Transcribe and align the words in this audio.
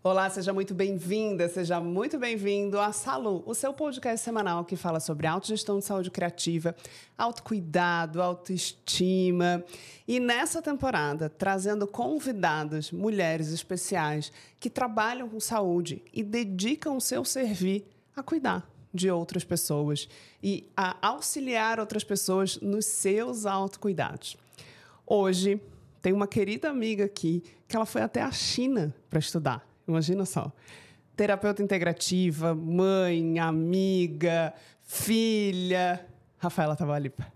Olá, 0.00 0.30
seja 0.30 0.52
muito 0.52 0.74
bem-vinda, 0.74 1.48
seja 1.48 1.80
muito 1.80 2.20
bem-vindo 2.20 2.78
a 2.78 2.92
Salu, 2.92 3.42
o 3.44 3.52
seu 3.52 3.72
podcast 3.72 4.24
semanal 4.24 4.64
que 4.64 4.76
fala 4.76 5.00
sobre 5.00 5.26
autogestão 5.26 5.80
de 5.80 5.84
saúde 5.84 6.08
criativa, 6.08 6.72
autocuidado, 7.18 8.22
autoestima. 8.22 9.64
E 10.06 10.20
nessa 10.20 10.62
temporada, 10.62 11.28
trazendo 11.28 11.84
convidadas, 11.84 12.92
mulheres 12.92 13.48
especiais 13.48 14.30
que 14.60 14.70
trabalham 14.70 15.28
com 15.28 15.40
saúde 15.40 16.00
e 16.12 16.22
dedicam 16.22 16.96
o 16.96 17.00
seu 17.00 17.24
servir 17.24 17.84
a 18.14 18.22
cuidar 18.22 18.70
de 18.94 19.10
outras 19.10 19.42
pessoas 19.42 20.08
e 20.40 20.70
a 20.76 20.96
auxiliar 21.08 21.80
outras 21.80 22.04
pessoas 22.04 22.56
nos 22.60 22.86
seus 22.86 23.46
autocuidados. 23.46 24.36
Hoje, 25.04 25.60
tem 26.00 26.12
uma 26.12 26.28
querida 26.28 26.70
amiga 26.70 27.04
aqui 27.04 27.42
que 27.66 27.74
ela 27.74 27.84
foi 27.84 28.00
até 28.00 28.22
a 28.22 28.30
China 28.30 28.94
para 29.10 29.18
estudar. 29.18 29.67
Imagina 29.88 30.26
só. 30.26 30.52
Terapeuta 31.16 31.62
integrativa, 31.62 32.54
mãe, 32.54 33.38
amiga, 33.38 34.54
filha. 34.84 36.06
Rafaela 36.38 36.76
Tavalipa. 36.76 37.26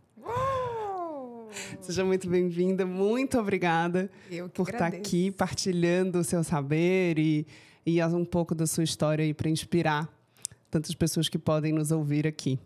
Seja 1.81 2.05
muito 2.05 2.29
bem-vinda, 2.29 2.87
muito 2.87 3.39
obrigada 3.39 4.11
por 4.55 4.69
estar 4.69 4.87
aqui 4.87 5.31
partilhando 5.31 6.19
o 6.21 6.25
seu 6.25 6.45
saber 6.45 7.19
e, 7.19 7.47
e 7.85 8.03
um 8.05 8.25
pouco 8.25 8.55
da 8.55 8.67
sua 8.67 8.85
história 8.85 9.25
aí 9.25 9.35
para 9.35 9.51
inspirar 9.51 10.09
tantas 10.71 10.95
pessoas 10.95 11.29
que 11.29 11.39
podem 11.39 11.73
nos 11.73 11.91
ouvir 11.91 12.27
aqui. 12.27 12.59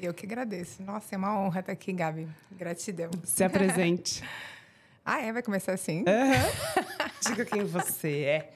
Eu 0.00 0.14
que 0.14 0.24
agradeço. 0.24 0.82
Nossa, 0.82 1.14
é 1.14 1.18
uma 1.18 1.38
honra 1.38 1.60
estar 1.60 1.72
aqui, 1.72 1.92
Gabi. 1.92 2.28
Gratidão. 2.52 3.10
Se 3.24 3.44
apresente. 3.44 4.22
ah, 5.04 5.20
é? 5.20 5.32
Vai 5.32 5.42
começar 5.42 5.72
assim? 5.72 5.98
Uhum. 5.98 6.84
Diga 7.28 7.44
quem 7.44 7.64
você 7.64 8.22
é. 8.22 8.52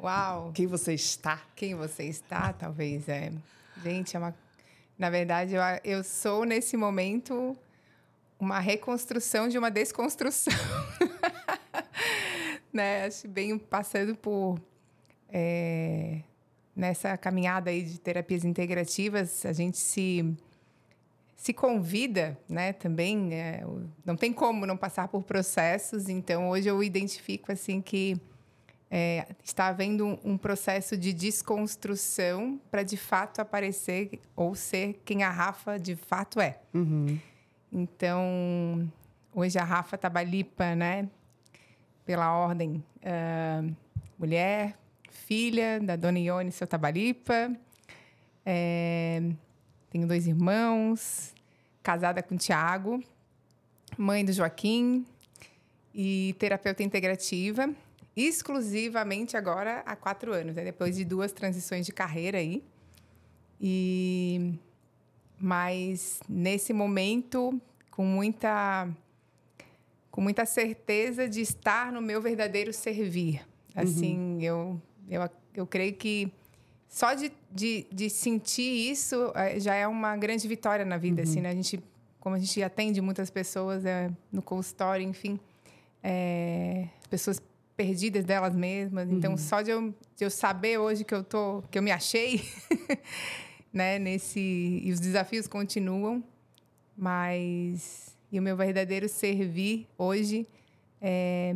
Uau! 0.00 0.52
Quem 0.54 0.66
você 0.66 0.94
está? 0.94 1.42
Quem 1.56 1.74
você 1.74 2.04
está, 2.04 2.52
talvez 2.52 3.08
é. 3.08 3.32
Gente, 3.82 4.14
é 4.14 4.18
uma. 4.18 4.34
Na 4.96 5.10
verdade, 5.10 5.54
eu, 5.54 5.62
eu 5.82 6.04
sou 6.04 6.44
nesse 6.44 6.76
momento 6.76 7.56
uma 8.38 8.60
reconstrução 8.60 9.48
de 9.48 9.58
uma 9.58 9.70
desconstrução. 9.70 10.52
né? 12.72 13.06
Acho 13.06 13.26
bem 13.26 13.58
passando 13.58 14.14
por. 14.14 14.60
É, 15.30 16.20
nessa 16.76 17.16
caminhada 17.16 17.70
aí 17.70 17.82
de 17.82 17.98
terapias 17.98 18.44
integrativas, 18.44 19.44
a 19.44 19.52
gente 19.52 19.78
se 19.78 20.36
se 21.34 21.52
convida, 21.52 22.36
né, 22.48 22.72
também, 22.72 23.32
é, 23.32 23.62
não 24.04 24.16
tem 24.16 24.32
como 24.32 24.66
não 24.66 24.76
passar 24.76 25.06
por 25.06 25.22
processos, 25.22 26.08
então 26.08 26.48
hoje 26.48 26.68
eu 26.68 26.82
identifico, 26.82 27.52
assim, 27.52 27.80
que 27.80 28.20
é, 28.90 29.26
está 29.44 29.66
havendo 29.66 30.18
um, 30.24 30.38
processo 30.38 30.96
de 30.96 31.12
desconstrução 31.12 32.58
para 32.70 32.82
de 32.82 32.96
fato 32.96 33.40
aparecer 33.40 34.18
ou 34.34 34.54
ser 34.54 35.00
quem 35.04 35.22
a 35.22 35.30
Rafa 35.30 35.78
de 35.78 35.94
fato 35.94 36.40
é. 36.40 36.58
Uhum. 36.72 37.18
Então, 37.70 38.90
hoje 39.34 39.58
a 39.58 39.64
Rafa 39.64 39.98
Tabalipa, 39.98 40.74
né? 40.74 41.08
Pela 42.06 42.32
ordem, 42.32 42.82
uh, 43.02 43.76
mulher, 44.18 44.74
filha 45.10 45.78
da 45.78 45.94
dona 45.94 46.18
Ione 46.18 46.50
seu 46.50 46.66
Tabalipa. 46.66 47.54
É, 48.46 49.20
tenho 49.90 50.06
dois 50.06 50.26
irmãos, 50.26 51.34
casada 51.82 52.22
com 52.22 52.34
o 52.34 52.38
Tiago, 52.38 53.04
mãe 53.98 54.24
do 54.24 54.32
Joaquim 54.32 55.04
e 55.92 56.34
terapeuta 56.38 56.82
integrativa 56.82 57.68
exclusivamente 58.26 59.36
agora 59.36 59.82
há 59.86 59.94
quatro 59.94 60.32
anos, 60.32 60.56
né? 60.56 60.64
depois 60.64 60.96
de 60.96 61.04
duas 61.04 61.32
transições 61.32 61.86
de 61.86 61.92
carreira 61.92 62.38
aí. 62.38 62.62
E 63.60 64.54
mas 65.40 66.20
nesse 66.28 66.72
momento 66.72 67.60
com 67.90 68.04
muita 68.04 68.88
com 70.10 70.20
muita 70.20 70.44
certeza 70.44 71.28
de 71.28 71.40
estar 71.40 71.92
no 71.92 72.00
meu 72.00 72.20
verdadeiro 72.20 72.72
servir. 72.72 73.46
Assim, 73.74 74.16
uhum. 74.16 74.40
eu, 74.40 74.82
eu 75.08 75.22
eu 75.54 75.66
creio 75.66 75.94
que 75.94 76.32
só 76.88 77.14
de, 77.14 77.32
de, 77.50 77.86
de, 77.92 78.08
sentir 78.08 78.90
isso 78.90 79.32
é, 79.34 79.60
já 79.60 79.74
é 79.74 79.86
uma 79.86 80.16
grande 80.16 80.46
vitória 80.48 80.84
na 80.84 80.96
vida, 80.96 81.22
uhum. 81.22 81.28
assim, 81.28 81.40
né? 81.40 81.50
A 81.50 81.54
gente, 81.54 81.82
como 82.20 82.34
a 82.34 82.38
gente 82.38 82.62
atende 82.62 83.00
muitas 83.00 83.28
pessoas 83.28 83.84
é, 83.84 84.10
no 84.32 84.40
consultório, 84.40 85.06
enfim, 85.06 85.38
é, 86.02 86.88
as 87.00 87.06
pessoas 87.06 87.42
perdidas 87.78 88.24
delas 88.24 88.56
mesmas. 88.56 89.08
Então, 89.08 89.30
uhum. 89.30 89.38
Só 89.38 89.62
de 89.62 89.70
eu, 89.70 89.94
de 90.16 90.24
eu 90.24 90.30
saber 90.30 90.78
hoje 90.78 91.04
que 91.04 91.14
eu 91.14 91.22
tô, 91.22 91.62
que 91.70 91.78
eu 91.78 91.82
me 91.82 91.92
achei, 91.92 92.42
né, 93.72 94.00
nesse 94.00 94.40
e 94.82 94.90
os 94.90 94.98
desafios 94.98 95.46
continuam, 95.46 96.22
mas 96.96 98.18
e 98.32 98.40
o 98.40 98.42
meu 98.42 98.56
verdadeiro 98.56 99.08
servir 99.08 99.86
hoje 99.96 100.44
é 101.00 101.54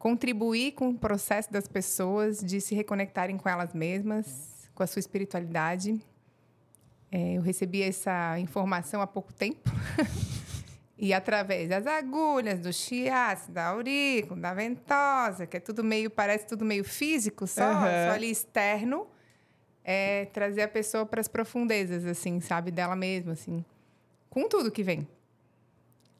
contribuir 0.00 0.72
com 0.72 0.90
o 0.90 0.98
processo 0.98 1.50
das 1.50 1.68
pessoas 1.68 2.40
de 2.40 2.60
se 2.60 2.74
reconectarem 2.74 3.38
com 3.38 3.48
elas 3.48 3.72
mesmas, 3.72 4.68
com 4.74 4.82
a 4.82 4.86
sua 4.86 4.98
espiritualidade. 4.98 5.98
É, 7.10 7.34
eu 7.34 7.40
recebi 7.40 7.82
essa 7.82 8.38
informação 8.40 9.00
há 9.00 9.06
pouco 9.06 9.32
tempo. 9.32 9.70
E 10.96 11.12
através 11.12 11.68
das 11.68 11.86
agulhas, 11.86 12.60
do 12.60 12.72
chiasse, 12.72 13.50
da 13.50 13.66
aurícula, 13.66 14.40
da 14.40 14.54
ventosa, 14.54 15.46
que 15.46 15.56
é 15.56 15.60
tudo 15.60 15.82
meio, 15.82 16.08
parece 16.08 16.46
tudo 16.46 16.64
meio 16.64 16.84
físico 16.84 17.46
só, 17.46 17.66
uhum. 17.66 17.80
só 17.80 18.14
ali 18.14 18.30
externo, 18.30 19.08
é 19.82 20.26
trazer 20.26 20.62
a 20.62 20.68
pessoa 20.68 21.04
para 21.04 21.20
as 21.20 21.26
profundezas, 21.26 22.06
assim, 22.06 22.40
sabe, 22.40 22.70
dela 22.70 22.94
mesma, 22.94 23.32
assim, 23.32 23.64
com 24.30 24.48
tudo 24.48 24.70
que 24.70 24.84
vem. 24.84 25.06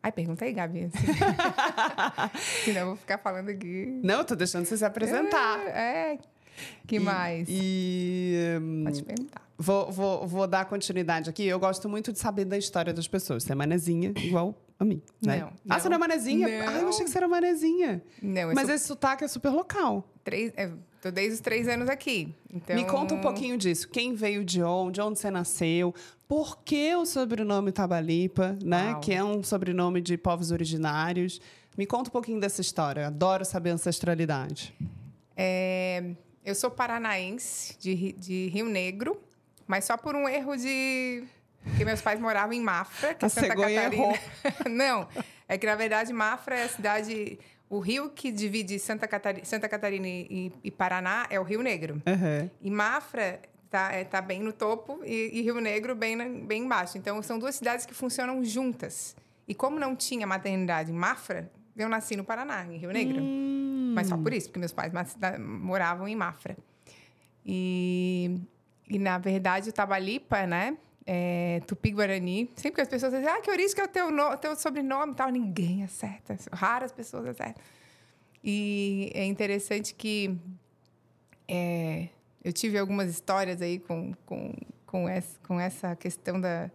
Ai, 0.03 0.13
pergunta 0.13 0.45
aí, 0.45 0.53
Gabi. 0.53 0.85
Assim. 0.85 1.07
Senão 2.65 2.81
eu 2.81 2.87
vou 2.89 2.97
ficar 2.97 3.17
falando 3.17 3.49
aqui. 3.49 4.01
Não, 4.03 4.19
eu 4.19 4.25
tô 4.25 4.35
deixando 4.35 4.67
você 4.67 4.77
se 4.77 4.85
apresentar. 4.85 5.59
É. 5.67 6.13
é. 6.13 6.19
Que 6.87 6.97
e, 6.97 7.01
mais? 7.01 7.49
E. 7.51 8.37
Um, 8.61 8.85
Pode 8.85 9.03
perguntar. 9.03 9.44
Vou, 9.57 9.91
vou, 9.91 10.27
vou 10.27 10.47
dar 10.47 10.65
continuidade 10.65 11.31
aqui. 11.31 11.45
Eu 11.45 11.59
gosto 11.59 11.89
muito 11.89 12.13
de 12.13 12.19
saber 12.19 12.45
da 12.45 12.59
história 12.59 12.93
das 12.93 13.07
pessoas. 13.07 13.45
Você 13.45 13.53
é 13.53 13.55
manezinha, 13.55 14.13
igual 14.17 14.55
a 14.79 14.85
mim, 14.85 15.01
né? 15.23 15.41
Não, 15.41 15.53
ah, 15.69 15.79
você 15.79 15.89
não 15.89 15.97
é 15.97 15.99
manezinha? 15.99 16.49
Não. 16.49 16.69
Ah, 16.69 16.79
eu 16.81 16.89
achei 16.89 17.05
que 17.05 17.11
você 17.11 17.19
era 17.19 17.29
manezinha. 17.29 18.03
Não, 18.21 18.53
Mas 18.55 18.67
sou... 18.67 18.75
esse 18.75 18.87
sotaque 18.87 19.25
é 19.25 19.29
super 19.29 19.51
local. 19.51 20.09
Três, 20.25 20.53
é, 20.57 20.71
tô 21.01 21.11
desde 21.11 21.35
os 21.35 21.41
três 21.41 21.69
anos 21.69 21.89
aqui. 21.89 22.35
Então... 22.53 22.75
Me 22.75 22.85
conta 22.85 23.15
um 23.15 23.21
pouquinho 23.21 23.57
disso. 23.57 23.89
Quem 23.89 24.15
veio 24.15 24.45
de 24.45 24.63
onde? 24.63 25.01
Onde 25.01 25.19
você 25.19 25.31
nasceu? 25.31 25.95
Por 26.27 26.59
que 26.65 26.95
o 26.97 27.07
sobrenome 27.07 27.71
Tabalipa, 27.71 28.59
né? 28.63 28.93
Uau. 28.93 29.01
Que 29.01 29.13
é 29.13 29.23
um 29.23 29.43
sobrenome 29.43 30.01
de 30.01 30.19
povos 30.19 30.51
originários. 30.51 31.41
Me 31.77 31.87
conta 31.87 32.09
um 32.09 32.13
pouquinho 32.13 32.41
dessa 32.41 32.61
história. 32.61 33.07
Adoro 33.07 33.45
saber 33.45 33.71
ancestralidade. 33.71 34.75
É, 35.37 36.15
eu 36.45 36.55
sou 36.55 36.71
paranaense, 36.71 37.77
de, 37.79 38.13
de 38.13 38.49
Rio 38.49 38.67
Negro. 38.69 39.21
Mas 39.67 39.85
só 39.85 39.97
por 39.97 40.15
um 40.15 40.29
erro 40.29 40.57
de. 40.57 41.25
Porque 41.63 41.85
meus 41.85 42.03
pais 42.03 42.21
moravam 42.21 42.53
em 42.53 42.61
Mafra, 42.61 43.15
que 43.15 43.25
é 43.25 43.29
Santa 43.29 43.49
Catarina. 43.49 43.85
Errou. 43.85 44.19
Não, 44.71 45.09
é 45.49 45.57
que 45.57 45.67
na 45.67 45.75
verdade 45.75 46.13
Mafra 46.13 46.57
é 46.57 46.65
a 46.65 46.69
cidade. 46.69 47.39
O 47.71 47.81
rio 47.81 48.11
que 48.11 48.31
divide 48.31 48.79
Santa 48.79 49.09
Catarina, 49.09 49.45
Santa 49.45 49.69
Catarina 49.69 50.07
e, 50.07 50.53
e 50.63 50.71
Paraná 50.71 51.27
é 51.31 51.41
o 51.41 51.43
Rio 51.43 51.63
Negro. 51.63 51.95
Uhum. 52.07 52.51
E 52.61 52.71
Mafra 52.71 53.41
tá, 53.71 53.91
é, 53.91 54.05
tá 54.05 54.21
bem 54.21 54.41
no 54.41 54.53
topo 54.53 55.01
e, 55.05 55.31
e 55.33 55.43
Rio 55.43 55.61
Negro 55.61 55.97
bem, 55.97 56.15
na, 56.15 56.29
bem 56.29 56.65
embaixo. 56.65 56.99
Então 56.99 57.21
são 57.23 57.39
duas 57.39 57.57
cidades 57.57 57.87
que 57.87 57.95
funcionam 57.95 58.45
juntas. 58.45 59.17
E 59.49 59.55
como 59.55 59.81
não 59.81 59.97
tinha 59.97 60.27
maternidade 60.27 60.93
em 60.93 60.95
Mafra, 60.95 61.51
eu 61.77 61.89
nasci 61.89 62.15
no 62.17 62.23
Paraná, 62.23 62.65
em 62.65 62.77
Rio 62.77 62.93
Negro. 62.93 63.21
Hum. 63.21 63.93
Mas 63.95 64.09
só 64.09 64.17
por 64.17 64.33
isso, 64.33 64.49
porque 64.49 64.61
meus 64.61 64.73
pais 64.73 64.93
moravam 65.41 66.07
em 66.07 66.15
Mafra. 66.15 66.57
E 67.45 68.41
e, 68.89 68.99
na 68.99 69.19
verdade, 69.19 69.71
o 69.71 69.73
Tabalipa, 69.73 70.47
né? 70.47 70.77
É, 71.07 71.61
Tupi-Guarani. 71.67 72.51
Sempre 72.57 72.77
que 72.77 72.81
as 72.81 72.89
pessoas 72.89 73.13
dizem, 73.13 73.29
ah, 73.29 73.41
que 73.41 73.51
origem 73.51 73.75
que 73.75 73.81
é 73.81 73.85
o 73.85 73.89
teu, 73.89 74.11
no, 74.11 74.37
teu 74.37 74.57
sobrenome 74.57 75.13
e 75.13 75.17
tal. 75.17 75.31
Ninguém 75.31 75.85
acerta. 75.85 76.37
Raras 76.53 76.93
pessoas 76.93 77.27
acertam. 77.27 77.63
E 78.43 79.11
é 79.15 79.25
interessante 79.25 79.95
que 79.95 80.37
é, 81.49 82.09
eu 82.43 82.53
tive 82.53 82.79
algumas 82.79 83.09
histórias 83.11 83.63
aí 83.63 83.79
com, 83.79 84.13
com, 84.27 84.55
com, 84.87 85.09
essa, 85.09 85.39
com 85.47 85.59
essa 85.59 85.97
questão 85.97 86.41
da, 86.41 86.71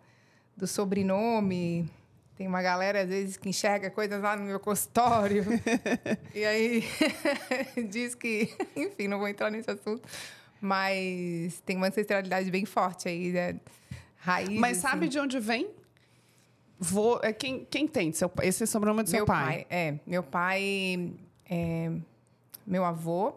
do 0.58 0.66
sobrenome. 0.66 1.90
Tem 2.36 2.48
uma 2.48 2.62
galera, 2.62 3.02
às 3.02 3.10
vezes, 3.10 3.38
que 3.38 3.50
enxerga 3.50 3.90
coisas 3.90 4.22
lá 4.22 4.36
no 4.36 4.46
meu 4.46 4.60
consultório. 4.60 5.44
e 6.34 6.46
aí 6.46 6.84
diz 7.90 8.16
que... 8.16 8.56
Enfim, 8.76 9.08
não 9.08 9.20
vou 9.20 9.28
entrar 9.28 9.52
nesse 9.52 9.70
assunto. 9.70 10.08
Mas 10.62 11.62
tem 11.66 11.78
uma 11.78 11.88
ancestralidade 11.88 12.50
bem 12.52 12.66
forte 12.66 13.08
aí, 13.08 13.32
né? 13.32 13.60
Raiz. 14.18 14.60
Mas 14.60 14.78
sabe 14.78 15.06
assim. 15.06 15.10
de 15.10 15.20
onde 15.20 15.40
vem? 15.40 15.70
Vou, 16.78 17.20
é, 17.24 17.34
quem, 17.34 17.66
quem 17.70 17.88
tem? 17.88 18.12
Seu, 18.12 18.32
esse 18.42 18.64
é 18.64 18.66
o 18.66 18.68
sobrenome 18.68 19.04
do 19.04 19.10
meu 19.12 19.20
seu 19.20 19.26
pai? 19.26 19.46
pai? 19.46 19.66
É, 19.70 20.00
meu 20.06 20.24
pai. 20.24 21.14
É, 21.50 21.92
meu 22.66 22.86
avô, 22.86 23.34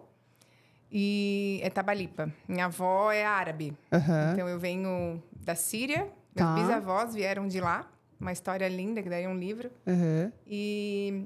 e 0.91 1.59
é 1.63 1.71
Tabalipa. 1.71 2.31
Minha 2.47 2.67
avó 2.67 3.11
é 3.11 3.25
árabe. 3.25 3.77
Aham. 3.91 4.33
Então 4.35 4.49
eu 4.49 4.59
venho 4.59 5.23
da 5.35 5.55
Síria, 5.55 6.01
meus 6.01 6.13
Tá. 6.35 6.55
bisavós 6.55 7.15
vieram 7.15 7.49
de 7.49 7.61
lá. 7.61 7.89
Uma 8.21 8.31
história 8.33 8.69
linda, 8.69 9.03
que 9.03 9.09
daí 9.09 9.25
é 9.25 9.29
um 9.29 9.37
livro. 9.37 9.71
Aham. 9.87 10.33
E, 10.47 11.25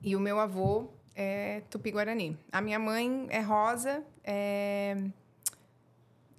e 0.00 0.14
o 0.16 0.20
meu 0.20 0.38
avô 0.38 0.88
é 1.14 1.62
Tupi-Guarani. 1.70 2.36
A 2.50 2.60
minha 2.60 2.78
mãe 2.78 3.26
é 3.30 3.40
rosa, 3.40 4.02
é, 4.24 4.96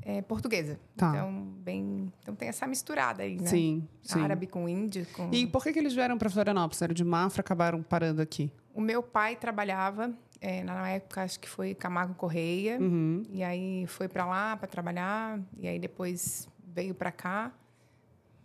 é 0.01 0.21
portuguesa. 0.21 0.79
Tá. 0.95 1.09
Então, 1.09 1.31
bem, 1.59 2.11
então 2.21 2.35
tem 2.35 2.49
essa 2.49 2.67
misturada 2.67 3.23
aí, 3.23 3.37
né? 3.39 3.45
Sim, 3.47 3.87
sim. 4.01 4.21
Árabe 4.21 4.47
com 4.47 4.67
índio. 4.67 5.05
Com... 5.13 5.29
E 5.31 5.47
por 5.47 5.63
que, 5.63 5.71
que 5.73 5.79
eles 5.79 5.93
vieram 5.93 6.17
para 6.17 6.29
Florianópolis? 6.29 6.81
Era 6.81 6.93
de 6.93 7.03
Mafra, 7.03 7.41
acabaram 7.41 7.81
parando 7.83 8.21
aqui. 8.21 8.51
O 8.73 8.81
meu 8.81 9.03
pai 9.03 9.35
trabalhava, 9.35 10.11
é, 10.41 10.63
na 10.63 10.89
época 10.89 11.21
acho 11.23 11.39
que 11.39 11.47
foi 11.47 11.73
Camargo 11.75 12.15
Correia, 12.15 12.79
Uhum. 12.79 13.23
e 13.29 13.43
aí 13.43 13.85
foi 13.87 14.07
para 14.07 14.25
lá 14.25 14.57
para 14.57 14.67
trabalhar, 14.67 15.39
e 15.59 15.67
aí 15.67 15.77
depois 15.79 16.49
veio 16.67 16.93
para 16.95 17.11
cá. 17.11 17.53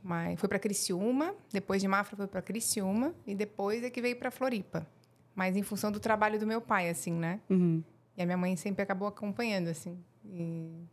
Mas 0.00 0.38
foi 0.38 0.48
para 0.48 0.58
Criciúma, 0.60 1.34
depois 1.52 1.82
de 1.82 1.88
Mafra 1.88 2.16
foi 2.16 2.26
para 2.28 2.40
Criciúma 2.40 3.12
e 3.26 3.34
depois 3.34 3.82
é 3.82 3.90
que 3.90 4.00
veio 4.00 4.16
para 4.16 4.30
Floripa. 4.30 4.86
Mas 5.38 5.56
em 5.56 5.62
função 5.62 5.92
do 5.92 6.00
trabalho 6.00 6.36
do 6.36 6.44
meu 6.44 6.60
pai, 6.60 6.90
assim, 6.90 7.12
né? 7.12 7.38
Uhum. 7.48 7.80
E 8.16 8.22
a 8.22 8.26
minha 8.26 8.36
mãe 8.36 8.56
sempre 8.56 8.82
acabou 8.82 9.06
acompanhando, 9.06 9.68
assim. 9.68 9.96
E, 10.24 10.84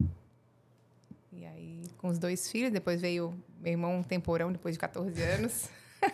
e 1.34 1.46
aí, 1.48 1.82
com 1.98 2.10
os 2.10 2.20
dois 2.20 2.52
filhos, 2.52 2.72
depois 2.72 3.02
veio 3.02 3.34
meu 3.60 3.72
irmão 3.72 3.98
um 3.98 4.04
temporão, 4.04 4.52
depois 4.52 4.76
de 4.76 4.80
14 4.80 5.20
anos. 5.20 5.68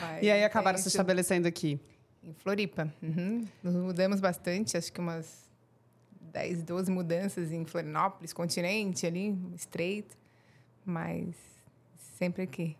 Mas 0.00 0.20
E 0.20 0.28
aí 0.32 0.42
acabaram 0.42 0.76
a 0.76 0.82
se 0.82 0.88
estabelecendo 0.88 1.46
aqui. 1.46 1.78
Em 2.24 2.32
Floripa. 2.32 2.92
Uhum. 3.00 3.46
Nos 3.62 3.76
mudamos 3.76 4.18
bastante, 4.18 4.76
acho 4.76 4.92
que 4.92 4.98
umas 4.98 5.48
10, 6.20 6.64
12 6.64 6.90
mudanças 6.90 7.52
em 7.52 7.64
Florianópolis, 7.64 8.32
continente 8.32 9.06
ali, 9.06 9.38
estreito. 9.54 10.18
Mas 10.84 11.36
sempre 12.16 12.42
aqui. 12.42 12.76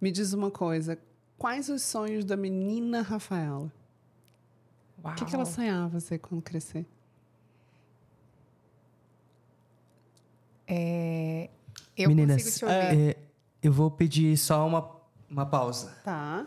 Me 0.00 0.10
diz 0.10 0.32
uma 0.32 0.50
coisa. 0.50 0.98
Quais 1.38 1.68
os 1.68 1.82
sonhos 1.82 2.24
da 2.24 2.36
menina 2.36 3.00
Rafaela? 3.00 3.72
Uau. 5.04 5.12
O 5.12 5.16
que, 5.16 5.24
que 5.24 5.34
ela 5.34 5.44
sonhava 5.44 6.00
ser 6.00 6.18
quando 6.18 6.42
crescer? 6.42 6.84
É, 10.66 11.48
eu 11.96 12.08
Meninas, 12.08 12.42
consigo 12.42 12.58
te 12.58 12.64
ouvir. 12.64 13.10
é, 13.10 13.16
eu 13.62 13.72
vou 13.72 13.90
pedir 13.90 14.36
só 14.36 14.66
uma, 14.66 14.90
uma 15.30 15.46
pausa. 15.46 15.96
Tá. 16.04 16.46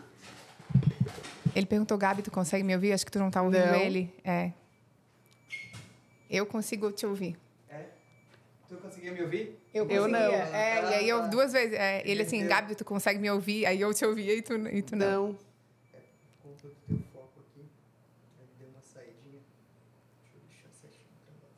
Ele 1.54 1.66
perguntou, 1.66 1.98
Gabi, 1.98 2.22
tu 2.22 2.30
consegue 2.30 2.62
me 2.62 2.74
ouvir? 2.74 2.92
Acho 2.92 3.04
que 3.04 3.10
tu 3.10 3.18
não 3.18 3.30
tá 3.30 3.42
ouvindo 3.42 3.66
Não. 3.66 3.74
ele. 3.74 4.14
É. 4.24 4.52
Eu 6.30 6.46
consigo 6.46 6.90
te 6.92 7.04
ouvir. 7.04 7.36
Tu 8.72 8.78
conseguia 8.78 9.12
me 9.12 9.20
ouvir? 9.22 9.58
Eu, 9.74 9.86
Eu 9.90 10.08
não. 10.08 10.18
É, 10.18 10.80
e 10.90 10.94
aí 10.94 11.08
eu 11.08 11.28
duas 11.28 11.52
vezes. 11.52 11.74
é, 11.74 12.02
ele 12.08 12.22
assim, 12.22 12.46
Gabi, 12.46 12.74
tu 12.74 12.86
consegue 12.86 13.18
me 13.18 13.30
ouvir? 13.30 13.66
Aí 13.66 13.78
eu 13.78 13.92
te 13.92 14.02
ouvia 14.02 14.34
e 14.34 14.40
tu, 14.40 14.54
e 14.54 14.80
tu 14.80 14.96
não. 14.96 15.26
Não. 15.28 15.38
Conta 16.42 16.68
do 16.68 16.74
teu 16.88 16.98
foco 17.12 17.32
aqui. 17.40 17.60
Ele 18.40 18.48
deu 18.58 18.68
uma 18.70 18.80
saidinha. 18.80 19.40
Deixa 20.22 20.36
eu 20.36 20.40
deixar 20.48 20.68
certinho 20.72 21.04
o 21.04 21.26
trabalho. 21.26 21.54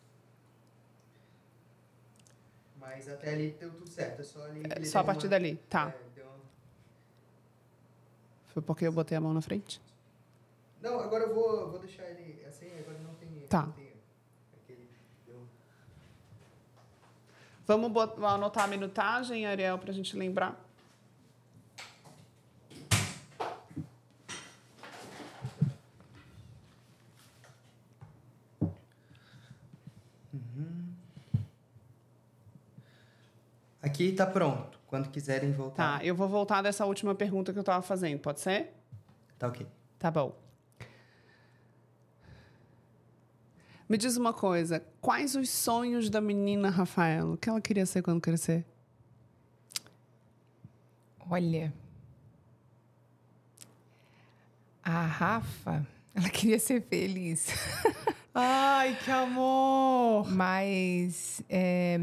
Mas 2.80 3.08
até 3.08 3.32
ali 3.32 3.56
deu 3.60 3.70
tudo 3.70 3.88
certo. 3.88 4.20
É 4.20 4.24
só 4.24 4.44
ali. 4.44 4.62
ele 4.76 4.84
Só 4.86 4.98
a 4.98 5.04
partir 5.04 5.26
uma- 5.26 5.30
dali. 5.30 5.56
Tá. 5.70 5.94
É, 6.16 6.22
uma- 6.22 6.34
Foi 8.48 8.60
porque 8.60 8.86
eu 8.88 8.92
botei 8.92 9.16
a 9.16 9.20
mão 9.20 9.32
na 9.32 9.40
frente? 9.40 9.80
Não, 10.82 10.98
agora 10.98 11.24
eu 11.24 11.34
vou, 11.34 11.70
vou 11.70 11.78
deixar 11.78 12.10
ele 12.10 12.44
assim, 12.44 12.66
agora 12.80 12.98
não 12.98 13.14
tem. 13.14 13.28
Tá. 13.48 13.66
Não 13.66 13.72
tem 13.72 13.92
aquele, 14.62 14.88
deu- 15.26 15.46
Vamos 17.66 17.90
anotar 18.22 18.64
a 18.64 18.66
minutagem, 18.66 19.46
Ariel, 19.46 19.78
pra 19.78 19.92
gente 19.92 20.16
lembrar. 20.16 20.62
Aqui 33.80 34.12
tá 34.12 34.26
pronto. 34.26 34.78
Quando 34.86 35.08
quiserem 35.10 35.52
voltar. 35.52 35.98
Tá, 35.98 36.04
eu 36.04 36.14
vou 36.14 36.28
voltar 36.28 36.62
dessa 36.62 36.84
última 36.86 37.14
pergunta 37.14 37.52
que 37.52 37.58
eu 37.58 37.64
tava 37.64 37.82
fazendo, 37.82 38.18
pode 38.20 38.40
ser? 38.40 38.72
Tá 39.38 39.48
ok. 39.48 39.66
Tá 39.98 40.10
bom. 40.10 40.43
Me 43.88 43.98
diz 43.98 44.16
uma 44.16 44.32
coisa, 44.32 44.82
quais 45.00 45.34
os 45.36 45.48
sonhos 45.50 46.08
da 46.08 46.20
menina 46.20 46.70
Rafaela? 46.70 47.34
O 47.34 47.36
que 47.36 47.48
ela 47.48 47.60
queria 47.60 47.84
ser 47.84 48.02
quando 48.02 48.20
crescer? 48.20 48.64
Olha. 51.30 51.72
A 54.82 55.02
Rafa, 55.06 55.86
ela 56.14 56.28
queria 56.28 56.58
ser 56.58 56.82
feliz. 56.82 57.48
Ai, 58.34 58.98
que 59.04 59.10
amor! 59.10 60.30
Mas. 60.30 61.42
é, 61.48 61.98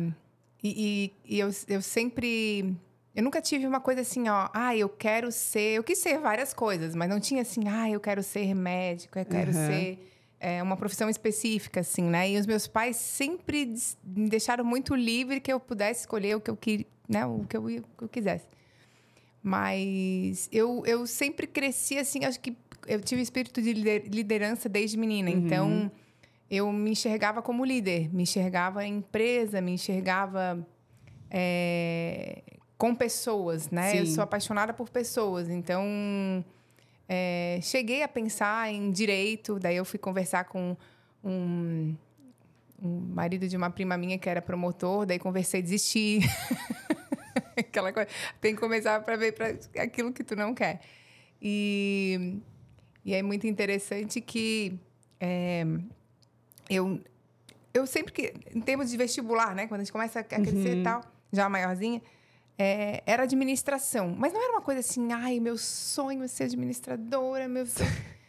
e 0.63 1.12
e- 1.25 1.36
e 1.36 1.39
eu, 1.39 1.50
eu 1.68 1.81
sempre. 1.81 2.75
Eu 3.13 3.24
nunca 3.24 3.42
tive 3.42 3.68
uma 3.68 3.80
coisa 3.81 4.01
assim, 4.01 4.30
ó. 4.30 4.50
Ah, 4.54 4.75
eu 4.75 4.88
quero 4.88 5.31
ser. 5.31 5.74
Eu 5.77 5.84
quis 5.84 5.98
ser 6.00 6.18
várias 6.19 6.54
coisas, 6.54 6.95
mas 6.95 7.10
não 7.10 7.19
tinha 7.19 7.42
assim, 7.42 7.68
ah, 7.68 7.89
eu 7.89 8.00
quero 8.00 8.24
ser 8.24 8.54
médico, 8.56 9.19
eu 9.19 9.25
quero 9.25 9.51
Uhum. 9.51 9.68
ser 9.68 10.11
é, 10.41 10.61
uma 10.61 10.75
profissão 10.75 11.07
específica, 11.07 11.81
assim, 11.81 12.01
né? 12.01 12.31
E 12.31 12.38
os 12.39 12.47
meus 12.47 12.65
pais 12.65 12.95
sempre 12.95 13.75
me 14.03 14.27
deixaram 14.27 14.65
muito 14.65 14.95
livre 14.95 15.39
que 15.39 15.53
eu 15.53 15.59
pudesse 15.59 16.01
escolher 16.01 16.35
o 16.35 16.41
que 16.41 16.49
eu 16.49 16.57
queria, 16.57 16.88
né? 17.07 17.23
O 17.27 17.45
que 17.47 17.55
eu, 17.55 17.63
o 17.63 17.67
que 17.67 18.03
eu 18.03 18.09
quisesse. 18.09 18.47
Mas 19.43 20.49
eu, 20.51 20.83
eu 20.85 21.05
sempre 21.05 21.45
cresci 21.45 21.97
assim, 21.97 22.25
acho 22.25 22.39
que 22.39 22.57
eu 22.88 22.99
tive 22.99 23.21
espírito 23.21 23.61
de 23.61 23.71
lider- 23.71 24.07
liderança 24.07 24.67
desde 24.67 24.97
menina. 24.97 25.29
Então, 25.29 25.91
eu 26.49 26.71
me 26.71 26.89
enxergava 26.89 27.41
como 27.43 27.63
líder, 27.63 28.11
me 28.13 28.23
enxergava 28.23 28.83
em 28.83 28.97
empresa, 28.97 29.61
me 29.61 29.71
enxergava 29.73 30.67
é, 31.29 32.41
com 32.79 32.95
pessoas, 32.95 33.69
né? 33.69 33.99
Eu 33.99 34.07
Sim. 34.07 34.15
sou 34.15 34.23
apaixonada 34.23 34.73
por 34.73 34.89
pessoas, 34.89 35.49
então 35.49 36.43
é, 37.13 37.60
cheguei 37.62 38.04
a 38.04 38.08
pensar 38.08 38.72
em 38.72 38.90
direito, 38.90 39.60
daí 39.60 39.75
eu 39.75 39.84
fui 39.84 40.00
conversar 40.00 40.46
com 40.46 40.77
um, 41.22 41.94
um 42.82 43.00
marido 43.13 43.50
de 43.50 43.58
uma 43.58 43.70
prima 43.70 43.98
minha 43.98 44.18
que 44.18 44.30
era 44.30 44.41
promotor, 44.41 45.06
daí 45.06 45.20
conversei, 45.20 45.62
desisti. 45.62 46.22
Aquela 47.58 47.91
coisa. 47.91 48.08
Tem 48.39 48.56
que 48.56 48.62
começar 48.62 49.01
para 49.01 49.18
ver 49.18 49.34
para 49.34 49.50
aquilo 49.84 50.13
que 50.13 50.24
tu 50.24 50.38
não 50.38 50.56
quer. 50.56 50.80
E, 51.41 52.39
e 53.03 53.13
é 53.13 53.22
muito 53.22 53.46
interessante 53.46 54.22
que 54.22 54.80
é, 55.20 55.65
eu, 56.70 57.01
eu 57.74 57.86
sempre 57.86 58.13
que, 58.13 58.34
em 58.56 58.62
termos 58.62 58.89
de 58.89 58.96
vestibular, 58.96 59.53
né? 59.53 59.68
Quando 59.68 59.82
a 59.82 59.84
gente 59.84 59.91
começa 59.91 60.22
a 60.22 60.24
crescer 60.24 60.77
e 60.77 60.84
tal, 60.84 61.01
já 61.30 61.50
maiorzinha, 61.50 62.01
é, 62.58 63.03
era 63.05 63.24
administração. 63.24 64.15
Mas 64.17 64.34
não 64.34 64.41
era 64.41 64.53
uma 64.53 64.62
coisa 64.62 64.79
assim, 64.79 65.12
ai, 65.12 65.39
meu 65.39 65.58
sonho 65.58 66.24
é 66.24 66.27
ser 66.27 66.46
administradora, 66.46 67.48
meu. 67.48 67.65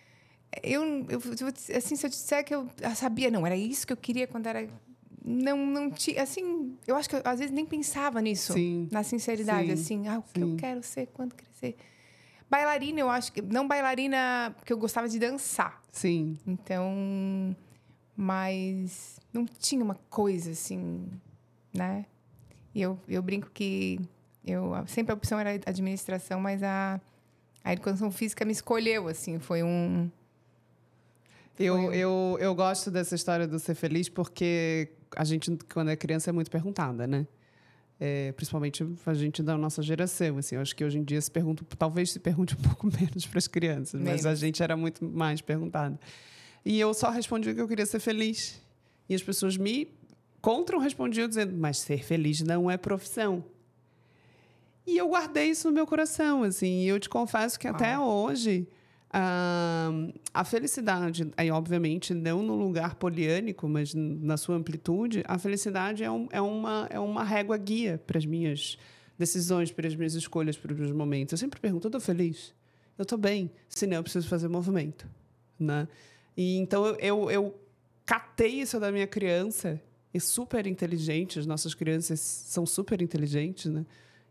Eu, 0.62 0.84
eu, 1.08 1.18
eu, 1.40 1.76
assim, 1.78 1.96
se 1.96 2.04
eu 2.04 2.10
disser 2.10 2.44
que 2.44 2.54
eu 2.54 2.68
sabia, 2.94 3.30
não, 3.30 3.46
era 3.46 3.56
isso 3.56 3.86
que 3.86 3.92
eu 3.92 3.96
queria 3.96 4.26
quando 4.26 4.46
era. 4.46 4.68
Não, 5.24 5.56
não 5.56 5.90
tinha. 5.90 6.22
Assim, 6.22 6.76
eu 6.86 6.94
acho 6.94 7.08
que 7.08 7.16
eu, 7.16 7.22
às 7.24 7.38
vezes 7.38 7.54
nem 7.54 7.64
pensava 7.64 8.20
nisso. 8.20 8.52
Sim. 8.52 8.86
Na 8.92 9.02
sinceridade, 9.02 9.68
Sim, 9.68 9.72
assim, 9.72 10.08
ah, 10.08 10.18
o 10.18 10.22
que 10.22 10.40
sim. 10.40 10.50
eu 10.52 10.56
quero 10.58 10.82
ser 10.82 11.06
quando 11.06 11.34
crescer. 11.34 11.74
Bailarina, 12.50 13.00
eu 13.00 13.08
acho 13.08 13.32
que. 13.32 13.40
Não 13.40 13.66
bailarina, 13.66 14.54
porque 14.58 14.72
eu 14.72 14.76
gostava 14.76 15.08
de 15.08 15.18
dançar. 15.18 15.80
Sim. 15.90 16.38
Então. 16.46 17.56
Mas 18.14 19.18
não 19.32 19.46
tinha 19.46 19.82
uma 19.82 19.98
coisa 20.10 20.50
assim, 20.50 21.08
né? 21.72 22.04
E 22.74 22.82
eu, 22.82 22.98
eu 23.08 23.22
brinco 23.22 23.50
que 23.52 24.00
eu 24.44 24.72
sempre 24.86 25.12
a 25.12 25.14
opção 25.14 25.38
era 25.38 25.50
administração, 25.66 26.40
mas 26.40 26.62
a, 26.62 27.00
a 27.62 27.72
educação 27.72 28.10
física 28.10 28.44
me 28.44 28.52
escolheu, 28.52 29.08
assim, 29.08 29.38
foi 29.38 29.62
um. 29.62 30.10
Eu, 31.58 31.92
eu, 31.92 32.38
eu 32.40 32.54
gosto 32.54 32.90
dessa 32.90 33.14
história 33.14 33.46
do 33.46 33.58
ser 33.58 33.74
feliz 33.74 34.08
porque 34.08 34.88
a 35.14 35.22
gente, 35.22 35.56
quando 35.72 35.90
é 35.90 35.96
criança, 35.96 36.30
é 36.30 36.32
muito 36.32 36.50
perguntada, 36.50 37.06
né? 37.06 37.26
É, 38.00 38.32
principalmente 38.32 38.84
a 39.06 39.14
gente 39.14 39.42
da 39.42 39.56
nossa 39.56 39.80
geração. 39.80 40.38
Assim, 40.38 40.56
eu 40.56 40.62
acho 40.62 40.74
que 40.74 40.84
hoje 40.84 40.98
em 40.98 41.04
dia 41.04 41.20
se 41.20 41.30
pergunta, 41.30 41.64
talvez 41.78 42.10
se 42.10 42.18
pergunte 42.18 42.56
um 42.56 42.62
pouco 42.68 42.86
menos 42.86 43.26
para 43.26 43.38
as 43.38 43.46
crianças, 43.46 44.00
mas 44.00 44.24
a 44.26 44.30
Menos. 44.30 44.40
gente 44.40 44.62
era 44.62 44.76
muito 44.76 45.04
mais 45.04 45.40
perguntada. 45.40 46.00
E 46.64 46.80
eu 46.80 46.92
só 46.94 47.10
respondi 47.10 47.54
que 47.54 47.60
eu 47.60 47.68
queria 47.68 47.86
ser 47.86 48.00
feliz. 48.00 48.60
E 49.08 49.14
as 49.14 49.22
pessoas 49.22 49.56
me 49.56 49.88
contra-respondiam 50.42 51.26
dizendo, 51.28 51.54
mas 51.56 51.78
ser 51.78 52.02
feliz 52.04 52.42
não 52.42 52.70
é 52.70 52.76
profissão. 52.76 53.42
E 54.86 54.98
eu 54.98 55.08
guardei 55.08 55.46
isso 55.50 55.68
no 55.68 55.74
meu 55.74 55.86
coração, 55.86 56.42
assim. 56.42 56.82
E 56.82 56.88
eu 56.88 56.98
te 56.98 57.08
confesso 57.08 57.58
que 57.58 57.68
até 57.68 57.96
hoje, 57.98 58.66
ah, 59.12 59.90
a 60.34 60.44
felicidade, 60.44 61.30
aí 61.36 61.50
obviamente 61.52 62.12
não 62.12 62.42
no 62.42 62.56
lugar 62.56 62.96
poliânico, 62.96 63.68
mas 63.68 63.94
na 63.94 64.36
sua 64.36 64.56
amplitude, 64.56 65.22
a 65.28 65.38
felicidade 65.38 66.02
é, 66.02 66.10
um- 66.10 66.28
é 66.32 66.40
uma, 66.40 66.88
é 66.90 66.98
uma 66.98 67.22
régua 67.22 67.56
guia 67.56 68.02
para 68.06 68.18
as 68.18 68.26
minhas 68.26 68.76
decisões, 69.16 69.70
para 69.70 69.86
as 69.86 69.94
minhas 69.94 70.14
escolhas, 70.14 70.56
para 70.56 70.72
os 70.72 70.78
meus 70.78 70.90
momentos. 70.90 71.30
Eu 71.32 71.38
sempre 71.38 71.60
pergunto, 71.60 71.86
eu 71.86 71.88
estou 71.90 72.00
feliz? 72.00 72.52
Eu 72.98 73.04
estou 73.04 73.16
bem? 73.16 73.50
Se 73.68 73.86
não, 73.86 73.98
eu 73.98 74.02
preciso 74.02 74.26
fazer 74.28 74.48
movimento. 74.48 75.06
Né? 75.60 75.86
E 76.36 76.56
então 76.56 76.84
eu, 76.84 76.96
eu, 76.96 77.30
eu 77.30 77.54
catei 78.04 78.60
isso 78.62 78.80
da 78.80 78.90
minha 78.90 79.06
criança, 79.06 79.80
e 80.14 80.20
super 80.20 80.66
inteligente, 80.66 81.38
as 81.38 81.46
nossas 81.46 81.74
crianças 81.74 82.20
são 82.20 82.66
super 82.66 83.00
inteligentes, 83.00 83.70
né? 83.70 83.86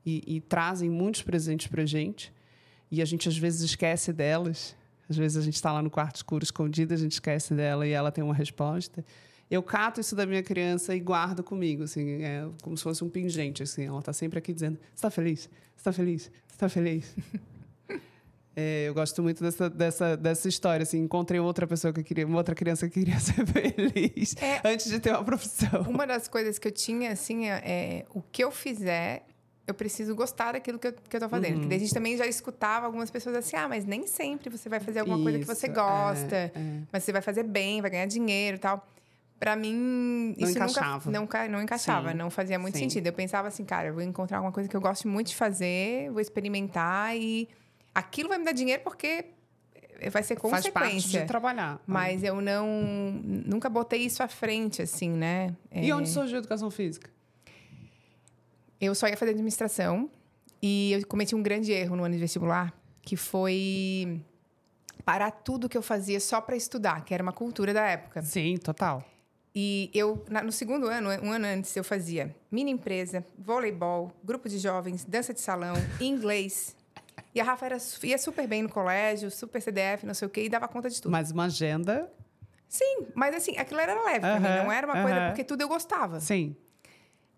E, 0.05 0.23
e 0.35 0.41
trazem 0.41 0.89
muitos 0.89 1.21
presentes 1.21 1.67
para 1.67 1.85
gente. 1.85 2.33
E 2.89 3.01
a 3.01 3.05
gente 3.05 3.27
às 3.27 3.38
vezes 3.38 3.61
esquece 3.61 4.11
delas. 4.13 4.75
Às 5.09 5.17
vezes 5.17 5.38
a 5.38 5.41
gente 5.41 5.55
está 5.55 5.71
lá 5.73 5.81
no 5.81 5.89
quarto 5.89 6.17
escuro 6.17 6.43
escondida, 6.43 6.93
a 6.93 6.97
gente 6.97 7.13
esquece 7.13 7.53
dela 7.53 7.85
e 7.88 7.91
ela 7.91 8.11
tem 8.11 8.23
uma 8.23 8.33
resposta. 8.33 9.03
Eu 9.50 9.61
cato 9.61 10.00
isso 10.00 10.15
da 10.15 10.25
minha 10.25 10.41
criança 10.41 10.95
e 10.95 11.00
guardo 11.00 11.43
comigo, 11.43 11.83
assim, 11.83 12.23
é 12.23 12.47
como 12.61 12.77
se 12.77 12.83
fosse 12.83 13.03
um 13.03 13.09
pingente, 13.09 13.61
assim. 13.61 13.85
Ela 13.85 14.00
está 14.00 14.13
sempre 14.13 14.39
aqui 14.39 14.53
dizendo: 14.53 14.77
"Você 14.77 14.95
está 14.95 15.09
feliz? 15.09 15.50
Está 15.75 15.91
feliz? 15.91 16.31
Está 16.50 16.69
feliz?" 16.69 17.15
É, 18.55 18.86
eu 18.88 18.93
gosto 18.93 19.24
muito 19.24 19.41
dessa, 19.43 19.70
dessa, 19.70 20.17
dessa 20.17 20.48
história, 20.50 20.84
assim. 20.84 21.00
Encontrei 21.00 21.39
outra 21.39 21.65
pessoa 21.65 21.93
que 21.93 22.03
queria, 22.03 22.25
uma 22.27 22.38
outra 22.38 22.53
criança 22.53 22.88
que 22.88 23.00
queria 23.00 23.17
ser 23.22 23.46
feliz 23.46 24.36
É. 24.41 24.62
antes 24.65 24.89
de 24.89 25.00
ter 25.00 25.12
uma 25.12 25.24
profissão. 25.24 25.84
Uma 25.84 26.05
das 26.05 26.27
coisas 26.27 26.60
que 26.60 26.67
eu 26.67 26.72
tinha, 26.72 27.12
assim, 27.12 27.48
é, 27.48 27.62
é 27.65 28.05
o 28.13 28.22
que 28.22 28.43
eu 28.43 28.51
fizer, 28.51 29.25
eu 29.65 29.74
preciso 29.74 30.13
gostar 30.15 30.51
daquilo 30.51 30.77
que 30.77 30.88
eu, 30.88 30.93
que 30.93 31.15
eu 31.15 31.20
tô 31.22 31.29
fazendo. 31.29 31.55
Uhum. 31.55 31.62
Que 31.62 31.67
daí 31.67 31.77
a 31.77 31.79
gente 31.79 31.93
também 31.93 32.17
já 32.17 32.27
escutava 32.27 32.86
algumas 32.86 33.10
pessoas 33.10 33.38
assim, 33.38 33.55
ah, 33.55 33.70
mas 33.70 33.86
nem 33.86 34.05
sempre 34.05 34.50
você 34.50 34.67
vai 34.67 34.81
fazer 34.81 35.00
alguma 35.00 35.22
coisa 35.22 35.39
que 35.39 35.46
você 35.46 35.67
Isso, 35.67 35.75
gosta, 35.75 36.36
é, 36.36 36.51
é. 36.53 36.79
mas 36.91 37.03
você 37.03 37.13
vai 37.13 37.22
fazer 37.22 37.43
bem, 37.43 37.81
vai 37.81 37.89
ganhar 37.89 38.05
dinheiro 38.05 38.58
e 38.58 38.60
tal. 38.60 38.86
Pra 39.39 39.55
mim, 39.55 40.36
Não 40.38 40.48
isso 40.48 40.58
encaixava. 40.58 41.10
nunca 41.10 41.43
não, 41.48 41.53
não 41.53 41.62
encaixava, 41.63 42.12
Sim, 42.12 42.17
não 42.17 42.29
fazia 42.29 42.60
muito 42.60 42.77
sim. 42.77 42.84
sentido. 42.84 43.08
Eu 43.08 43.13
pensava 43.13 43.48
assim, 43.48 43.63
cara, 43.65 43.88
eu 43.88 43.93
vou 43.93 44.03
encontrar 44.03 44.38
alguma 44.38 44.51
coisa 44.51 44.70
que 44.70 44.75
eu 44.75 44.81
goste 44.81 45.08
muito 45.08 45.29
de 45.29 45.36
fazer, 45.36 46.12
vou 46.12 46.20
experimentar 46.20 47.17
e 47.17 47.50
aquilo 47.93 48.29
vai 48.29 48.38
me 48.38 48.45
dar 48.45 48.51
dinheiro 48.53 48.81
porque 48.83 49.25
vai 50.12 50.24
ser 50.24 50.39
Faz 50.39 50.67
parte 50.67 50.71
consequência. 50.71 51.21
de 51.21 51.27
trabalhar. 51.27 51.79
Mas 51.86 52.24
eu 52.24 52.41
não 52.41 52.67
nunca 53.24 53.69
botei 53.69 54.01
isso 54.01 54.24
à 54.24 54.27
frente, 54.27 54.81
assim, 54.81 55.10
né? 55.10 55.55
E 55.71 55.89
É, 55.89 55.95
onde 55.95 56.10
surgiu 56.10 56.38
a 56.38 56.39
educação 56.39 56.71
física? 56.71 57.10
Eu 58.79 58.95
só 58.95 59.07
ia 59.07 59.15
fazer 59.15 59.31
administração 59.31 60.10
e 60.62 60.91
eu 60.93 61.05
cometi 61.05 61.36
um 61.36 61.43
grande 61.43 61.71
erro 61.71 61.95
no 61.95 62.03
ano 62.03 62.15
de 62.15 62.19
vestibular, 62.19 62.74
que 63.03 63.15
foi 63.15 64.19
parar 65.05 65.31
tudo 65.31 65.69
que 65.69 65.77
eu 65.77 65.81
fazia 65.81 66.19
só 66.19 66.41
para 66.41 66.55
estudar, 66.55 67.03
que 67.05 67.13
era 67.13 67.21
uma 67.21 67.31
cultura 67.33 67.74
da 67.74 67.83
época. 67.86 68.21
Sim, 68.24 68.57
total. 68.57 69.03
E 69.53 69.91
eu, 69.93 70.24
no 70.43 70.51
segundo 70.51 70.88
ano, 70.88 71.10
um 71.21 71.31
ano 71.31 71.45
antes, 71.45 71.75
eu 71.75 71.83
fazia 71.83 72.33
mini 72.50 72.71
empresa, 72.71 73.24
voleibol, 73.38 74.12
grupo 74.24 74.48
de 74.48 74.57
jovens, 74.57 75.03
dança 75.03 75.33
de 75.33 75.41
salão, 75.41 75.74
inglês. 76.00 76.75
E 77.34 77.39
a 77.39 77.44
Rafa 77.44 77.65
era, 77.65 77.77
ia 78.03 78.18
super 78.18 78.48
bem 78.48 78.62
no 78.63 78.70
colégio, 78.70 79.32
super 79.32 79.62
CDF, 79.62 80.06
não 80.06 80.13
sei 80.13 80.27
o 80.27 80.30
quê, 80.30 80.44
e 80.46 80.50
dava 80.50 80.68
conta 80.68 80.89
de 80.89 81.01
tudo. 81.01 81.12
Mas 81.12 81.32
uma 81.32 81.46
agenda, 81.46 82.12
Sim, 82.68 83.08
mas 83.13 83.36
assim, 83.36 83.58
aquilo 83.58 83.80
era 83.82 83.94
leve 84.06 84.20
pra 84.22 84.39
mim, 84.39 84.48
não 84.63 84.72
era 84.72 84.88
uma 84.88 85.01
coisa 85.03 85.27
porque 85.27 85.44
tudo 85.44 85.62
eu 85.62 85.68
gostava. 85.68 86.20
sim. 86.20 86.56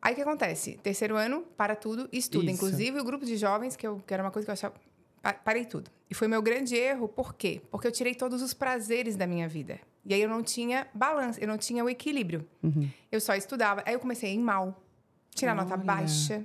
Aí 0.02 0.12
o 0.12 0.16
que 0.18 0.22
acontece? 0.22 0.78
Terceiro 0.84 1.16
ano, 1.16 1.44
para 1.56 1.78
tudo 1.78 2.10
estuda. 2.12 2.44
Isso. 2.44 2.54
Inclusive 2.56 3.00
o 3.00 3.06
grupo 3.06 3.26
de 3.26 3.38
jovens, 3.38 3.78
que, 3.78 3.88
eu, 3.88 4.02
que 4.06 4.14
era 4.14 4.22
uma 4.22 4.32
coisa 4.32 4.46
que 4.46 4.50
eu 4.50 4.54
achava. 4.54 4.74
pa- 5.22 5.32
Parei 5.34 5.64
tudo. 5.64 5.90
E 6.10 6.14
foi 6.14 6.28
meu 6.28 6.42
grande 6.42 6.76
erro, 6.76 7.08
por 7.08 7.34
quê? 7.34 7.62
Porque 7.72 7.88
eu 7.88 7.92
tirei 7.92 8.14
todos 8.14 8.42
os 8.42 8.54
prazeres 8.54 9.16
da 9.16 9.26
minha 9.26 9.48
vida. 9.48 9.80
E 10.06 10.14
aí 10.14 10.22
eu 10.22 10.28
não 10.28 10.44
tinha 10.44 10.88
balanço, 10.94 11.40
eu 11.40 11.48
não 11.48 11.58
tinha 11.58 11.82
o 11.86 11.90
equilíbrio. 11.90 12.46
Uhum. 12.62 12.90
Eu 13.10 13.22
só 13.22 13.34
estudava. 13.34 13.82
Aí 13.86 13.94
eu 13.94 14.00
comecei 14.02 14.30
a 14.30 14.34
ir 14.34 14.40
mal, 14.40 14.84
tirar 15.34 15.56
nota 15.56 15.74
Olha. 15.74 15.84
baixa, 15.86 16.44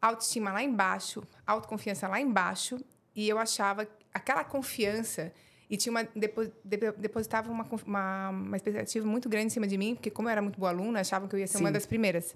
autoestima 0.00 0.52
lá 0.52 0.62
embaixo, 0.62 1.22
autoconfiança 1.46 2.06
lá 2.08 2.20
embaixo. 2.20 2.78
E 3.14 3.28
eu 3.28 3.38
achava 3.38 3.86
aquela 4.14 4.44
confiança. 4.44 5.32
E 5.70 5.76
tinha 5.76 5.90
uma, 5.90 6.02
depo- 6.04 6.50
depo- 6.64 6.98
depositava 6.98 7.50
uma, 7.50 7.66
uma, 7.86 8.30
uma 8.30 8.56
expectativa 8.56 9.06
muito 9.06 9.28
grande 9.28 9.46
em 9.46 9.50
cima 9.50 9.66
de 9.66 9.76
mim, 9.76 9.94
porque 9.94 10.10
como 10.10 10.28
eu 10.28 10.32
era 10.32 10.40
muito 10.40 10.58
boa 10.58 10.70
aluna, 10.70 11.00
achavam 11.00 11.28
que 11.28 11.34
eu 11.34 11.40
ia 11.40 11.46
ser 11.46 11.58
uma 11.58 11.68
Sim. 11.68 11.72
das 11.74 11.84
primeiras. 11.86 12.34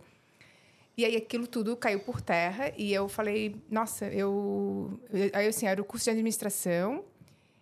E 0.96 1.04
aí 1.06 1.16
aquilo 1.16 1.46
tudo 1.46 1.74
caiu 1.76 2.00
por 2.00 2.20
terra 2.20 2.70
e 2.76 2.92
eu 2.92 3.08
falei, 3.08 3.56
nossa, 3.70 4.06
eu. 4.06 5.00
eu- 5.10 5.30
Aí 5.32 5.46
assim, 5.46 5.66
era 5.66 5.80
o 5.80 5.84
curso 5.84 6.04
de 6.04 6.10
administração 6.10 7.04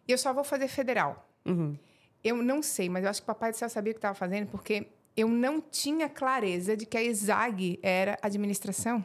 e 0.09 0.13
eu 0.13 0.19
só 0.19 0.33
vou 0.35 0.43
fazer 0.43 0.67
federal. 0.67 1.29
Uhum. 1.47 1.77
Eu 2.25 2.37
não 2.37 2.61
sei, 2.63 2.89
mas 2.89 3.05
eu 3.05 3.11
acho 3.11 3.21
que 3.21 3.25
o 3.25 3.27
Papai 3.33 3.53
do 3.53 3.57
Céu 3.57 3.69
sabia 3.69 3.93
o 3.93 3.95
que 3.95 3.99
estava 3.99 4.15
fazendo, 4.15 4.49
porque 4.49 4.89
eu 5.17 5.29
não 5.29 5.61
tinha 5.61 6.09
clareza 6.09 6.77
de 6.77 6.85
que 6.85 6.97
a 6.97 7.03
ESAG 7.03 7.79
era 7.83 8.19
administração. 8.21 9.05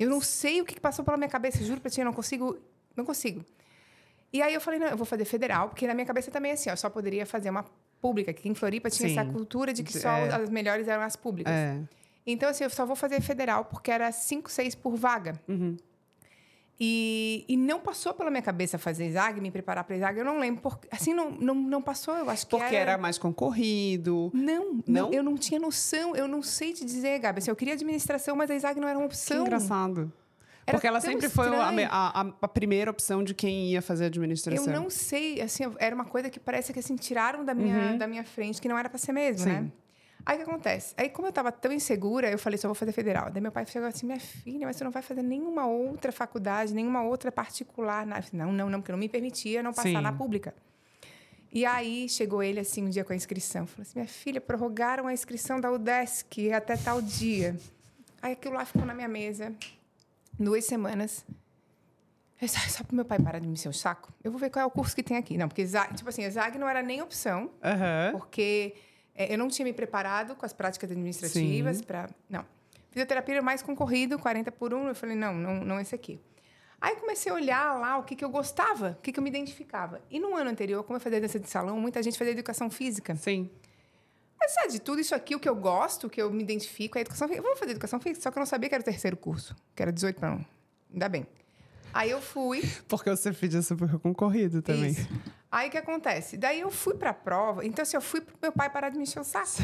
Eu 0.00 0.08
não 0.08 0.20
sei 0.20 0.60
o 0.60 0.64
que 0.64 0.80
passou 0.80 1.04
pela 1.04 1.16
minha 1.18 1.28
cabeça, 1.28 1.62
juro 1.62 1.80
pra 1.80 1.90
ti, 1.90 2.00
eu 2.00 2.04
não 2.06 2.12
consigo. 2.12 2.58
Não 2.96 3.04
consigo. 3.04 3.44
E 4.32 4.40
aí 4.40 4.54
eu 4.54 4.60
falei, 4.60 4.80
não, 4.80 4.86
eu 4.88 4.96
vou 4.96 5.04
fazer 5.04 5.24
federal, 5.24 5.68
porque 5.68 5.86
na 5.86 5.92
minha 5.94 6.06
cabeça 6.06 6.30
também 6.30 6.52
é 6.52 6.54
assim, 6.54 6.70
ó, 6.70 6.72
eu 6.72 6.76
só 6.76 6.88
poderia 6.88 7.26
fazer 7.26 7.50
uma 7.50 7.64
pública, 8.00 8.32
que 8.32 8.48
em 8.48 8.54
Floripa 8.54 8.88
tinha 8.88 9.08
Sim. 9.08 9.18
essa 9.18 9.30
cultura 9.30 9.72
de 9.72 9.82
que 9.82 9.92
só 9.92 10.08
É. 10.08 10.34
as 10.34 10.48
melhores 10.48 10.88
eram 10.88 11.02
as 11.02 11.16
públicas. 11.16 11.52
É. 11.52 11.78
Então, 12.26 12.48
assim, 12.48 12.64
eu 12.64 12.70
só 12.70 12.86
vou 12.86 12.96
fazer 12.96 13.20
federal 13.20 13.64
porque 13.64 13.90
era 13.90 14.10
5, 14.10 14.50
6 14.50 14.74
por 14.74 14.96
vaga. 14.96 15.34
Uhum. 15.48 15.76
E, 16.82 17.44
e 17.46 17.58
não 17.58 17.78
passou 17.78 18.14
pela 18.14 18.30
minha 18.30 18.40
cabeça 18.42 18.78
fazer 18.78 19.04
exag, 19.04 19.38
me 19.38 19.50
preparar 19.50 19.84
para 19.84 19.96
exag, 19.96 20.18
eu 20.18 20.24
não 20.24 20.38
lembro. 20.38 20.62
Porque, 20.62 20.88
assim, 20.90 21.12
não, 21.12 21.30
não, 21.30 21.54
não 21.54 21.82
passou, 21.82 22.16
eu 22.16 22.30
acho 22.30 22.46
que 22.46 22.50
Porque 22.56 22.74
era 22.74 22.96
mais 22.96 23.18
concorrido. 23.18 24.30
Não, 24.32 24.74
Não? 24.74 24.82
não, 24.86 25.12
eu 25.12 25.22
não 25.22 25.36
tinha 25.36 25.60
noção, 25.60 26.16
eu 26.16 26.26
não 26.26 26.42
sei 26.42 26.72
te 26.72 26.84
dizer, 26.84 27.18
Gabi. 27.18 27.38
Assim, 27.40 27.50
eu 27.50 27.56
queria 27.56 27.74
administração, 27.74 28.34
mas 28.34 28.50
a 28.50 28.54
exag 28.54 28.80
não 28.80 28.88
era 28.88 28.98
uma 28.98 29.06
Que 29.08 29.14
opção. 29.14 29.42
engraçado. 29.42 30.10
Era 30.66 30.76
Porque 30.76 30.86
ela 30.86 31.00
sempre 31.00 31.28
foi 31.28 31.48
a, 31.48 31.68
estranho. 31.70 31.88
a- 31.90 32.34
a- 32.42 32.48
primeira 32.48 32.90
opção 32.90 33.24
de 33.24 33.34
quem 33.34 33.70
ia 33.72 33.82
fazer 33.82 34.04
Eu 34.04 34.08
administração. 34.08 34.72
não 34.72 34.88
sei, 34.88 35.40
assim, 35.42 35.64
era 35.78 35.94
uma 35.94 36.04
coisa 36.04 36.30
que 36.30 36.38
parece 36.40 36.72
que 36.72 36.78
assim, 36.78 36.96
tiraram 36.96 37.44
da 37.44 37.52
minha, 37.52 37.96
da 37.96 38.06
minha 38.06 38.24
frente, 38.24 38.60
que 38.60 38.68
não 38.68 38.78
era 38.78 38.88
para 38.88 38.98
ser 38.98 39.12
mesmo, 39.12 39.46
Uhum. 39.50 39.56
Sim. 39.56 39.60
né? 39.64 39.72
Aí 40.24 40.36
o 40.36 40.44
que 40.44 40.50
acontece? 40.50 40.94
Aí, 40.96 41.08
como 41.08 41.26
eu 41.26 41.30
estava 41.30 41.50
tão 41.50 41.72
insegura, 41.72 42.30
eu 42.30 42.38
falei, 42.38 42.58
só 42.58 42.68
vou 42.68 42.74
fazer 42.74 42.92
federal. 42.92 43.30
Daí 43.30 43.40
meu 43.40 43.50
pai 43.52 43.64
chegou 43.66 43.88
assim, 43.88 44.06
minha 44.06 44.20
filha, 44.20 44.66
mas 44.66 44.76
você 44.76 44.84
não 44.84 44.90
vai 44.90 45.02
fazer 45.02 45.22
nenhuma 45.22 45.66
outra 45.66 46.12
faculdade, 46.12 46.74
nenhuma 46.74 47.02
outra 47.02 47.32
particular. 47.32 48.06
na-" 48.06 48.22
Não, 48.32 48.52
não, 48.52 48.68
não, 48.70 48.80
porque 48.80 48.92
não 48.92 48.98
me 48.98 49.08
permitia 49.08 49.62
não 49.62 49.72
passar 49.72 49.88
Sim. 49.88 50.00
na 50.00 50.12
pública. 50.12 50.54
E 51.52 51.66
aí 51.66 52.08
chegou 52.08 52.42
ele 52.42 52.60
assim 52.60 52.84
um 52.84 52.90
dia 52.90 53.04
com 53.04 53.12
a 53.12 53.16
inscrição. 53.16 53.66
Falou 53.66 53.82
assim: 53.82 53.98
minha 53.98 54.08
filha, 54.08 54.40
prorrogaram 54.40 55.06
a 55.08 55.12
inscrição 55.12 55.60
da 55.60 55.70
UDESC 55.72 56.52
até 56.52 56.76
tal 56.76 57.02
dia. 57.02 57.56
Aí 58.22 58.32
aquilo 58.34 58.54
lá 58.54 58.64
ficou 58.64 58.84
na 58.84 58.94
minha 58.94 59.08
mesa 59.08 59.52
duas 60.38 60.64
semanas. 60.64 61.24
Eu 62.40 62.46
disse, 62.46 62.56
"Ai, 62.58 62.68
só 62.70 62.84
para 62.84 62.94
meu 62.94 63.04
pai 63.04 63.18
parar 63.18 63.38
de 63.38 63.46
me 63.46 63.52
encher 63.54 63.68
o 63.68 63.72
saco. 63.72 64.12
Eu 64.22 64.30
vou 64.30 64.38
ver 64.40 64.48
qual 64.50 64.62
é 64.62 64.66
o 64.66 64.70
curso 64.70 64.94
que 64.94 65.02
tem 65.02 65.16
aqui. 65.16 65.36
Não, 65.36 65.48
porque 65.48 65.66
tipo 65.96 66.08
assim, 66.08 66.28
Zag 66.30 66.56
não 66.56 66.68
era 66.68 66.82
nem 66.82 67.02
opção, 67.02 67.50
Aham. 67.62 68.12
porque 68.12 68.74
eu 69.14 69.38
não 69.38 69.48
tinha 69.48 69.64
me 69.64 69.72
preparado 69.72 70.34
com 70.34 70.46
as 70.46 70.52
práticas 70.52 70.90
administrativas 70.90 71.82
para. 71.82 72.08
Não. 72.28 72.44
Fisioterapia 72.90 73.36
era 73.36 73.42
mais 73.42 73.62
concorrido, 73.62 74.18
40 74.18 74.50
por 74.52 74.74
1. 74.74 74.88
Eu 74.88 74.94
falei, 74.94 75.16
não, 75.16 75.34
não, 75.34 75.64
não 75.64 75.80
esse 75.80 75.94
aqui. 75.94 76.20
Aí 76.80 76.96
comecei 76.96 77.30
a 77.30 77.34
olhar 77.34 77.78
lá 77.78 77.98
o 77.98 78.02
que, 78.02 78.16
que 78.16 78.24
eu 78.24 78.30
gostava, 78.30 78.96
o 78.98 79.02
que, 79.02 79.12
que 79.12 79.18
eu 79.18 79.22
me 79.22 79.28
identificava. 79.28 80.00
E 80.10 80.18
no 80.18 80.34
ano 80.34 80.50
anterior, 80.50 80.82
como 80.82 80.96
eu 80.96 81.00
fazia 81.00 81.20
dança 81.20 81.38
de 81.38 81.48
salão, 81.48 81.78
muita 81.78 82.02
gente 82.02 82.18
fazia 82.18 82.32
educação 82.32 82.70
física. 82.70 83.14
Sim. 83.16 83.50
Mas 84.38 84.52
sabe, 84.52 84.72
de 84.72 84.80
tudo 84.80 85.00
isso 85.00 85.14
aqui, 85.14 85.36
o 85.36 85.40
que 85.40 85.48
eu 85.48 85.54
gosto, 85.54 86.06
o 86.06 86.10
que 86.10 86.20
eu 86.20 86.32
me 86.32 86.42
identifico 86.42 86.96
é 86.96 87.02
educação 87.02 87.28
física. 87.28 87.46
Eu 87.46 87.50
vou 87.50 87.58
fazer 87.58 87.72
educação 87.72 88.00
física, 88.00 88.22
só 88.22 88.30
que 88.30 88.38
eu 88.38 88.40
não 88.40 88.46
sabia 88.46 88.70
que 88.70 88.74
era 88.74 88.80
o 88.80 88.84
terceiro 88.84 89.16
curso, 89.16 89.54
que 89.76 89.82
era 89.82 89.92
18 89.92 90.18
para 90.18 90.32
1. 90.32 90.44
Ainda 90.94 91.08
bem. 91.10 91.26
Aí 91.92 92.10
eu 92.10 92.22
fui. 92.22 92.62
Porque 92.88 93.10
o 93.10 93.16
Cefid 93.16 93.58
é 93.58 93.62
super 93.62 93.98
concorrido 93.98 94.62
também. 94.62 94.92
Isso. 94.92 95.08
Aí 95.50 95.68
o 95.68 95.70
que 95.70 95.78
acontece? 95.78 96.36
Daí 96.36 96.60
eu 96.60 96.70
fui 96.70 96.94
para 96.94 97.10
a 97.10 97.14
prova. 97.14 97.64
Então, 97.66 97.82
assim, 97.82 97.96
eu 97.96 98.00
fui 98.00 98.20
pro 98.20 98.36
meu 98.40 98.52
pai 98.52 98.70
parar 98.70 98.88
de 98.90 98.96
me 98.96 99.02
encher 99.02 99.20
o 99.20 99.24
saco. 99.24 99.62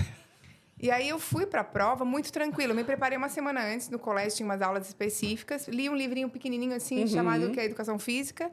E 0.78 0.90
aí 0.90 1.09
eu 1.09 1.19
fui 1.19 1.47
para 1.47 1.61
a 1.61 1.64
prova 1.64 2.05
muito 2.05 2.33
tranquilo. 2.33 2.75
Me 2.75 2.85
preparei 2.85 3.16
uma 3.16 3.28
semana 3.28 3.62
antes 3.64 3.88
no 3.88 3.99
colégio, 3.99 4.37
tinha 4.38 4.47
umas 4.47 4.61
aulas 4.61 4.87
específicas. 4.88 5.69
Li 5.69 5.88
um 5.88 5.95
livrinho 5.95 6.28
pequenininho 6.28 6.75
assim, 6.75 7.00
Uhum. 7.00 7.07
chamado 7.07 7.50
que 7.50 7.61
é 7.61 7.64
Educação 7.64 7.99
Física. 7.99 8.50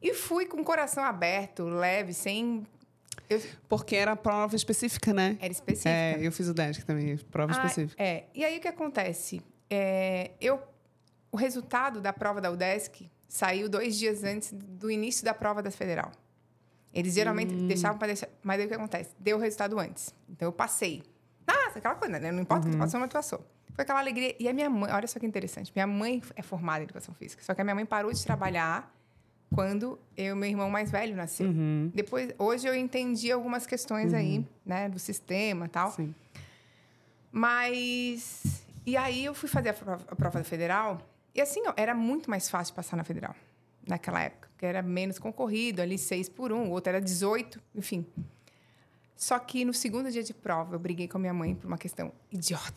E 0.00 0.14
fui 0.14 0.46
com 0.46 0.60
o 0.60 0.64
coração 0.64 1.02
aberto, 1.02 1.64
leve, 1.64 2.12
sem... 2.14 2.64
Eu... 3.28 3.42
Porque 3.68 3.96
era 3.96 4.14
prova 4.14 4.54
específica, 4.54 5.12
né? 5.12 5.36
Era 5.40 5.50
específica. 5.52 5.90
É, 5.90 6.18
eu 6.20 6.30
fiz 6.30 6.48
o 6.48 6.54
DESC 6.54 6.84
também, 6.84 7.16
prova 7.16 7.52
Ah, 7.52 7.56
específica. 7.66 8.00
É. 8.02 8.24
E 8.34 8.44
aí 8.44 8.58
o 8.58 8.60
que 8.60 8.68
acontece? 8.68 9.42
É, 9.68 10.30
eu, 10.40 10.62
o 11.32 11.36
resultado 11.36 12.00
da 12.00 12.12
prova 12.12 12.40
da 12.40 12.50
UDESC 12.52 13.10
saiu 13.26 13.68
dois 13.68 13.98
dias 13.98 14.22
antes 14.22 14.52
do 14.52 14.90
início 14.90 15.24
da 15.24 15.34
prova 15.34 15.60
da 15.62 15.70
federal. 15.72 16.12
Eles 16.98 17.14
geralmente 17.14 17.54
Hum. 17.54 17.66
deixavam 17.68 17.98
para 17.98 18.08
deixar. 18.08 18.28
Mas 18.42 18.58
aí 18.60 18.66
o 18.66 18.68
que 18.68 18.74
acontece? 18.74 19.10
Deu 19.18 19.36
o 19.36 19.40
resultado 19.40 19.78
antes. 19.78 20.14
Então 20.28 20.48
eu 20.48 20.52
passei. 20.52 21.02
Nossa, 21.46 21.78
aquela 21.78 21.94
coisa, 21.94 22.18
né? 22.18 22.30
Não 22.32 22.42
importa, 22.42 22.66
Uhum. 22.66 22.72
tu 22.72 22.78
passou, 22.78 23.00
mas 23.00 23.08
tu 23.08 23.12
passou. 23.12 23.38
Foi 23.74 23.82
aquela 23.84 24.00
alegria. 24.00 24.34
E 24.40 24.48
a 24.48 24.52
minha 24.52 24.68
mãe, 24.68 24.90
olha 24.92 25.06
só 25.06 25.18
que 25.20 25.26
interessante. 25.26 25.72
Minha 25.74 25.86
mãe 25.86 26.20
é 26.36 26.42
formada 26.42 26.80
em 26.80 26.84
educação 26.84 27.14
física. 27.14 27.42
Só 27.42 27.54
que 27.54 27.60
a 27.60 27.64
minha 27.64 27.74
mãe 27.74 27.86
parou 27.86 28.12
de 28.12 28.22
trabalhar 28.24 28.92
quando 29.54 29.98
eu 30.16 30.36
meu 30.36 30.48
irmão 30.50 30.68
mais 30.68 30.90
velho 30.90 31.16
nasceu. 31.16 31.46
Uhum. 31.48 31.90
Depois, 31.94 32.30
hoje 32.38 32.66
eu 32.68 32.74
entendi 32.74 33.32
algumas 33.32 33.66
questões 33.66 34.12
aí, 34.12 34.44
né, 34.66 34.88
do 34.90 34.98
sistema 34.98 35.66
e 35.66 35.68
tal. 35.68 35.90
Sim. 35.92 36.14
Mas. 37.32 38.62
E 38.84 38.96
aí 38.96 39.24
eu 39.24 39.34
fui 39.34 39.48
fazer 39.48 39.70
a 39.70 39.74
prova, 39.74 40.04
a 40.10 40.16
prova 40.16 40.44
federal. 40.44 41.00
E 41.34 41.40
assim, 41.40 41.62
ó, 41.66 41.72
era 41.76 41.94
muito 41.94 42.28
mais 42.28 42.48
fácil 42.50 42.74
passar 42.74 42.96
na 42.96 43.04
federal 43.04 43.34
naquela 43.86 44.20
época, 44.22 44.37
porque 44.58 44.66
era 44.66 44.82
menos 44.82 45.20
concorrido, 45.20 45.80
ali 45.80 45.96
seis 45.96 46.28
por 46.28 46.50
um, 46.50 46.66
o 46.66 46.70
outro 46.72 46.90
era 46.90 47.00
18, 47.00 47.62
enfim. 47.76 48.04
Só 49.14 49.38
que 49.38 49.64
no 49.64 49.72
segundo 49.72 50.10
dia 50.10 50.24
de 50.24 50.34
prova, 50.34 50.74
eu 50.74 50.80
briguei 50.80 51.06
com 51.06 51.16
a 51.16 51.20
minha 51.20 51.32
mãe 51.32 51.54
por 51.54 51.68
uma 51.68 51.78
questão 51.78 52.12
idiota. 52.28 52.74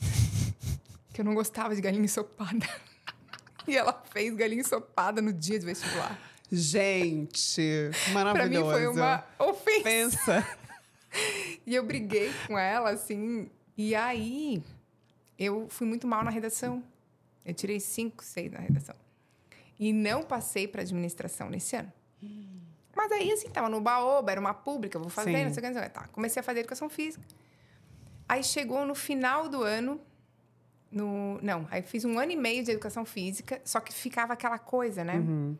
Que 1.11 1.21
eu 1.21 1.25
não 1.25 1.33
gostava 1.33 1.73
de 1.75 1.81
galinha 1.81 2.05
ensopada. 2.05 2.69
E 3.67 3.77
ela 3.77 3.93
fez 4.11 4.33
galinha 4.35 4.61
ensopada 4.61 5.21
no 5.21 5.31
dia 5.31 5.59
do 5.59 5.65
vestibular. 5.67 6.19
Gente, 6.51 7.61
Pra 8.05 8.13
maravilhoso. 8.13 8.65
mim 8.65 8.71
foi 8.71 8.87
uma 8.87 9.23
ofensa. 9.39 9.83
Pensa. 9.83 10.47
E 11.67 11.75
eu 11.75 11.85
briguei 11.85 12.31
com 12.47 12.57
ela, 12.57 12.89
assim. 12.89 13.49
E 13.77 13.93
aí, 13.93 14.63
eu 15.37 15.67
fui 15.69 15.85
muito 15.85 16.07
mal 16.07 16.23
na 16.23 16.31
redação. 16.31 16.83
Eu 17.45 17.53
tirei 17.53 17.79
cinco, 17.79 18.23
seis 18.23 18.51
na 18.51 18.59
redação. 18.59 18.95
E 19.81 19.91
não 19.91 20.21
passei 20.21 20.67
para 20.67 20.83
administração 20.83 21.49
nesse 21.49 21.75
ano. 21.75 21.91
Mas 22.95 23.11
aí, 23.11 23.31
assim, 23.31 23.49
tava 23.49 23.67
no 23.67 23.81
baoba, 23.81 24.31
era 24.31 24.39
uma 24.39 24.53
pública, 24.53 24.99
vou 24.99 25.09
fazer, 25.09 25.35
Sim. 25.35 25.45
não 25.45 25.53
sei 25.53 25.59
o 25.59 25.61
que, 25.63 25.67
não 25.69 25.73
sei 25.73 25.81
o 25.81 25.85
que. 25.85 25.89
Tá, 25.91 26.07
comecei 26.09 26.39
a 26.39 26.43
fazer 26.43 26.59
educação 26.59 26.87
física. 26.87 27.25
Aí 28.29 28.43
chegou 28.43 28.85
no 28.85 28.93
final 28.93 29.49
do 29.49 29.63
ano, 29.63 29.99
no, 30.91 31.39
não, 31.41 31.67
aí 31.71 31.81
fiz 31.81 32.05
um 32.05 32.19
ano 32.19 32.31
e 32.31 32.35
meio 32.35 32.63
de 32.63 32.69
educação 32.69 33.03
física, 33.05 33.59
só 33.65 33.79
que 33.79 33.91
ficava 33.91 34.33
aquela 34.33 34.59
coisa, 34.59 35.03
né? 35.03 35.15
Uhum. 35.15 35.57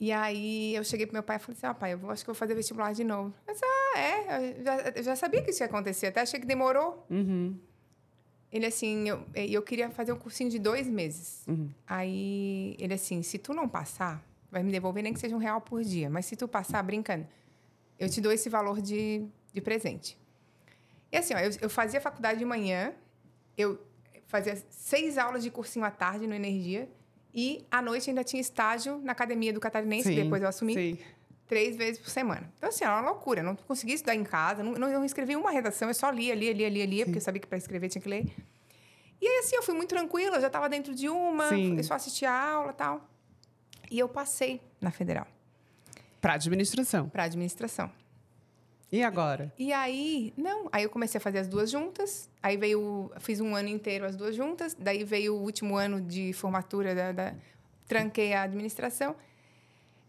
E 0.00 0.12
aí 0.12 0.74
eu 0.74 0.82
cheguei 0.82 1.04
pro 1.04 1.14
meu 1.14 1.22
pai 1.22 1.36
e 1.36 1.38
falei 1.38 1.56
assim: 1.56 1.66
ah, 1.66 1.74
pai, 1.74 1.92
eu 1.92 2.10
acho 2.10 2.22
que 2.22 2.26
vou 2.26 2.34
fazer 2.34 2.54
vestibular 2.54 2.94
de 2.94 3.04
novo. 3.04 3.34
Mas, 3.46 3.60
ah, 3.62 3.98
é? 3.98 4.58
Eu 4.58 4.64
já, 4.64 4.76
eu 4.96 5.02
já 5.02 5.16
sabia 5.16 5.42
que 5.42 5.50
isso 5.50 5.62
ia 5.62 5.66
acontecer, 5.66 6.06
até 6.06 6.22
achei 6.22 6.40
que 6.40 6.46
demorou. 6.46 7.06
Uhum. 7.10 7.58
Ele 8.56 8.66
assim, 8.66 9.08
eu, 9.08 9.22
eu 9.34 9.62
queria 9.62 9.90
fazer 9.90 10.12
um 10.12 10.16
cursinho 10.16 10.48
de 10.48 10.58
dois 10.58 10.88
meses. 10.88 11.44
Uhum. 11.46 11.68
Aí 11.86 12.74
ele 12.78 12.94
assim, 12.94 13.22
se 13.22 13.36
tu 13.36 13.52
não 13.52 13.68
passar, 13.68 14.26
vai 14.50 14.62
me 14.62 14.72
devolver 14.72 15.02
nem 15.02 15.12
que 15.12 15.20
seja 15.20 15.36
um 15.36 15.38
real 15.38 15.60
por 15.60 15.82
dia. 15.84 16.08
Mas 16.08 16.24
se 16.24 16.36
tu 16.36 16.48
passar, 16.48 16.82
brincando, 16.82 17.26
eu 17.98 18.08
te 18.08 18.18
dou 18.20 18.32
esse 18.32 18.48
valor 18.48 18.80
de, 18.80 19.26
de 19.52 19.60
presente. 19.60 20.18
E 21.12 21.18
assim, 21.18 21.34
ó, 21.34 21.38
eu, 21.38 21.50
eu 21.60 21.68
fazia 21.68 22.00
faculdade 22.00 22.38
de 22.38 22.46
manhã, 22.46 22.94
eu 23.58 23.78
fazia 24.26 24.56
seis 24.70 25.18
aulas 25.18 25.42
de 25.42 25.50
cursinho 25.50 25.84
à 25.84 25.90
tarde 25.90 26.26
no 26.26 26.34
Energia. 26.34 26.88
E 27.34 27.66
à 27.70 27.82
noite 27.82 28.08
ainda 28.08 28.24
tinha 28.24 28.40
estágio 28.40 28.98
na 29.04 29.12
academia 29.12 29.52
do 29.52 29.60
Catarinense, 29.60 30.08
que 30.08 30.14
Sim, 30.14 30.22
depois 30.22 30.40
eu 30.40 30.48
assumi 30.48 30.72
Sim. 30.72 30.98
Três 31.46 31.76
vezes 31.76 31.98
por 32.00 32.10
semana. 32.10 32.50
Então, 32.56 32.68
assim, 32.68 32.84
era 32.84 32.94
uma 33.00 33.10
loucura. 33.10 33.42
Não 33.42 33.54
conseguia 33.56 33.94
estudar 33.94 34.14
em 34.14 34.24
casa, 34.24 34.62
não, 34.62 34.72
não, 34.72 34.90
não 34.90 35.04
escrevi 35.04 35.36
uma 35.36 35.50
redação, 35.50 35.88
eu 35.88 35.94
só 35.94 36.10
lia, 36.10 36.34
lia, 36.34 36.52
lia, 36.52 36.68
lia, 36.68 36.86
lia, 36.86 37.04
porque 37.04 37.18
eu 37.18 37.22
sabia 37.22 37.40
que 37.40 37.46
para 37.46 37.58
escrever 37.58 37.88
tinha 37.88 38.02
que 38.02 38.08
ler. 38.08 38.26
E 39.20 39.26
aí, 39.26 39.38
assim, 39.38 39.56
eu 39.56 39.62
fui 39.62 39.74
muito 39.74 39.88
tranquila, 39.90 40.36
eu 40.36 40.40
já 40.40 40.48
estava 40.48 40.68
dentro 40.68 40.94
de 40.94 41.08
uma, 41.08 41.48
Sim. 41.48 41.76
eu 41.76 41.84
só 41.84 41.94
assistia 41.94 42.30
a 42.30 42.50
aula 42.52 42.70
e 42.72 42.74
tal. 42.74 43.08
E 43.90 43.98
eu 43.98 44.08
passei 44.08 44.60
na 44.80 44.90
federal, 44.90 45.26
Para 46.20 46.34
administração. 46.34 47.08
para 47.08 47.24
administração. 47.24 47.90
E 48.92 49.02
agora? 49.02 49.52
E 49.58 49.72
aí, 49.72 50.32
não, 50.36 50.68
aí 50.70 50.82
eu 50.84 50.90
comecei 50.90 51.18
a 51.18 51.20
fazer 51.20 51.38
as 51.38 51.48
duas 51.48 51.70
juntas, 51.70 52.28
aí 52.42 52.56
veio, 52.56 53.10
fiz 53.20 53.40
um 53.40 53.54
ano 53.54 53.68
inteiro 53.68 54.04
as 54.04 54.14
duas 54.16 54.34
juntas, 54.36 54.76
daí 54.78 55.02
veio 55.02 55.34
o 55.34 55.42
último 55.42 55.76
ano 55.76 56.00
de 56.00 56.32
formatura, 56.32 56.94
da, 56.94 57.12
da- 57.12 57.34
tranquei 57.86 58.32
a 58.32 58.42
administração. 58.42 59.16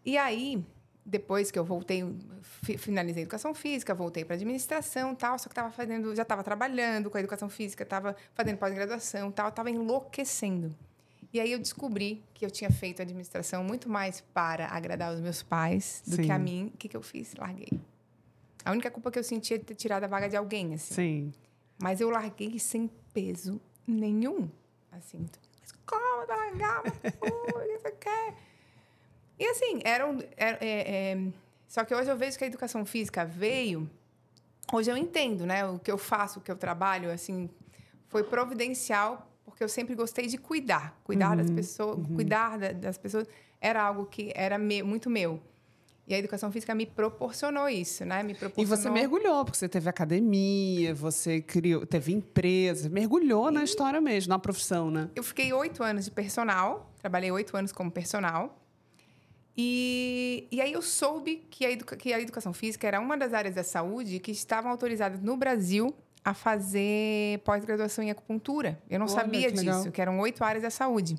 E 0.06 0.18
aí, 0.18 0.64
depois 1.10 1.50
que 1.50 1.58
eu 1.58 1.64
voltei, 1.64 2.04
fi- 2.42 2.78
finalizei 2.78 3.22
a 3.22 3.24
educação 3.24 3.54
física, 3.54 3.96
voltei 3.96 4.26
para 4.26 4.36
administração 4.36 5.16
tal, 5.16 5.40
só 5.40 5.48
que 5.48 5.56
tava 5.56 5.72
fazendo, 5.72 6.14
já 6.14 6.24
estava 6.24 6.44
trabalhando 6.44 7.10
com 7.10 7.16
a 7.16 7.20
educação 7.22 7.48
física, 7.50 7.84
estava 7.84 8.14
fazendo 8.36 8.58
pós-graduação 8.58 9.32
tal, 9.32 9.48
estava 9.48 9.70
enlouquecendo. 9.72 10.76
E 11.34 11.40
aí 11.40 11.52
eu 11.52 11.60
descobri 11.60 12.22
que 12.34 12.46
eu 12.46 12.52
tinha 12.52 12.70
feito 12.70 13.02
administração 13.02 13.64
muito 13.64 13.90
mais 13.90 14.20
para 14.34 14.68
agradar 14.68 15.14
os 15.14 15.22
meus 15.22 15.42
pais 15.42 16.04
do 16.06 16.18
que 16.18 16.30
a 16.32 16.38
Sim. 16.38 16.44
mim. 16.44 16.72
O 16.74 16.78
que, 16.78 16.90
que 16.90 16.98
eu 16.98 17.02
fiz? 17.02 17.34
Larguei. 17.36 17.70
A 18.66 18.72
única 18.72 18.92
culpa 18.92 19.10
que 19.10 19.18
eu 19.20 19.24
senti 19.24 19.54
é 19.54 19.60
ter 19.60 19.76
tirado 19.76 20.04
a 20.04 20.08
vaga 20.08 20.28
de 20.28 20.36
alguém, 20.36 20.74
assim. 20.74 20.94
Sim. 20.94 21.34
Mas 21.82 22.02
eu 22.02 22.10
larguei 22.10 22.60
sem 22.60 22.90
peso 23.14 23.62
nenhum. 23.86 24.50
Assim, 24.92 25.26
mas 25.62 25.72
como 25.86 26.26
vai 26.28 26.38
largar? 26.38 26.80
O 26.82 26.92
que 26.92 27.78
você 27.80 27.92
quer? 27.92 28.34
E 29.40 29.46
assim, 29.46 29.80
era 29.84 30.08
um, 30.08 30.20
era- 30.36 30.58
é, 30.62 31.12
é, 31.14 31.18
só 31.68 31.84
que 31.84 31.94
hoje 31.94 32.10
eu 32.10 32.18
vejo 32.18 32.38
que 32.38 32.44
a 32.44 32.48
educação 32.48 32.86
física 32.86 33.26
veio. 33.26 33.90
Hoje 34.74 34.92
eu 34.92 34.98
entendo, 34.98 35.46
né? 35.46 35.66
O 35.66 35.80
que 35.80 35.92
eu 35.92 35.98
faço, 35.98 36.40
o 36.40 36.42
que 36.42 36.52
eu 36.52 36.56
trabalho, 36.58 37.12
assim, 37.12 37.50
foi 38.08 38.24
providencial, 38.24 39.32
porque 39.46 39.64
eu 39.64 39.70
sempre 39.70 39.96
gostei 39.96 40.28
de 40.28 40.38
cuidar. 40.38 41.00
Cuidar 41.04 41.36
das 41.38 41.50
pessoas, 41.50 42.00
cuidar 42.16 42.58
da- 42.58 42.72
das 42.74 42.98
pessoas 42.98 43.28
era 43.62 43.82
algo 43.82 44.06
que 44.06 44.32
era 44.36 44.58
me- 44.58 44.84
muito 44.84 45.10
meu. 45.10 45.40
E 46.06 46.16
a 46.16 46.18
educação 46.20 46.50
física 46.52 46.74
me 46.74 46.86
proporcionou 46.86 47.68
isso, 47.68 48.06
né? 48.06 48.24
Me 48.24 48.32
E 48.32 48.36
proporcionou... 48.36 48.78
você 48.78 48.90
mergulhou, 48.90 49.44
porque 49.44 49.58
você 49.58 49.68
teve 49.68 49.90
academia, 49.90 50.94
você 50.96 51.42
criou, 51.42 51.86
teve 51.86 52.14
empresa, 52.14 52.90
mergulhou 52.90 53.52
na 53.52 53.64
história 53.64 54.00
mesmo, 54.00 54.30
na 54.30 54.40
profissão, 54.40 54.90
né? 54.90 55.10
Eu 55.16 55.24
fiquei 55.24 55.52
oito 55.52 55.84
anos 55.84 56.06
de 56.06 56.12
personal, 56.12 56.90
trabalhei 57.02 57.30
oito 57.32 57.56
anos 57.58 57.72
como 57.74 57.92
personal. 57.92 58.58
E, 59.58 60.48
e 60.52 60.62
aí 60.62 60.72
eu 60.72 60.84
soube 60.84 61.44
que 61.50 61.66
a, 61.66 61.76
que 61.76 62.14
a 62.14 62.22
educação 62.22 62.54
física 62.54 62.88
era 62.88 63.00
uma 63.00 63.18
das 63.18 63.34
áreas 63.34 63.56
da 63.56 63.64
saúde 63.64 64.20
que 64.20 64.30
estavam 64.30 64.70
autorizadas 64.70 65.20
no 65.20 65.36
Brasil 65.36 65.92
a 66.24 66.34
fazer 66.34 67.40
pós-graduação 67.40 68.04
em 68.04 68.12
acupuntura. 68.12 68.80
Eu 68.88 69.00
não 69.00 69.08
Olha, 69.08 69.16
sabia 69.16 69.52
que 69.52 69.58
legal. 69.58 69.80
disso, 69.80 69.92
que 69.92 70.00
eram 70.00 70.20
oito 70.20 70.44
áreas 70.44 70.62
da 70.62 70.70
saúde. 70.70 71.18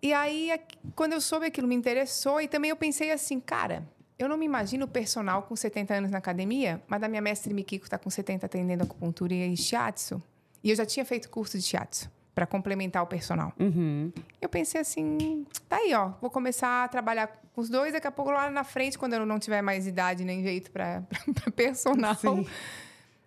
E 0.00 0.12
aí, 0.12 0.58
quando 0.94 1.12
eu 1.12 1.20
soube 1.20 1.44
aquilo, 1.44 1.68
me 1.68 1.74
interessou. 1.74 2.40
E 2.40 2.48
também 2.48 2.70
eu 2.70 2.76
pensei 2.76 3.10
assim, 3.10 3.38
cara, 3.40 3.86
eu 4.18 4.26
não 4.26 4.38
me 4.38 4.46
imagino 4.46 4.88
personal 4.88 5.42
com 5.42 5.54
70 5.54 5.94
anos 5.94 6.10
na 6.10 6.18
academia, 6.18 6.80
mas 6.88 7.02
a 7.02 7.08
minha 7.08 7.20
mestre 7.20 7.52
Mikiko 7.52 7.84
está 7.84 7.98
com 7.98 8.08
70 8.08 8.46
atendendo 8.46 8.84
acupuntura 8.84 9.34
e 9.34 9.56
shiatsu. 9.56 10.22
E 10.64 10.70
eu 10.70 10.76
já 10.76 10.86
tinha 10.86 11.04
feito 11.04 11.28
curso 11.28 11.58
de 11.58 11.64
shiatsu 11.64 12.10
para 12.38 12.46
complementar 12.46 13.02
o 13.02 13.06
personal. 13.08 13.52
Uhum. 13.58 14.12
Eu 14.40 14.48
pensei 14.48 14.80
assim, 14.80 15.44
tá 15.68 15.74
aí, 15.78 15.92
ó, 15.92 16.12
vou 16.20 16.30
começar 16.30 16.84
a 16.84 16.88
trabalhar 16.88 17.26
com 17.52 17.60
os 17.60 17.68
dois, 17.68 17.92
daqui 17.92 18.06
a 18.06 18.12
pouco 18.12 18.30
lá 18.30 18.48
na 18.48 18.62
frente, 18.62 18.96
quando 18.96 19.14
eu 19.14 19.26
não 19.26 19.40
tiver 19.40 19.60
mais 19.60 19.88
idade 19.88 20.24
nem 20.24 20.40
jeito 20.40 20.70
para 20.70 21.02
personal. 21.56 22.14
Sim. 22.14 22.46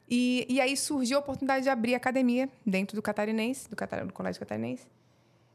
E, 0.10 0.46
e 0.48 0.62
aí 0.62 0.78
surgiu 0.78 1.18
a 1.18 1.20
oportunidade 1.20 1.64
de 1.64 1.70
abrir 1.70 1.94
academia 1.94 2.48
dentro 2.66 2.96
do 2.96 3.02
Catarinense, 3.02 3.70
do, 3.70 3.76
Catar- 3.76 4.06
do 4.06 4.14
Colégio 4.14 4.40
Catarinense. 4.40 4.88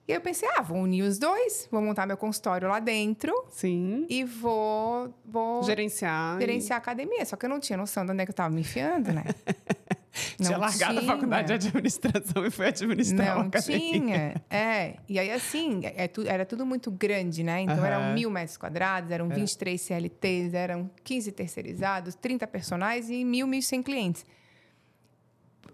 E 0.07 0.13
aí 0.13 0.19
eu 0.19 0.21
pensei, 0.21 0.47
ah, 0.55 0.61
vou 0.61 0.77
unir 0.77 1.03
os 1.03 1.19
dois, 1.19 1.67
vou 1.73 1.81
montar 1.81 2.07
meu 2.07 2.19
consultório 2.19 2.69
lá 2.69 2.79
dentro 2.79 3.33
Sim. 3.51 4.05
e 4.11 4.23
vou, 4.23 5.15
vou 5.25 5.63
Gerenciar. 5.63 6.37
e- 6.37 6.41
gerenciar 6.41 6.77
a 6.79 6.83
academia. 6.83 7.25
Só 7.25 7.37
que 7.37 7.47
eu 7.47 7.51
não 7.51 7.59
tinha 7.59 7.79
noção 7.79 8.05
de 8.05 8.13
onde 8.13 8.21
é 8.21 8.27
que 8.27 8.31
eu 8.31 8.35
estava 8.35 8.51
me 8.51 8.61
enfiando, 8.61 9.13
né? 9.15 9.25
Tinha 10.41 10.57
largado 10.57 10.99
a 10.99 11.03
faculdade 11.03 11.53
de 11.53 11.59
tinha. 11.59 11.69
administração 11.71 12.47
e 12.47 12.51
foi 12.51 12.67
administrar 12.69 13.39
Não 13.39 13.51
tinha. 13.51 14.35
É. 14.51 14.97
E 15.09 15.19
aí, 15.19 15.31
assim, 15.31 15.81
é 15.85 16.09
tu- 16.09 16.27
era 16.27 16.45
tudo 16.47 16.65
muito 16.65 16.91
grande, 16.91 17.43
né? 17.43 17.61
Então, 17.61 17.85
eram 17.85 18.01
Aham. 18.03 18.15
mil 18.15 18.31
metros 18.31 18.57
quadrados, 18.57 19.11
eram 19.11 19.29
23 19.29 19.81
CLTs, 19.81 20.55
eram 20.55 20.91
15 21.05 21.33
terceirizados, 21.33 22.15
30 22.15 22.47
personagens 22.47 23.11
e 23.11 23.25
mil, 23.25 23.47
mil 23.47 23.61
cem 23.63 23.83
clientes. 23.83 24.25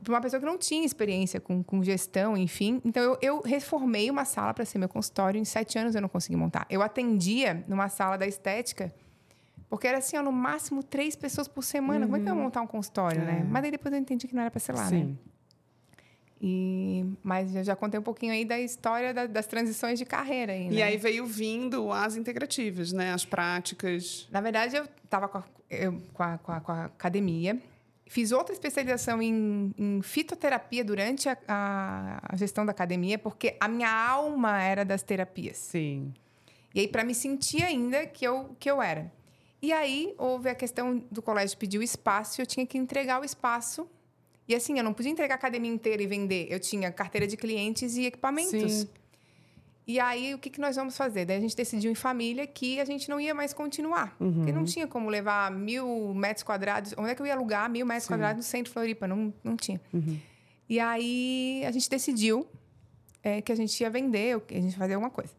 Para 0.03 0.15
uma 0.15 0.21
pessoa 0.21 0.41
que 0.41 0.47
não 0.47 0.59
tinha 0.59 0.85
experiência 0.85 1.41
com, 1.41 1.63
com 1.63 1.81
gestão, 1.83 2.37
enfim. 2.37 2.81
Então, 2.85 3.03
eu, 3.05 3.19
eu 3.23 3.41
reformei 3.43 4.11
uma 4.11 4.25
sala 4.25 4.53
para 4.53 4.65
ser 4.65 4.79
meu 4.79 4.89
consultório. 4.89 5.41
Em 5.41 5.45
sete 5.45 5.79
anos, 5.79 5.95
eu 5.95 6.01
não 6.01 6.09
consegui 6.09 6.35
montar. 6.37 6.67
Eu 6.69 6.83
atendia 6.83 7.65
numa 7.69 7.89
sala 7.89 8.17
da 8.19 8.27
estética, 8.27 8.93
porque 9.73 9.87
era 9.87 9.97
assim, 9.97 10.19
ó, 10.19 10.23
no 10.23 10.31
máximo 10.31 10.83
três 10.83 11.17
pessoas 11.17 11.49
por 11.49 11.65
semana. 11.65 12.05
Como 12.05 12.19
é 12.19 12.21
que 12.21 12.29
eu 12.29 12.35
ia 12.37 12.39
montar 12.43 12.61
um 12.61 12.67
consultório, 12.67 13.23
né? 13.25 13.39
É. 13.41 13.43
Mas 13.51 13.65
aí 13.65 13.71
depois 13.71 13.91
eu 13.95 13.99
entendi 13.99 14.29
que 14.29 14.35
não 14.35 14.43
era 14.43 14.51
para 14.51 14.61
ser 14.61 14.73
lá, 14.75 14.83
né? 14.83 14.89
Sim. 14.91 15.19
E, 16.45 17.07
mas 17.23 17.57
eu 17.57 17.65
já 17.65 17.75
contei 17.75 17.99
um 17.99 18.03
pouquinho 18.03 18.35
aí 18.35 18.45
da 18.45 18.61
história 18.61 19.15
da- 19.15 19.27
das 19.27 19.47
transições 19.47 19.99
de 19.99 20.05
carreira 20.05 20.53
aí, 20.53 20.69
né? 20.69 20.75
E 20.75 20.83
aí 20.83 20.99
veio 20.99 21.25
vindo 21.25 21.91
as 21.91 22.17
integrativas, 22.17 22.93
né? 22.93 23.15
As 23.15 23.25
práticas. 23.25 24.29
Na 24.31 24.43
verdade, 24.43 24.77
eu 24.77 24.85
estava 25.05 25.27
com, 25.27 25.41
com, 26.13 26.39
com, 26.39 26.61
com 26.61 26.73
a 26.73 26.85
academia. 26.85 27.59
Fiz 28.07 28.31
outra 28.31 28.53
especialização 28.53 29.23
em, 29.23 29.73
em 29.79 30.03
fitoterapia 30.03 30.85
durante 30.85 31.31
a, 31.31 31.39
a- 31.49 32.19
a 32.31 32.37
gestão 32.37 32.67
da 32.67 32.73
academia, 32.73 33.19
porque 33.19 33.57
a 33.59 33.69
minha 33.69 33.91
alma 33.91 34.61
era 34.61 34.85
das 34.85 35.03
terapias. 35.03 35.57
Sim. 35.57 36.13
E 36.75 36.81
aí, 36.81 36.89
para 36.89 37.05
me 37.05 37.15
sentir 37.15 37.63
ainda 37.63 38.05
que 38.07 38.23
eu, 38.27 38.55
que 38.61 38.71
eu 38.71 38.83
era. 38.83 39.11
E 39.62 39.72
aí, 39.72 40.12
houve 40.18 40.48
a 40.48 40.55
questão 40.57 41.01
do 41.09 41.22
colégio 41.22 41.57
pedir 41.57 41.79
o 41.79 41.83
espaço, 41.85 42.40
e 42.40 42.42
eu 42.42 42.46
tinha 42.46 42.66
que 42.66 42.77
entregar 42.77 43.20
o 43.20 43.25
espaço. 43.25 43.88
E 44.48 44.57
assim, 44.57 44.77
eu 44.77 44.83
não 44.83 44.92
podia 44.92 45.12
entregar 45.12 45.37
a 45.37 45.38
academia 45.38 45.72
inteira 45.72 46.03
e 46.03 46.07
vender. 46.07 46.48
Eu 46.51 46.59
tinha 46.59 46.90
carteira 46.90 47.29
de 47.29 47.37
clientes 47.37 47.96
e 47.96 48.05
equipamentos. 48.05 48.72
Sim. 48.72 48.88
E 49.87 50.01
aí, 50.01 50.35
o 50.35 50.38
que, 50.38 50.51
que 50.51 50.61
nós 50.61 50.75
vamos 50.75 50.96
fazer? 50.96 51.25
Daí 51.25 51.37
a 51.37 51.40
gente 51.40 51.57
decidiu 51.57 51.90
em 51.90 51.94
família 51.94 52.46
que 52.46 52.81
a 52.81 52.85
gente 52.85 53.09
não 53.09 53.20
ia 53.20 53.35
mais 53.35 53.53
continuar. 53.53 54.16
Uhum. 54.18 54.33
Porque 54.35 54.53
não 54.53 54.64
tinha 54.64 54.87
como 54.87 55.09
levar 55.09 55.51
mil 55.51 56.12
metros 56.12 56.42
quadrados. 56.42 56.92
Onde 56.96 57.11
é 57.11 57.14
que 57.14 57.22
eu 57.22 57.27
ia 57.27 57.35
alugar 57.35 57.70
mil 57.70 57.87
metros 57.87 58.05
Sim. 58.05 58.14
quadrados 58.14 58.44
no 58.44 58.48
centro 58.48 58.70
de 58.70 58.75
Floripa? 58.75 59.07
Não, 59.07 59.33
não 59.42 59.57
tinha. 59.57 59.81
Uhum. 59.92 60.18
E 60.68 60.81
aí, 60.81 61.62
a 61.66 61.70
gente 61.70 61.88
decidiu 61.88 62.46
é, 63.22 63.40
que 63.40 63.53
a 63.53 63.55
gente 63.55 63.81
ia 63.81 63.90
vender, 63.90 64.40
que 64.40 64.55
a 64.55 64.61
gente 64.61 64.72
ia 64.72 64.79
fazer 64.79 64.94
alguma 64.94 65.11
coisa. 65.11 65.33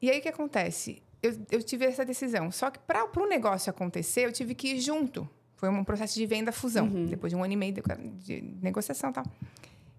E 0.00 0.10
aí, 0.10 0.18
o 0.18 0.22
que 0.22 0.28
acontece? 0.28 1.02
Eu, 1.22 1.38
eu 1.50 1.62
tive 1.62 1.84
essa 1.84 2.04
decisão. 2.04 2.50
Só 2.50 2.70
que 2.70 2.78
para 2.78 3.06
o 3.16 3.26
negócio 3.26 3.70
acontecer, 3.70 4.26
eu 4.26 4.32
tive 4.32 4.54
que 4.54 4.68
ir 4.68 4.80
junto. 4.80 5.28
Foi 5.56 5.68
um 5.68 5.84
processo 5.84 6.14
de 6.14 6.24
venda-fusão. 6.24 6.86
Uhum. 6.86 7.06
Depois 7.06 7.30
de 7.30 7.36
um 7.36 7.44
ano 7.44 7.52
e 7.52 7.56
meio 7.56 7.74
de, 7.74 7.82
de 8.18 8.42
negociação 8.62 9.10
e 9.10 9.12
tal. 9.12 9.24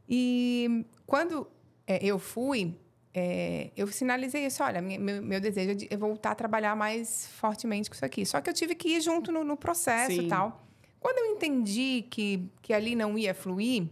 E 0.10 0.86
quando 1.06 1.48
é, 1.86 2.04
eu 2.04 2.18
fui, 2.18 2.76
é, 3.14 3.70
eu 3.78 3.88
sinalizei 3.88 4.46
isso. 4.46 4.64
Olha, 4.64 4.82
meu, 4.82 5.22
meu 5.22 5.40
desejo 5.40 5.72
é, 5.72 5.74
de, 5.76 5.88
é 5.92 5.98
voltar 5.98 6.32
a 6.32 6.36
trabalhar 6.36 6.76
mais 6.76 7.28
fortemente 7.40 7.90
com 7.90 7.94
isso 7.94 8.06
aqui. 8.06 8.26
Só 8.26 8.42
que 8.42 8.50
eu 8.50 8.54
tive 8.54 8.74
que 8.74 8.90
ir 8.90 9.02
junto 9.02 9.32
no, 9.32 9.44
no 9.44 9.56
processo 9.56 10.16
Sim. 10.16 10.26
e 10.26 10.28
tal. 10.28 10.66
Quando 11.00 11.18
eu 11.18 11.36
entendi 11.36 12.06
que, 12.10 12.48
que 12.62 12.74
ali 12.74 12.96
não 12.96 13.18
ia 13.18 13.34
fluir, 13.34 13.88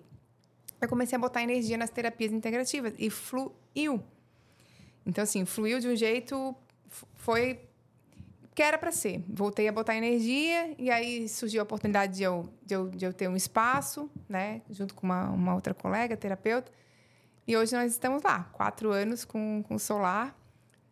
eu 0.81 0.87
comecei 0.87 1.15
a 1.15 1.19
botar 1.19 1.43
energia 1.43 1.77
nas 1.77 1.89
terapias 1.89 2.31
integrativas 2.31 2.93
e 2.97 3.09
fluiu. 3.09 4.01
Então, 5.05 5.23
assim, 5.23 5.43
fluiu 5.45 5.79
de 5.79 5.87
um 5.87 5.95
jeito. 5.95 6.55
Foi. 7.15 7.59
que 8.55 8.61
era 8.61 8.77
para 8.77 8.91
ser. 8.91 9.23
Voltei 9.27 9.67
a 9.67 9.71
botar 9.71 9.95
energia 9.95 10.73
e 10.77 10.89
aí 10.91 11.29
surgiu 11.29 11.61
a 11.61 11.63
oportunidade 11.63 12.17
de 12.17 12.23
eu, 12.23 12.49
de 12.65 12.73
eu, 12.73 12.89
de 12.89 13.05
eu 13.05 13.13
ter 13.13 13.27
um 13.27 13.35
espaço, 13.35 14.09
né? 14.27 14.61
Junto 14.69 14.93
com 14.95 15.05
uma, 15.05 15.29
uma 15.29 15.55
outra 15.55 15.73
colega, 15.73 16.17
terapeuta. 16.17 16.71
E 17.47 17.57
hoje 17.57 17.75
nós 17.75 17.91
estamos 17.91 18.21
lá, 18.21 18.43
quatro 18.53 18.91
anos 18.91 19.25
com, 19.25 19.63
com 19.67 19.79
solar. 19.79 20.35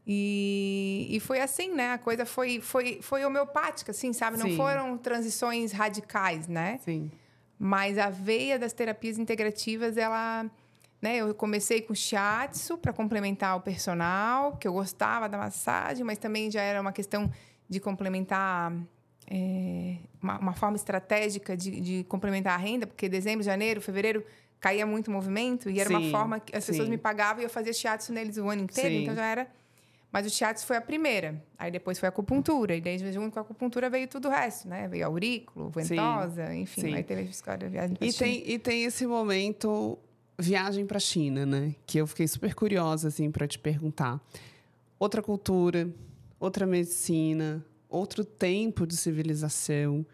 E, 0.10 1.06
e 1.10 1.20
foi 1.20 1.42
assim, 1.42 1.74
né? 1.74 1.92
A 1.92 1.98
coisa 1.98 2.26
foi, 2.26 2.62
foi, 2.62 3.00
foi 3.02 3.26
homeopática, 3.26 3.92
assim, 3.92 4.14
sabe? 4.14 4.38
Não 4.38 4.48
Sim. 4.48 4.56
foram 4.56 4.98
transições 4.98 5.74
radicais, 5.74 6.48
né? 6.48 6.80
Sim. 6.84 7.12
Mas 7.60 7.98
a 7.98 8.10
veia 8.10 8.58
das 8.58 8.72
terapias 8.72 9.18
integrativas, 9.18 9.98
ela. 9.98 10.46
Né, 11.00 11.18
eu 11.18 11.34
comecei 11.36 11.82
com 11.82 11.94
shiatsu 11.94 12.76
para 12.78 12.92
complementar 12.92 13.56
o 13.56 13.62
personal, 13.62 14.58
que 14.58 14.68
eu 14.68 14.74
gostava 14.74 15.30
da 15.30 15.38
massagem, 15.38 16.04
mas 16.04 16.18
também 16.18 16.50
já 16.50 16.62
era 16.62 16.82
uma 16.82 16.92
questão 16.92 17.32
de 17.70 17.80
complementar 17.80 18.74
é, 19.30 19.98
uma, 20.22 20.40
uma 20.40 20.54
forma 20.54 20.76
estratégica 20.76 21.56
de, 21.56 21.80
de 21.80 22.04
complementar 22.06 22.54
a 22.54 22.58
renda, 22.58 22.88
porque 22.88 23.08
dezembro, 23.08 23.44
janeiro, 23.44 23.80
fevereiro 23.82 24.26
caía 24.60 24.86
muito 24.86 25.12
movimento 25.12 25.70
e 25.70 25.80
era 25.80 25.90
uma 25.90 26.02
Sim, 26.02 26.12
forma 26.12 26.40
que 26.40 26.56
as 26.56 26.66
pessoas 26.66 26.88
sim. 26.88 26.92
me 26.92 26.98
pagavam 26.98 27.42
e 27.42 27.46
eu 27.46 27.50
fazia 27.50 27.74
shiatsu 27.74 28.12
neles 28.12 28.38
o 28.38 28.50
ano 28.50 28.64
inteiro, 28.64 28.90
Sim. 28.90 29.02
então 29.04 29.16
já 29.16 29.26
era. 29.26 29.48
Mas 30.12 30.26
o 30.26 30.30
shiatsu 30.30 30.66
foi 30.66 30.78
a 30.78 30.82
primeira, 30.82 31.44
aí 31.60 31.70
depois 31.70 32.00
foi 32.00 32.08
a 32.08 32.10
acupuntura, 32.10 32.74
e 32.76 32.82
daí 32.82 32.98
junto 33.12 33.32
com 33.34 33.40
a 33.40 33.42
acupuntura 33.42 33.90
veio 33.90 34.08
tudo 34.08 34.30
o 34.30 34.32
resto, 34.32 34.68
né? 34.68 34.88
Veio 34.88 35.06
aurículo, 35.06 35.70
ventosa, 35.70 36.56
enfim, 36.56 36.82
sim. 36.82 36.96
aí 36.96 37.04
teve 37.04 37.22
a 37.22 37.26
história 37.26 37.60
da 37.60 37.68
viagem 37.68 37.98
E 38.00 38.14
tem, 38.14 38.42
e 38.50 38.58
tem 38.58 38.86
esse 38.86 39.06
momento 39.06 40.00
viagem 40.40 40.86
para 40.86 40.98
a 40.98 41.00
China, 41.02 41.46
né? 41.46 41.76
Que 41.86 41.98
eu 42.00 42.08
fiquei 42.08 42.28
super 42.28 42.54
curiosa 42.54 43.08
assim 43.08 43.32
para 43.32 43.48
te 43.48 43.58
perguntar. 43.58 44.22
Outra 45.00 45.22
cultura, 45.22 45.90
outra 46.40 46.66
medicina, 46.66 47.64
outro 47.90 48.24
tempo 48.24 48.86
de 48.86 48.96
civilização. 48.96 50.06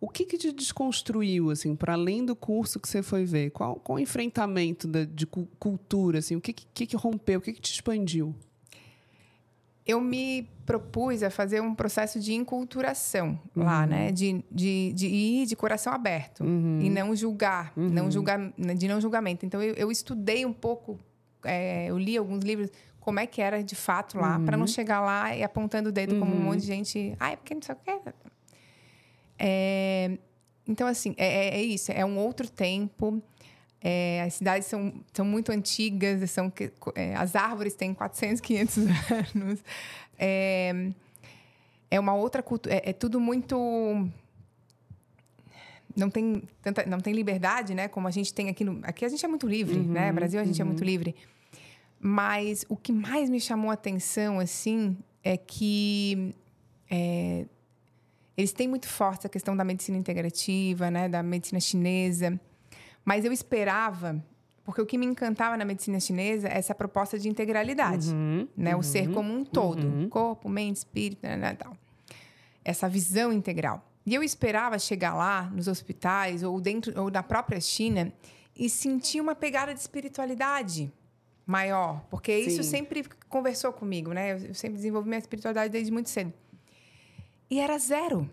O 0.00 0.08
que 0.08 0.24
que 0.24 0.38
te 0.38 0.50
desconstruiu 0.52 1.50
assim, 1.50 1.76
para 1.76 1.92
além 1.92 2.24
do 2.24 2.34
curso 2.34 2.80
que 2.80 2.88
você 2.88 3.02
foi 3.02 3.24
ver? 3.24 3.50
Qual, 3.50 3.76
qual 3.76 3.96
o 3.96 4.00
enfrentamento 4.00 4.88
da, 4.88 5.04
de 5.04 5.26
cu- 5.26 5.48
cultura 5.58 6.20
assim? 6.20 6.36
O 6.36 6.40
que 6.40 6.52
que, 6.54 6.86
que 6.86 6.96
rompeu? 6.96 7.38
O 7.38 7.42
que 7.42 7.52
que 7.52 7.60
te 7.60 7.72
expandiu? 7.72 8.34
Eu 9.90 10.00
me 10.00 10.48
propus 10.64 11.22
a 11.22 11.30
fazer 11.30 11.60
um 11.60 11.74
processo 11.74 12.20
de 12.20 12.32
enculturação 12.32 13.38
lá, 13.56 13.86
né? 13.86 14.12
De, 14.12 14.44
de, 14.50 14.92
de 14.94 15.06
ir 15.08 15.46
de 15.46 15.56
coração 15.56 15.92
aberto 15.92 16.44
e 16.44 16.88
não 16.90 17.14
julgar, 17.16 17.72
não 17.76 18.10
julgar, 18.10 18.38
de 18.76 18.86
não 18.88 19.00
julgamento. 19.00 19.44
Então 19.44 19.60
eu, 19.62 19.74
eu 19.74 19.90
estudei 19.90 20.46
um 20.46 20.52
pouco, 20.52 20.98
é, 21.44 21.86
eu 21.90 21.98
li 21.98 22.16
alguns 22.16 22.44
livros 22.44 22.70
como 23.00 23.18
é 23.18 23.26
que 23.26 23.40
era 23.42 23.64
de 23.64 23.74
fato 23.74 24.18
lá, 24.18 24.38
para 24.44 24.56
não 24.56 24.66
chegar 24.66 25.00
lá 25.00 25.34
e 25.34 25.42
apontando 25.42 25.88
o 25.88 25.92
dedo 25.92 26.18
como 26.20 26.34
um 26.34 26.40
monte 26.40 26.60
de 26.60 26.66
gente, 26.66 27.16
ah, 27.18 27.32
é 27.32 27.36
porque 27.36 27.54
não 27.54 27.62
sei 27.62 27.74
o 27.74 27.78
quê. 27.82 27.98
É, 29.38 30.18
então 30.68 30.86
assim, 30.86 31.14
é, 31.16 31.26
é- 31.48 31.54
é 31.58 31.62
isso, 31.62 31.90
é 31.92 32.04
um 32.04 32.18
outro 32.18 32.48
tempo. 32.48 33.22
É, 33.82 34.22
as 34.22 34.34
cidades 34.34 34.66
são, 34.68 34.92
são 35.12 35.24
muito 35.24 35.50
antigas, 35.50 36.30
são, 36.30 36.52
é, 36.94 37.14
as 37.14 37.34
árvores 37.34 37.74
têm 37.74 37.94
400, 37.94 38.40
500 38.40 38.76
anos. 39.34 39.64
É, 40.18 40.90
é 41.90 41.98
uma 41.98 42.14
outra 42.14 42.42
cultura. 42.42 42.74
É, 42.74 42.90
é 42.90 42.92
tudo 42.92 43.18
muito. 43.18 43.56
Não 45.96 46.10
tem, 46.10 46.42
tanta, 46.62 46.84
não 46.86 47.00
tem 47.00 47.14
liberdade, 47.14 47.74
né? 47.74 47.88
Como 47.88 48.06
a 48.06 48.10
gente 48.10 48.32
tem 48.32 48.48
aqui. 48.48 48.64
No, 48.64 48.80
aqui 48.82 49.04
a 49.04 49.08
gente 49.08 49.24
é 49.24 49.28
muito 49.28 49.48
livre, 49.48 49.78
né? 49.78 50.12
Brasil 50.12 50.38
a 50.38 50.44
gente 50.44 50.60
é 50.60 50.64
muito 50.64 50.84
livre. 50.84 51.16
Mas 51.98 52.64
o 52.68 52.76
que 52.76 52.92
mais 52.92 53.28
me 53.28 53.40
chamou 53.40 53.70
a 53.70 53.74
atenção, 53.74 54.38
assim, 54.38 54.96
é 55.22 55.36
que 55.36 56.34
é, 56.90 57.44
eles 58.36 58.52
têm 58.52 58.68
muito 58.68 58.88
forte 58.88 59.26
a 59.26 59.30
questão 59.30 59.56
da 59.56 59.64
medicina 59.64 59.98
integrativa, 59.98 60.90
né? 60.90 61.08
Da 61.08 61.22
medicina 61.22 61.60
chinesa. 61.60 62.38
Mas 63.04 63.24
eu 63.24 63.32
esperava, 63.32 64.22
porque 64.64 64.80
o 64.80 64.86
que 64.86 64.98
me 64.98 65.06
encantava 65.06 65.56
na 65.56 65.64
medicina 65.64 65.98
chinesa 65.98 66.48
é 66.48 66.58
essa 66.58 66.74
proposta 66.74 67.18
de 67.18 67.28
integralidade, 67.28 68.14
né? 68.56 68.76
O 68.76 68.82
ser 68.82 69.10
como 69.10 69.32
um 69.32 69.44
todo, 69.44 70.08
corpo, 70.08 70.48
mente, 70.48 70.76
espírito, 70.76 71.22
né, 71.22 71.36
né, 71.36 71.54
tal. 71.54 71.76
Essa 72.64 72.88
visão 72.88 73.32
integral. 73.32 73.84
E 74.06 74.14
eu 74.14 74.22
esperava 74.22 74.78
chegar 74.78 75.14
lá 75.14 75.50
nos 75.54 75.68
hospitais 75.68 76.42
ou 76.42 76.60
dentro 76.60 76.98
ou 77.00 77.10
na 77.10 77.22
própria 77.22 77.60
China 77.60 78.12
e 78.56 78.68
sentir 78.68 79.20
uma 79.20 79.34
pegada 79.34 79.72
de 79.72 79.80
espiritualidade 79.80 80.92
maior, 81.46 82.04
porque 82.10 82.32
isso 82.36 82.62
Sim. 82.62 82.70
sempre 82.70 83.04
conversou 83.28 83.72
comigo, 83.72 84.12
né? 84.12 84.34
Eu 84.48 84.54
sempre 84.54 84.76
desenvolvi 84.76 85.08
minha 85.08 85.18
espiritualidade 85.18 85.72
desde 85.72 85.90
muito 85.90 86.08
cedo. 86.08 86.32
E 87.50 87.58
era 87.58 87.76
zero. 87.78 88.30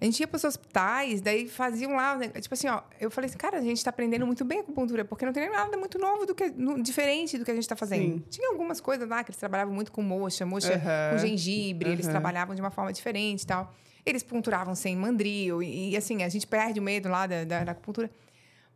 A 0.00 0.04
gente 0.06 0.18
ia 0.20 0.26
para 0.26 0.36
os 0.38 0.44
hospitais, 0.44 1.20
daí 1.20 1.46
faziam 1.46 1.94
lá, 1.94 2.16
né, 2.16 2.28
tipo 2.28 2.54
assim, 2.54 2.68
ó, 2.68 2.80
eu 2.98 3.10
falei 3.10 3.28
assim, 3.28 3.36
cara, 3.36 3.58
a 3.58 3.60
gente 3.60 3.76
está 3.76 3.90
aprendendo 3.90 4.26
muito 4.26 4.44
bem 4.46 4.58
a 4.58 4.62
acupuntura, 4.62 5.04
porque 5.04 5.26
não 5.26 5.32
tem 5.32 5.50
nada 5.50 5.76
muito 5.76 5.98
novo 5.98 6.24
do 6.24 6.34
que 6.34 6.48
no- 6.48 6.82
diferente 6.82 7.36
do 7.36 7.44
que 7.44 7.50
a 7.50 7.54
gente 7.54 7.64
está 7.64 7.76
fazendo. 7.76 8.14
Sim. 8.14 8.24
Tinha 8.30 8.48
algumas 8.48 8.80
coisas 8.80 9.06
lá 9.06 9.22
que 9.22 9.30
eles 9.30 9.38
trabalhavam 9.38 9.74
muito 9.74 9.92
com 9.92 10.00
moxa, 10.02 10.46
moxa 10.46 10.72
Aham, 10.74 11.10
com 11.12 11.18
gengibre, 11.18 11.90
eles 11.90 12.06
aham. 12.06 12.12
trabalhavam 12.12 12.54
de 12.54 12.62
uma 12.62 12.70
forma 12.70 12.90
diferente 12.92 13.42
e 13.42 13.46
tal. 13.46 13.74
Eles 14.06 14.22
punturavam 14.22 14.74
sem 14.74 14.96
mandril, 14.96 15.62
e, 15.62 15.90
e, 15.90 15.96
assim, 15.98 16.22
a 16.22 16.28
gente 16.30 16.46
perde 16.46 16.80
o 16.80 16.82
medo 16.82 17.10
lá 17.10 17.26
da, 17.26 17.44
da, 17.44 17.64
da 17.64 17.72
acupuntura. 17.72 18.10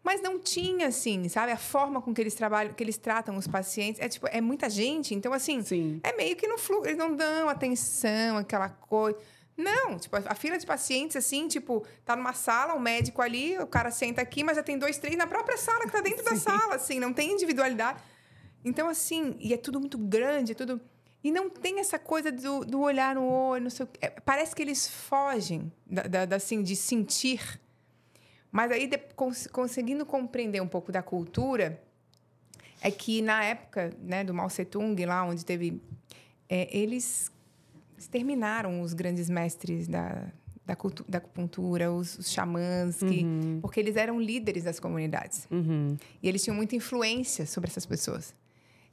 Mas 0.02 0.20
não 0.20 0.38
tinha, 0.38 0.88
assim, 0.88 1.26
sabe? 1.30 1.50
A 1.52 1.56
forma 1.56 2.02
com 2.02 2.12
que 2.12 2.20
eles 2.20 2.34
trabalham, 2.34 2.74
que 2.74 2.82
eles 2.84 2.98
tratam 2.98 3.34
os 3.38 3.46
pacientes. 3.46 3.98
É 4.02 4.06
tipo, 4.10 4.28
é 4.30 4.38
muita 4.42 4.68
gente, 4.68 5.14
então 5.14 5.32
assim, 5.32 5.62
Sim. 5.62 5.98
é 6.02 6.14
meio 6.14 6.36
que 6.36 6.46
no 6.46 6.58
fluxo, 6.58 6.84
eles 6.88 6.98
não 6.98 7.16
dão 7.16 7.48
atenção, 7.48 8.36
aquela 8.36 8.68
coisa. 8.68 9.16
Não, 9.56 9.96
tipo, 9.98 10.16
a 10.16 10.34
fila 10.34 10.58
de 10.58 10.66
pacientes, 10.66 11.16
assim, 11.16 11.46
tipo, 11.46 11.86
tá 12.04 12.16
numa 12.16 12.32
sala, 12.32 12.74
um 12.74 12.80
médico 12.80 13.22
ali, 13.22 13.56
o 13.58 13.66
cara 13.66 13.90
senta 13.92 14.20
aqui, 14.20 14.42
mas 14.42 14.56
já 14.56 14.62
tem 14.64 14.76
dois, 14.76 14.98
três 14.98 15.16
na 15.16 15.26
própria 15.28 15.56
sala, 15.56 15.84
que 15.86 15.92
tá 15.92 16.00
dentro 16.00 16.24
da 16.26 16.34
sala, 16.34 16.74
assim, 16.74 16.98
não 16.98 17.12
tem 17.12 17.32
individualidade. 17.32 18.02
Então, 18.64 18.88
assim, 18.88 19.36
e 19.38 19.54
é 19.54 19.56
tudo 19.56 19.78
muito 19.78 19.96
grande, 19.96 20.52
é 20.52 20.54
tudo. 20.54 20.80
E 21.22 21.30
não 21.30 21.48
tem 21.48 21.78
essa 21.78 21.98
coisa 21.98 22.32
do, 22.32 22.64
do 22.64 22.80
olhar 22.80 23.14
no 23.14 23.24
olho, 23.26 23.62
não 23.64 23.70
sei 23.70 23.84
o 23.84 23.86
quê. 23.86 23.98
É, 24.02 24.10
parece 24.10 24.54
que 24.56 24.60
eles 24.62 24.88
fogem, 24.88 25.70
da, 25.86 26.02
da- 26.02 26.24
da, 26.24 26.36
assim, 26.36 26.62
de 26.62 26.74
sentir. 26.74 27.60
Mas 28.50 28.70
aí, 28.72 28.86
de- 28.88 28.98
cons- 29.14 29.46
conseguindo 29.46 30.04
compreender 30.04 30.60
um 30.60 30.68
pouco 30.68 30.90
da 30.90 31.02
cultura, 31.02 31.80
é 32.80 32.90
que 32.90 33.22
na 33.22 33.42
época 33.44 33.92
né, 34.00 34.24
do 34.24 34.34
Mao 34.34 34.48
Tse-tung, 34.48 34.96
lá 35.06 35.24
onde 35.24 35.44
teve. 35.44 35.80
é, 36.48 36.68
eles 36.76 37.30
exterminaram 38.04 38.80
os 38.80 38.92
grandes 38.94 39.28
mestres 39.28 39.88
da, 39.88 40.26
da, 40.64 40.76
cultu- 40.76 41.04
da 41.08 41.18
acupuntura, 41.18 41.90
os, 41.92 42.18
os 42.18 42.30
xamãs, 42.30 42.98
que, 43.00 43.24
porque 43.60 43.80
eles 43.80 43.96
eram 43.96 44.20
líderes 44.20 44.64
das 44.64 44.78
comunidades. 44.78 45.46
Uhum. 45.50 45.96
E 46.22 46.28
eles 46.28 46.42
tinham 46.42 46.56
muita 46.56 46.76
influência 46.76 47.46
sobre 47.46 47.70
essas 47.70 47.84
pessoas. 47.86 48.34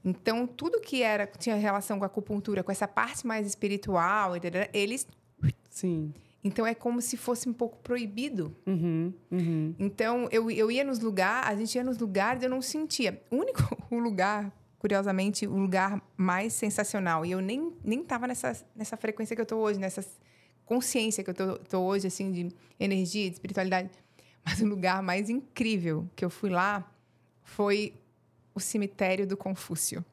Então, 0.03 0.47
tudo 0.47 0.81
que 0.81 1.03
era 1.03 1.27
tinha 1.27 1.55
relação 1.55 1.99
com 1.99 2.03
a 2.03 2.07
acupuntura, 2.07 2.63
com 2.63 2.71
essa 2.71 2.87
parte 2.87 3.25
mais 3.27 3.45
espiritual, 3.45 4.33
eles. 4.73 5.05
Sim. 5.69 6.11
Então, 6.43 6.65
é 6.65 6.73
como 6.73 6.99
se 7.01 7.15
fosse 7.17 7.47
um 7.47 7.53
pouco 7.53 7.77
proibido 7.83 8.51
Uhum. 8.65 9.13
Uhum. 9.29 9.75
então, 9.77 10.27
eu, 10.31 10.49
eu 10.49 10.71
ia 10.71 10.83
nos 10.83 10.99
lugares, 10.99 11.49
a 11.49 11.55
gente 11.55 11.75
ia 11.75 11.83
nos 11.83 11.99
lugares, 11.99 12.41
eu 12.41 12.49
não 12.49 12.63
sentia. 12.63 13.21
O 13.29 13.35
único 13.35 13.61
o 13.91 13.99
lugar, 14.01 14.51
curiosamente, 14.81 15.45
o 15.45 15.55
lugar 15.55 16.01
mais 16.17 16.53
sensacional, 16.53 17.23
e 17.23 17.29
eu 17.29 17.39
nem, 17.39 17.71
nem 17.83 18.03
tava 18.03 18.25
nessa, 18.25 18.65
nessa 18.75 18.97
frequência 18.97 19.35
que 19.35 19.41
eu 19.41 19.45
tô 19.45 19.57
hoje, 19.57 19.79
nessa 19.79 20.03
consciência 20.65 21.23
que 21.23 21.29
eu 21.29 21.35
tô, 21.35 21.59
tô 21.59 21.81
hoje, 21.81 22.07
assim, 22.07 22.31
de 22.31 22.49
energia, 22.79 23.29
de 23.29 23.35
espiritualidade. 23.35 23.91
Mas 24.43 24.59
o 24.59 24.65
lugar 24.65 25.03
mais 25.03 25.29
incrível 25.29 26.09
que 26.15 26.25
eu 26.25 26.31
fui 26.31 26.49
lá 26.49 26.91
foi 27.43 27.93
o 28.55 28.59
cemitério 28.59 29.27
do 29.27 29.37
Confúcio. 29.37 30.03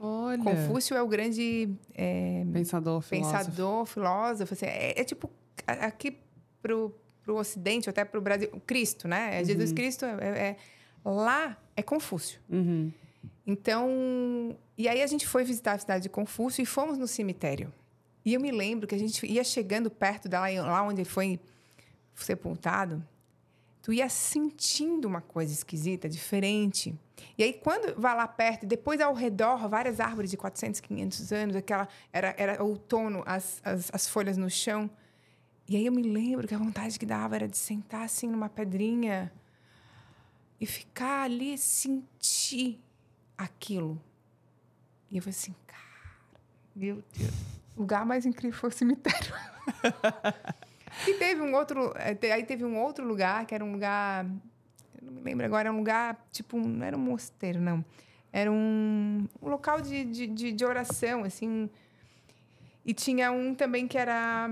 Olha. 0.00 0.42
Confúcio 0.42 0.96
é 0.96 1.00
o 1.00 1.06
grande 1.06 1.70
é, 1.94 2.44
pensador, 2.52 3.02
filósofo. 3.02 3.38
pensador, 3.38 3.86
filósofo. 3.86 4.54
assim, 4.54 4.66
é, 4.66 5.00
é 5.00 5.04
tipo, 5.04 5.30
aqui 5.64 6.18
pro, 6.60 6.92
pro 7.22 7.36
Ocidente, 7.36 7.88
até 7.88 8.04
pro 8.04 8.20
Brasil, 8.20 8.50
Cristo, 8.66 9.06
né? 9.06 9.40
É 9.40 9.44
Jesus 9.44 9.70
Cristo, 9.70 10.04
é, 10.04 10.48
é- 10.48 10.56
lá 11.04 11.56
é 11.76 11.82
Confúcio. 11.84 12.40
Uhum. 12.50 12.90
Então, 13.46 14.56
e 14.78 14.88
aí 14.88 15.02
a 15.02 15.06
gente 15.06 15.26
foi 15.26 15.44
visitar 15.44 15.72
a 15.72 15.78
cidade 15.78 16.04
de 16.04 16.08
Confúcio 16.08 16.62
e 16.62 16.66
fomos 16.66 16.96
no 16.96 17.08
cemitério. 17.08 17.72
E 18.24 18.34
eu 18.34 18.40
me 18.40 18.52
lembro 18.52 18.86
que 18.86 18.94
a 18.94 18.98
gente 18.98 19.26
ia 19.26 19.42
chegando 19.42 19.90
perto 19.90 20.28
da 20.28 20.40
lá 20.40 20.82
onde 20.82 21.00
ele 21.00 21.08
foi 21.08 21.40
sepultado, 22.14 23.04
tu 23.80 23.92
ia 23.92 24.08
sentindo 24.08 25.06
uma 25.06 25.20
coisa 25.20 25.52
esquisita, 25.52 26.08
diferente. 26.08 26.94
E 27.36 27.42
aí 27.42 27.52
quando 27.52 28.00
vai 28.00 28.14
lá 28.14 28.28
perto, 28.28 28.64
depois 28.64 29.00
ao 29.00 29.12
redor, 29.12 29.68
várias 29.68 29.98
árvores 29.98 30.30
de 30.30 30.36
400, 30.36 30.80
500 30.80 31.32
anos, 31.32 31.56
aquela 31.56 31.88
era 32.12 32.34
era 32.38 32.62
outono, 32.62 33.24
as, 33.26 33.60
as, 33.64 33.90
as 33.92 34.08
folhas 34.08 34.36
no 34.36 34.48
chão. 34.48 34.88
E 35.68 35.76
aí 35.76 35.86
eu 35.86 35.92
me 35.92 36.02
lembro 36.02 36.46
que 36.46 36.54
a 36.54 36.58
vontade 36.58 36.98
que 36.98 37.06
dava 37.06 37.34
era 37.34 37.48
de 37.48 37.56
sentar 37.56 38.04
assim 38.04 38.28
numa 38.28 38.48
pedrinha 38.48 39.32
e 40.60 40.66
ficar 40.66 41.24
ali, 41.24 41.58
sentir 41.58 42.80
aquilo. 43.44 44.00
E 45.10 45.16
eu 45.16 45.22
falei 45.22 45.36
assim, 45.36 45.54
cara, 45.66 46.16
meu 46.74 47.02
Deus, 47.16 47.34
o 47.76 47.80
lugar 47.80 48.06
mais 48.06 48.24
incrível 48.24 48.58
foi 48.58 48.70
o 48.70 48.72
cemitério. 48.72 49.34
e 51.06 51.14
teve 51.14 51.40
um 51.40 51.54
outro, 51.54 51.92
eh, 51.96 52.32
aí 52.32 52.44
teve 52.44 52.64
um 52.64 52.80
outro 52.80 53.06
lugar 53.06 53.44
que 53.46 53.54
era 53.54 53.64
um 53.64 53.72
lugar, 53.72 54.24
eu 54.24 55.02
não 55.02 55.12
me 55.12 55.20
lembro 55.22 55.44
agora, 55.44 55.68
era 55.68 55.72
um 55.72 55.78
lugar, 55.78 56.26
tipo, 56.30 56.56
não 56.58 56.84
era 56.84 56.96
um 56.96 57.00
mosteiro, 57.00 57.60
não. 57.60 57.84
Era 58.32 58.50
um, 58.50 59.28
um 59.40 59.48
local 59.48 59.80
de, 59.80 60.04
de, 60.04 60.26
de, 60.26 60.52
de 60.52 60.64
oração, 60.64 61.22
assim. 61.22 61.68
E 62.84 62.94
tinha 62.94 63.30
um 63.30 63.54
também 63.54 63.86
que 63.86 63.98
era 63.98 64.50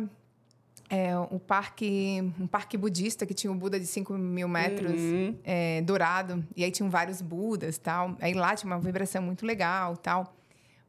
é, 0.90 1.16
um 1.16 1.38
parque, 1.38 2.33
um 2.38 2.48
parque 2.48 2.76
budista 2.76 3.24
que 3.24 3.33
tinha 3.33 3.50
um 3.53 3.57
Buda 3.57 3.79
de 3.79 3.87
5 3.87 4.12
mil 4.18 4.48
metros 4.48 5.00
Uhum. 5.00 5.37
é, 5.44 5.81
dourado. 5.83 6.44
E 6.57 6.64
aí 6.64 6.70
tinham 6.72 6.90
vários 6.90 7.22
Budas 7.22 7.79
tal. 7.79 8.16
Aí 8.20 8.35
lá 8.35 8.57
tinha 8.57 8.70
uma 8.72 8.81
vibração 8.81 9.22
muito 9.22 9.46
legal 9.46 9.96
tal. 9.96 10.35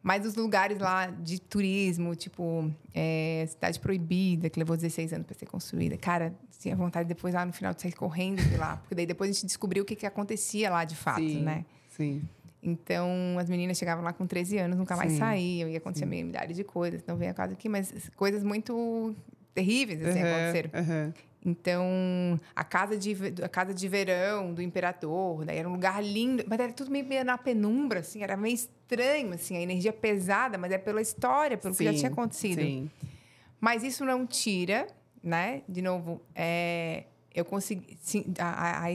Mas 0.04 0.26
os 0.26 0.34
lugares 0.36 0.80
lá 0.80 1.06
de 1.06 1.40
turismo, 1.40 2.16
tipo 2.16 2.72
é, 2.96 3.46
Cidade 3.48 3.80
Proibida, 3.80 4.50
que 4.50 4.58
levou 4.58 4.76
16 4.76 5.14
anos 5.14 5.28
para 5.28 5.38
ser 5.38 5.46
construída. 5.46 5.96
Cara, 5.96 6.34
tinha 6.58 6.76
vontade 6.76 7.08
depois 7.08 7.36
lá 7.36 7.46
no 7.46 7.54
final 7.54 7.72
de 7.72 7.84
sair 7.84 7.94
correndo 7.94 8.42
de 8.44 8.58
lá. 8.58 8.78
Porque 8.82 8.96
daí 8.96 9.06
depois 9.06 9.30
a 9.30 9.34
gente 9.34 9.46
descobriu 9.46 9.84
o 9.84 9.86
que, 9.86 9.96
que 9.96 10.06
acontecia 10.08 10.72
lá 10.72 10.84
de 10.84 10.96
fato, 10.96 11.20
Sim, 11.20 11.42
né? 11.44 11.64
Sim. 11.90 12.24
Então, 12.64 13.10
as 13.40 13.48
meninas 13.50 13.78
chegavam 13.78 14.04
lá 14.04 14.14
com 14.14 14.26
13 14.26 14.58
anos, 14.58 14.78
nunca 14.78 14.96
mais 14.96 15.12
Sim. 15.12 15.20
saíam, 15.20 15.70
ia 15.70 15.78
acontecer 15.78 16.06
meio 16.08 16.26
milhares 16.26 16.56
de 16.56 16.64
coisas. 16.64 17.04
Não 17.08 17.16
veio 17.16 17.30
a 17.30 17.34
casa 17.36 17.54
aqui, 17.54 17.70
mas 17.70 18.10
coisas 18.16 18.44
muito 18.44 19.16
terríveis 19.54 20.04
assim, 20.06 20.20
Uhum, 20.22 20.26
aconteceram. 20.28 20.70
uhum. 20.74 21.14
Então, 21.44 22.40
a 22.56 22.64
casa, 22.64 22.96
de, 22.96 23.16
a 23.44 23.50
casa 23.50 23.74
de 23.74 23.88
verão 23.88 24.54
do 24.54 24.62
imperador, 24.62 25.44
daí 25.44 25.58
era 25.58 25.68
um 25.68 25.72
lugar 25.72 26.04
lindo, 26.04 26.44
mas 26.48 26.60
era 26.60 26.72
tudo 26.72 26.92
meio, 26.92 27.04
meio 27.06 27.26
na 27.26 27.36
penumbra, 27.36 28.02
assim, 28.02 28.22
era 28.22 28.38
meio 28.38 28.54
estranho, 28.54 29.34
assim, 29.34 29.58
a 29.58 29.62
energia 29.62 29.92
pesada, 29.92 30.56
mas 30.60 30.72
é 30.72 30.78
pela 30.78 31.02
história, 31.02 31.58
pelo 31.58 31.74
que 31.76 31.84
já 31.84 31.92
Sim, 31.94 31.98
tinha 31.98 32.12
acontecido. 32.12 32.62
Sim. 32.62 32.92
Mas 33.60 33.82
isso 33.84 34.06
não 34.06 34.28
tira, 34.28 34.86
né? 35.24 35.64
De 35.68 35.82
novo, 35.82 36.22
é, 36.36 37.06
eu 37.34 37.44
consegui. 37.44 37.98
Sim, 38.02 38.24
a, 38.38 38.84
a, 38.84 38.88
a, 38.88 38.90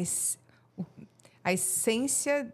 a 1.45 1.53
essência 1.53 2.53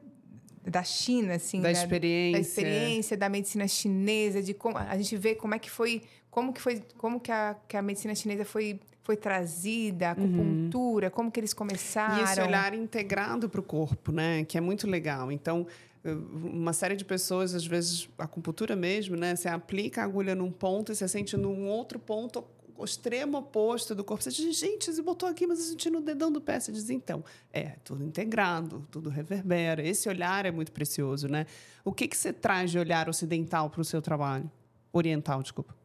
da 0.64 0.82
China, 0.82 1.34
assim, 1.34 1.60
Da 1.60 1.68
né, 1.68 1.72
experiência. 1.72 2.32
da 2.32 2.40
experiência 2.40 3.16
da 3.16 3.28
medicina 3.28 3.68
chinesa, 3.68 4.42
de 4.42 4.54
como 4.54 4.78
a 4.78 4.96
gente 4.96 5.16
vê 5.16 5.34
como 5.34 5.54
é 5.54 5.58
que 5.58 5.70
foi, 5.70 6.02
como 6.32 6.50
que 6.50 6.60
foi, 6.62 6.82
como 6.96 7.20
que 7.20 7.30
a, 7.30 7.54
que 7.68 7.76
a 7.76 7.82
medicina 7.82 8.14
chinesa 8.14 8.44
foi 8.44 8.80
foi 9.02 9.16
trazida, 9.16 10.08
a 10.08 10.10
acupuntura, 10.12 11.10
como 11.10 11.30
que 11.30 11.38
eles 11.38 11.52
começaram. 11.52 12.20
E 12.20 12.22
esse 12.22 12.40
olhar 12.40 12.72
integrado 12.72 13.48
para 13.48 13.60
o 13.60 13.62
corpo, 13.62 14.12
né? 14.12 14.44
Que 14.44 14.56
é 14.56 14.60
muito 14.60 14.88
legal. 14.88 15.30
Então, 15.32 15.66
uma 16.04 16.72
série 16.72 16.94
de 16.94 17.04
pessoas, 17.04 17.52
às 17.52 17.66
vezes, 17.66 18.08
a 18.16 18.24
acupuntura 18.24 18.76
mesmo, 18.76 19.16
né? 19.16 19.34
Você 19.34 19.48
aplica 19.48 20.02
a 20.02 20.04
agulha 20.04 20.34
num 20.36 20.52
ponto 20.52 20.92
e 20.92 20.94
você 20.94 21.06
sente 21.08 21.36
num 21.36 21.66
outro 21.66 21.98
ponto 21.98 22.44
o 22.76 22.84
extremo 22.84 23.38
oposto 23.38 23.92
do 23.92 24.04
corpo. 24.04 24.22
Você 24.22 24.30
diz, 24.30 24.56
gente, 24.56 24.92
você 24.92 25.02
botou 25.02 25.28
aqui, 25.28 25.48
mas 25.48 25.58
eu 25.58 25.64
senti 25.66 25.90
no 25.90 26.00
dedão 26.00 26.30
do 26.30 26.40
pé. 26.40 26.60
Você 26.60 26.70
diz, 26.70 26.88
então, 26.88 27.24
é, 27.52 27.76
tudo 27.84 28.04
integrado, 28.04 28.86
tudo 28.88 29.10
reverbera. 29.10 29.86
Esse 29.86 30.08
olhar 30.08 30.46
é 30.46 30.52
muito 30.52 30.70
precioso, 30.70 31.26
né? 31.26 31.44
O 31.84 31.92
que, 31.92 32.06
que 32.06 32.16
você 32.16 32.32
traz 32.32 32.70
de 32.70 32.78
olhar 32.78 33.08
ocidental 33.08 33.68
para 33.68 33.80
o 33.80 33.84
seu 33.84 34.00
trabalho? 34.00 34.48
Oriental, 34.92 35.42
desculpa. 35.42 35.81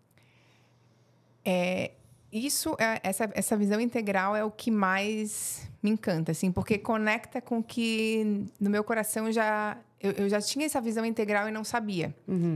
É, 1.49 1.91
isso, 2.31 2.75
é- 2.77 2.99
essa, 3.03 3.29
essa 3.33 3.55
visão 3.55 3.79
integral 3.79 4.35
é 4.35 4.43
o 4.43 4.51
que 4.51 4.69
mais 4.69 5.65
me 5.81 5.89
encanta, 5.89 6.33
assim, 6.33 6.51
porque 6.51 6.77
conecta 6.77 7.39
com 7.39 7.63
que 7.63 8.45
no 8.59 8.69
meu 8.69 8.83
coração 8.83 9.31
já 9.31 9.77
eu, 10.01 10.11
eu 10.11 10.29
já 10.29 10.41
tinha 10.41 10.65
essa 10.65 10.81
visão 10.81 11.05
integral 11.05 11.47
e 11.47 11.51
não 11.51 11.63
sabia. 11.63 12.13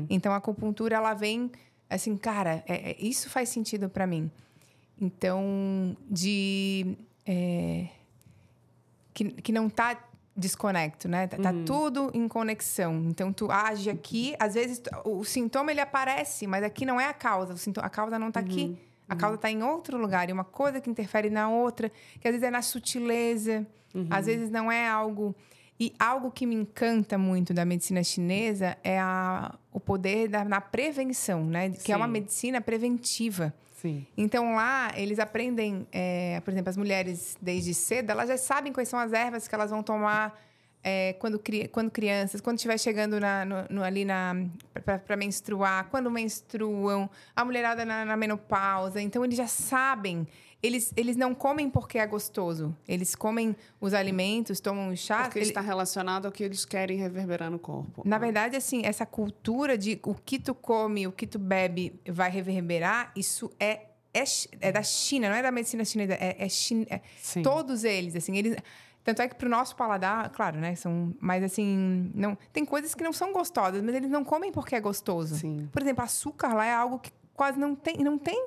Então 0.10 0.34
a 0.34 0.36
acupuntura 0.38 0.97
ela 0.97 1.13
vem 1.13 1.49
assim, 1.89 2.17
cara, 2.17 2.63
é- 2.67 2.91
é- 2.91 2.97
isso 2.99 3.30
faz 3.30 3.47
sentido 3.49 3.89
para 3.89 4.06
mim. 4.06 4.30
Então 4.99 5.95
de 6.10 6.97
é, 7.25 7.88
que, 9.13 9.25
que 9.25 9.51
não 9.54 9.69
tá 9.69 9.97
desconecto, 10.41 11.08
né? 11.08 11.27
Tá, 11.27 11.38
tá 11.38 11.54
tudo 11.65 12.12
em 12.13 12.27
conexão. 12.27 12.95
Então 13.08 13.32
tu 13.32 13.49
age 13.51 13.89
aqui, 13.89 14.36
às 14.39 14.56
vezes 14.56 14.80
tu- 14.80 14.89
o 15.10 15.23
sintoma 15.23 15.71
ele 15.71 15.80
aparece, 15.80 16.45
mas 16.47 16.63
aqui 16.63 16.86
não 16.86 16.99
é 16.99 17.08
a 17.08 17.13
causa. 17.13 17.56
Sintoma, 17.56 17.88
a 17.88 17.89
causa 17.89 18.19
não 18.19 18.32
tá 18.32 18.39
aqui. 18.41 18.77
A 19.08 19.15
causa 19.15 19.36
está 19.36 19.49
em 19.51 19.62
outro 19.62 19.97
lugar 19.97 20.30
e 20.30 20.34
uma 20.34 20.43
coisa 20.45 20.80
que 20.80 20.89
interfere 20.89 21.30
na 21.30 21.49
outra, 21.49 21.91
que 22.19 22.27
às 22.27 22.32
vezes 22.34 22.47
é 22.47 22.49
na 22.51 22.62
sutileza, 22.62 23.65
às 24.10 24.25
vezes 24.25 24.49
não 24.49 24.71
é 24.71 24.88
algo. 24.88 25.36
E 25.80 25.93
algo 25.99 26.30
que 26.32 26.45
me 26.45 26.54
encanta 26.56 27.17
muito 27.17 27.54
da 27.54 27.65
medicina 27.65 28.04
chinesa 28.04 28.77
é 28.84 28.99
a, 28.99 29.54
o 29.71 29.80
poder 29.80 30.27
da, 30.30 30.45
na 30.45 30.62
prevenção, 30.62 31.43
né? 31.43 31.71
Que 31.71 31.91
é 31.91 31.97
uma 31.97 32.06
Sim. 32.06 32.12
medicina 32.12 32.62
preventiva. 32.62 33.54
Sim. 33.82 34.06
Então 34.15 34.54
lá 34.56 34.91
eles 34.96 35.17
aprendem, 35.17 35.88
é, 35.91 36.39
por 36.41 36.52
exemplo, 36.52 36.70
as 36.70 36.78
mulheres 36.78 37.36
desde 37.41 37.74
cedo, 37.74 38.12
elas 38.12 38.30
já 38.30 38.38
sabem 38.38 38.72
quais 38.72 38.88
são 38.88 39.00
as 39.00 39.12
ervas 39.12 39.48
que 39.48 39.56
elas 39.56 39.72
vão 39.72 39.82
tomar 39.82 40.39
é, 40.84 41.13
quando, 41.13 41.41
quando 41.72 41.89
crianças, 41.91 42.41
quando 42.41 42.58
estiver 42.58 42.78
chegando 42.80 43.20
na- 43.20 43.44
no- 43.46 43.65
no- 43.70 43.84
ali 43.84 44.04
na 44.06 44.36
para 45.06 45.15
menstruar, 45.15 45.88
quando 45.91 46.10
menstruam, 46.12 47.10
a 47.36 47.44
mulherada 47.46 47.84
na, 47.86 48.06
na 48.06 48.15
menopausa. 48.17 49.02
Então 49.02 49.24
eles 49.26 49.38
já 49.38 49.48
sabem. 49.48 50.28
Eles, 50.63 50.93
eles 50.95 51.15
não 51.15 51.34
comem 51.34 51.69
porque 51.69 51.97
é 51.97 52.06
gostoso. 52.06 52.76
Eles 52.88 53.15
comem 53.15 53.56
os 53.80 53.93
alimentos, 53.93 54.60
tomam 54.60 54.89
os 54.89 55.00
chás. 55.00 55.24
Porque 55.28 55.39
ele- 55.39 55.47
está 55.47 55.62
relacionado 55.62 56.28
ao 56.28 56.32
que 56.32 56.43
eles 56.43 56.65
querem 56.65 56.97
reverberar 56.97 57.50
no 57.50 57.58
corpo. 57.58 58.04
na 58.06 58.17
verdade, 58.19 58.56
assim, 58.56 58.82
essa 58.86 59.06
cultura 59.06 59.78
de 59.78 60.00
o 60.04 60.13
que 60.13 60.38
tu 60.38 60.54
come, 60.54 61.08
o 61.08 61.12
que 61.12 61.26
tu 61.26 61.39
bebe 61.39 62.00
vai 62.08 62.30
reverberar, 62.30 63.12
isso 63.15 63.52
é, 63.60 63.86
é, 64.13 64.24
é 64.60 64.71
da 64.71 64.84
China, 64.84 65.30
não 65.30 65.36
é 65.36 65.41
da 65.41 65.52
medicina 65.52 65.84
chinesa, 65.84 66.13
é, 66.13 66.36
é, 66.38 66.47
chin- 66.50 66.86
é 66.89 67.02
todos 67.41 67.84
eles, 67.84 68.15
assim, 68.15 68.38
eles... 68.38 68.56
Tanto 69.04 69.19
é 69.24 69.28
que 69.28 69.34
pro 69.34 69.50
nosso 69.50 69.76
paladar, 69.76 70.30
claro, 70.30 70.60
né, 70.60 70.76
são... 70.76 71.12
Mas, 71.19 71.43
assim, 71.43 72.12
não, 72.13 72.38
tem 72.54 72.63
coisas 72.63 72.93
que 72.93 73.04
não 73.04 73.12
são 73.12 73.34
gostosas, 73.34 73.82
mas 73.82 73.95
eles 73.95 74.12
não 74.12 74.24
comem 74.24 74.52
porque 74.52 74.76
é 74.76 74.80
gostoso. 74.80 75.38
Sim. 75.38 75.67
Por 75.71 75.82
exemplo, 75.82 76.04
açúcar 76.04 76.54
lá 76.54 76.65
é 76.67 76.71
algo 76.74 77.00
que 77.00 77.12
quase 77.34 77.58
não 77.58 77.74
tem, 77.74 77.97
não 77.97 78.19
tem. 78.19 78.45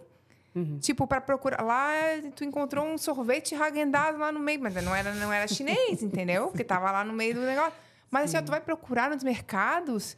Uhum. 0.54 0.78
Tipo, 0.78 1.06
para 1.06 1.20
procurar. 1.20 1.62
Lá, 1.62 1.92
tu 2.36 2.44
encontrou 2.44 2.86
um 2.86 2.96
sorvete 2.96 3.54
Häagen-Dazs 3.54 4.18
lá 4.18 4.30
no 4.30 4.38
meio, 4.38 4.60
mas 4.60 4.74
não 4.84 4.94
era, 4.94 5.12
não 5.14 5.32
era 5.32 5.48
chinês, 5.48 6.02
entendeu? 6.02 6.48
Porque 6.52 6.62
tava 6.62 6.90
lá 6.92 7.04
no 7.04 7.12
meio 7.12 7.34
do 7.34 7.40
negócio. 7.40 7.72
Mas 8.10 8.24
assim, 8.24 8.36
ó, 8.36 8.42
tu 8.42 8.50
vai 8.50 8.60
procurar 8.60 9.10
nos 9.10 9.24
mercados, 9.24 10.16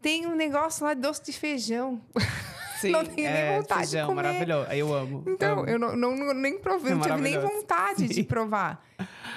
tem 0.00 0.26
um 0.26 0.34
negócio 0.34 0.84
lá 0.84 0.94
de 0.94 1.00
doce 1.02 1.22
de 1.24 1.32
feijão. 1.32 2.00
Sim, 2.80 2.90
não 2.90 3.04
tenho 3.04 3.30
nem 3.30 3.42
é, 3.42 3.58
vontade 3.58 3.82
de 3.82 3.90
feijão, 3.90 4.08
comer. 4.08 4.22
maravilhoso. 4.22 4.70
Eu 4.72 4.94
amo. 4.94 5.24
Então, 5.26 5.60
amo. 5.60 5.68
eu 5.68 5.78
não, 5.78 5.96
não, 5.96 6.34
nem 6.34 6.58
provei, 6.58 6.92
É 6.92 6.94
não 6.94 7.02
tive 7.02 7.20
nem 7.20 7.38
vontade 7.38 8.08
de 8.08 8.14
Sim. 8.14 8.24
provar. 8.24 8.84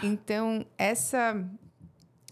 Então, 0.01 0.65
essa. 0.77 1.35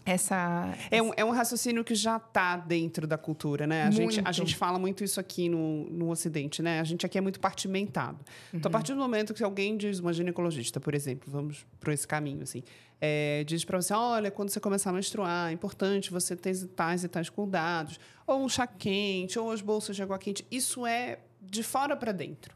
Essa. 0.06 0.78
É 0.92 1.02
um, 1.02 1.12
é 1.18 1.26
um 1.26 1.32
raciocínio 1.32 1.84
que 1.84 1.96
já 1.96 2.18
está 2.18 2.56
dentro 2.58 3.08
da 3.08 3.18
cultura, 3.18 3.66
né? 3.66 3.84
A 3.84 3.92
gente, 3.92 4.22
a 4.24 4.32
gente 4.32 4.56
fala 4.56 4.78
muito 4.78 5.04
isso 5.04 5.20
aqui 5.20 5.50
no, 5.50 5.90
no 5.90 6.12
Ocidente, 6.12 6.62
né? 6.62 6.80
A 6.80 6.84
gente 6.84 7.06
aqui 7.06 7.18
é 7.18 7.22
muito 7.22 7.40
partimentado. 7.40 8.20
Então, 8.54 8.70
a 8.70 8.72
partir 8.72 8.94
do 8.94 9.00
momento 9.00 9.34
que 9.34 9.44
alguém 9.44 9.76
diz, 9.76 10.00
uma 10.00 10.14
ginecologista, 10.14 10.80
por 10.80 10.94
exemplo, 10.94 11.32
vamos 11.32 11.66
por 11.80 11.92
esse 11.92 12.08
caminho, 12.08 12.44
assim, 12.44 12.62
é, 13.02 13.44
diz 13.46 13.66
para 13.66 13.82
você, 13.82 13.94
olha, 13.94 14.30
quando 14.30 14.50
você 14.50 14.60
começar 14.60 14.92
a 14.92 14.94
menstruar, 14.94 15.50
é 15.50 15.54
importante 15.54 16.12
você 16.12 16.36
ter 16.36 16.56
tais 16.68 17.04
e 17.04 17.08
tais 17.08 17.30
cuidados, 17.30 18.00
ou 18.28 18.44
um 18.44 18.48
chá 18.48 18.68
quente, 18.68 19.40
ou 19.40 19.52
as 19.52 19.62
bolsas 19.62 19.96
de 19.96 20.04
água 20.04 20.20
quente. 20.20 20.46
Isso 20.52 20.86
é 20.86 21.18
de 21.42 21.64
fora 21.64 21.96
para 21.96 22.12
dentro. 22.12 22.56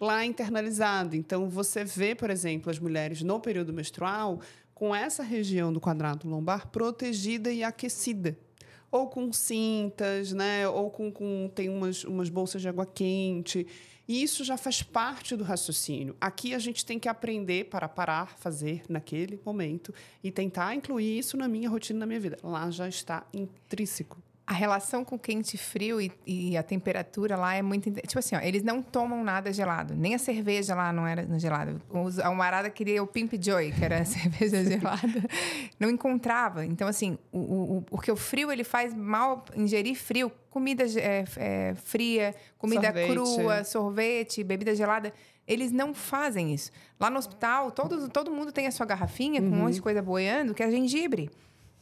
Lá 0.00 0.22
é 0.22 0.26
internalizado. 0.26 1.16
Então, 1.16 1.48
você 1.48 1.84
vê, 1.84 2.14
por 2.14 2.30
exemplo, 2.30 2.70
as 2.70 2.78
mulheres 2.78 3.22
no 3.22 3.40
período 3.40 3.72
menstrual 3.72 4.40
com 4.78 4.94
essa 4.94 5.24
região 5.24 5.72
do 5.72 5.80
quadrado 5.80 6.28
lombar 6.28 6.68
protegida 6.68 7.50
e 7.50 7.64
aquecida. 7.64 8.38
ou 8.92 9.08
com 9.08 9.30
cintas, 9.32 10.32
né? 10.32 10.66
Ou 10.68 10.88
com, 10.88 11.10
com 11.10 11.50
tem 11.52 11.68
umas, 11.68 12.04
umas 12.04 12.30
bolsas 12.30 12.62
de 12.62 12.68
água 12.68 12.86
quente. 12.86 13.66
E 14.06 14.22
isso 14.22 14.44
já 14.44 14.56
faz 14.56 14.82
parte 14.82 15.36
do 15.36 15.44
raciocínio. 15.44 16.16
Aqui 16.20 16.54
a 16.54 16.58
gente 16.58 16.86
tem 16.86 16.98
que 16.98 17.08
aprender 17.08 17.64
para 17.64 17.88
parar, 17.88 18.38
fazer 18.38 18.82
naquele 18.88 19.38
momento 19.44 19.92
e 20.24 20.30
tentar 20.30 20.74
incluir 20.74 21.18
isso 21.18 21.36
na 21.36 21.48
minha 21.48 21.68
rotina, 21.68 21.98
na 21.98 22.06
minha 22.06 22.20
vida. 22.20 22.38
Lá 22.42 22.70
já 22.70 22.88
está 22.88 23.26
intrínseco. 23.34 24.16
A 24.50 24.54
relação 24.54 25.04
com 25.04 25.18
quente 25.18 25.54
e 25.56 25.58
frio 25.58 26.00
e, 26.00 26.10
e 26.26 26.56
a 26.56 26.62
temperatura 26.62 27.36
lá 27.36 27.54
é 27.54 27.60
muito. 27.60 27.90
Tipo 27.90 28.18
assim, 28.18 28.34
ó, 28.34 28.40
eles 28.40 28.62
não 28.62 28.80
tomam 28.82 29.22
nada 29.22 29.52
gelado. 29.52 29.94
Nem 29.94 30.14
a 30.14 30.18
cerveja 30.18 30.74
lá 30.74 30.90
não 30.90 31.06
era 31.06 31.26
gelada. 31.38 31.76
A 32.24 32.30
Umarada 32.30 32.70
queria 32.70 33.02
o 33.02 33.06
Pimp 33.06 33.34
Joy, 33.38 33.72
que 33.72 33.84
era 33.84 33.98
a 34.00 34.04
cerveja 34.06 34.64
gelada. 34.64 35.22
Não 35.78 35.90
encontrava. 35.90 36.64
Então, 36.64 36.88
assim, 36.88 37.18
o, 37.30 37.38
o, 37.38 37.76
o- 37.76 37.82
porque 37.82 38.10
o 38.10 38.16
frio 38.16 38.50
ele 38.50 38.64
faz 38.64 38.94
mal 38.94 39.44
ingerir 39.54 39.94
frio. 39.94 40.32
Comida 40.48 40.84
é, 40.98 41.24
é, 41.36 41.74
fria, 41.74 42.34
comida 42.56 42.84
Sorvete. 42.86 43.10
crua, 43.12 43.64
sorvete, 43.64 44.42
bebida 44.42 44.74
gelada. 44.74 45.12
Eles 45.46 45.70
não 45.70 45.92
fazem 45.92 46.54
isso. 46.54 46.70
Lá 46.98 47.10
no 47.10 47.18
hospital, 47.18 47.70
todo, 47.70 48.08
todo 48.08 48.30
mundo 48.30 48.50
tem 48.50 48.66
a 48.66 48.70
sua 48.70 48.86
garrafinha 48.86 49.40
com 49.42 49.46
um 49.48 49.50
monte 49.64 49.74
de 49.74 49.82
coisa 49.82 50.00
boiando, 50.00 50.54
que 50.54 50.62
é 50.62 50.70
gengibre. 50.70 51.30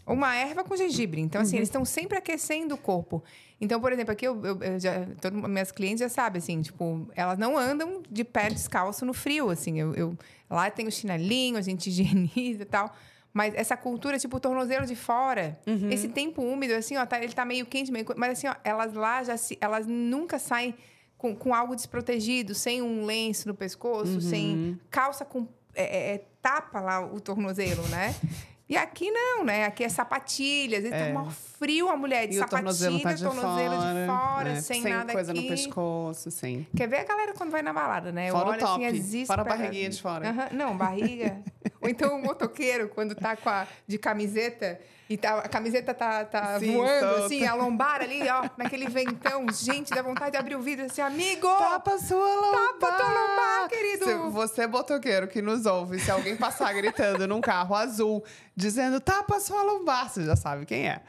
Uma 0.06 0.34
erva 0.36 0.62
com 0.62 0.76
gengibre. 0.76 1.20
Então, 1.20 1.40
assim, 1.40 1.56
eles 1.56 1.68
estão 1.68 1.84
sempre 1.84 2.16
aquecendo 2.16 2.74
o 2.74 2.78
corpo. 2.78 3.24
Então, 3.60 3.80
por 3.80 3.92
exemplo, 3.92 4.12
aqui 4.12 4.26
eu, 4.26 4.44
eu, 4.44 4.62
eu 4.62 4.78
já, 4.78 5.06
todo, 5.20 5.36
minhas 5.48 5.72
clientes 5.72 5.98
já 6.00 6.08
sabem, 6.08 6.38
assim, 6.38 6.60
tipo, 6.62 7.08
elas 7.16 7.36
não 7.38 7.58
andam 7.58 8.02
de 8.08 8.22
pé 8.22 8.48
descalço 8.48 9.04
no 9.04 9.12
frio, 9.12 9.50
assim. 9.50 9.80
Eu, 9.80 9.94
eu- 9.94 10.18
lá 10.48 10.70
tem 10.70 10.86
o 10.86 10.92
chinelinho, 10.92 11.56
a 11.56 11.60
gente 11.60 11.88
higieniza 11.90 12.62
e 12.62 12.66
tal. 12.66 12.94
Mas 13.32 13.52
essa 13.54 13.76
cultura, 13.76 14.18
tipo, 14.18 14.36
o 14.36 14.40
tornozelo 14.40 14.86
de 14.86 14.94
fora, 14.96 15.58
esse 15.90 16.08
tempo 16.08 16.40
úmido, 16.40 16.72
assim, 16.74 16.96
ó, 16.96 17.04
tá- 17.04 17.22
ele 17.22 17.32
tá 17.34 17.44
meio 17.44 17.66
quente, 17.66 17.90
meio... 17.90 18.06
Mas 18.16 18.32
assim, 18.38 18.46
ó, 18.48 18.54
elas 18.64 18.94
lá 18.94 19.22
já 19.24 19.36
se... 19.36 19.58
Elas 19.60 19.86
nunca 19.86 20.38
saem 20.38 20.74
com, 21.18 21.34
com 21.34 21.52
algo 21.52 21.74
desprotegido, 21.74 22.54
sem 22.54 22.80
um 22.80 23.04
lenço 23.04 23.48
no 23.48 23.54
pescoço, 23.54 24.20
sem 24.20 24.80
calça 24.90 25.24
com... 25.24 25.46
é, 25.74 25.82
é, 25.84 26.14
é, 26.14 26.24
tapa 26.40 26.80
lá 26.80 27.00
o 27.04 27.20
tornozelo, 27.20 27.82
né? 27.88 28.14
E 28.68 28.76
aqui 28.76 29.10
não, 29.12 29.44
né? 29.44 29.64
Aqui 29.64 29.84
é 29.84 29.88
sapatilha. 29.88 30.78
Às 30.78 30.84
vezes 30.84 30.98
É. 30.98 31.06
tá 31.06 31.12
mó 31.12 31.30
frio 31.30 31.88
a 31.88 31.96
mulher 31.96 32.26
de 32.26 32.34
E 32.34 32.38
o 32.38 32.40
sapatilha, 32.40 32.58
tornozelo 32.62 33.00
tá 33.00 33.12
de 33.12 33.22
tornozelo 33.22 33.76
fora, 33.76 34.00
de 34.00 34.06
fora, 34.06 34.44
né? 34.54 34.60
sem, 34.60 34.82
sem 34.82 34.92
nada 34.92 35.12
coisa 35.12 35.30
aqui. 35.32 35.40
no 35.42 35.48
pescoço, 35.48 36.30
sem. 36.32 36.66
Quer 36.76 36.88
ver 36.88 36.96
a 36.98 37.04
galera 37.04 37.32
quando 37.34 37.50
vai 37.52 37.62
na 37.62 37.72
balada, 37.72 38.10
né? 38.10 38.30
Fora 38.32 38.44
o 38.48 38.50
olho 38.52 38.64
assim, 38.64 38.84
é 38.84 38.88
top, 38.88 38.92
desesperada. 39.00 39.26
fora 39.48 39.54
a 39.54 39.58
barriguinha 39.58 39.88
de 39.90 40.02
fora. 40.02 40.48
Não, 40.52 40.76
barriga. 40.76 41.38
Ou 41.80 41.88
então 41.88 42.18
o 42.18 42.22
motoqueiro, 42.22 42.88
quando 42.88 43.14
tá 43.14 43.36
com 43.36 43.48
a, 43.48 43.68
de 43.86 43.98
camiseta 43.98 44.80
e 45.08 45.16
tá, 45.16 45.38
a 45.38 45.48
camiseta 45.48 45.94
tá, 45.94 46.24
tá 46.24 46.58
Sim, 46.58 46.74
voando, 46.76 47.06
solta. 47.08 47.24
assim, 47.26 47.46
a 47.46 47.54
lombar 47.54 48.00
ali, 48.02 48.28
ó, 48.28 48.48
naquele 48.56 48.88
ventão. 48.88 49.46
Gente, 49.52 49.90
dá 49.94 50.02
vontade 50.02 50.32
de 50.32 50.36
abrir 50.36 50.56
o 50.56 50.60
vidro 50.60 50.86
assim, 50.86 51.00
amigo! 51.00 51.46
Tapa 51.58 51.96
sua 51.98 52.16
lombar! 52.34 52.72
Tapa 52.80 52.92
tua 52.96 53.08
lombar, 53.08 53.68
querido! 53.68 54.04
Se 54.04 54.14
você, 54.30 54.66
botoqueiro, 54.66 55.28
que 55.28 55.40
nos 55.40 55.64
ouve, 55.66 55.98
se 56.00 56.10
alguém 56.10 56.36
passar 56.36 56.72
gritando 56.74 57.26
num 57.26 57.40
carro 57.40 57.74
azul, 57.74 58.24
dizendo 58.56 59.00
tapa 59.00 59.38
sua 59.38 59.62
lombar, 59.62 60.08
você 60.10 60.24
já 60.24 60.34
sabe 60.34 60.66
quem 60.66 60.88
é. 60.88 61.00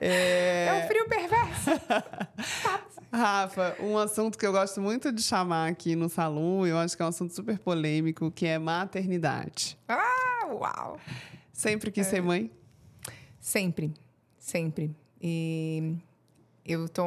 É, 0.00 0.66
É 0.66 0.84
um 0.84 0.86
frio 0.86 1.08
perverso. 1.08 1.70
Rafa, 3.10 3.74
um 3.80 3.96
assunto 3.96 4.36
que 4.38 4.46
eu 4.46 4.52
gosto 4.52 4.80
muito 4.82 5.10
de 5.10 5.22
chamar 5.22 5.68
aqui 5.70 5.96
no 5.96 6.10
salão, 6.10 6.66
eu 6.66 6.76
acho 6.78 6.94
que 6.94 7.02
é 7.02 7.06
um 7.06 7.08
assunto 7.08 7.34
super 7.34 7.58
polêmico, 7.58 8.30
que 8.30 8.46
é 8.46 8.58
maternidade. 8.58 9.78
Ah, 9.88 10.46
uau! 10.48 11.00
Sempre 11.50 11.88
É. 11.88 11.92
quis 11.92 12.06
ser 12.06 12.20
mãe? 12.22 12.50
Sempre, 13.48 13.90
sempre. 14.38 14.90
E 15.22 15.94
eu 16.66 16.86
tô 16.86 17.02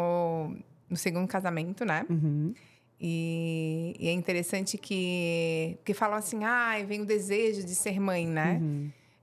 no 0.89 0.97
segundo 0.97 1.27
casamento, 1.27 1.85
né? 1.85 2.03
E, 2.99 3.95
e 3.99 4.07
é 4.07 4.11
interessante 4.11 4.75
que, 4.77 5.77
que 5.85 5.93
falam 5.93 6.17
assim, 6.17 6.43
ah, 6.43 6.73
vem 6.83 7.01
o 7.01 7.05
desejo 7.05 7.63
de 7.63 7.75
ser 7.75 7.99
mãe, 7.99 8.25
né? 8.25 8.59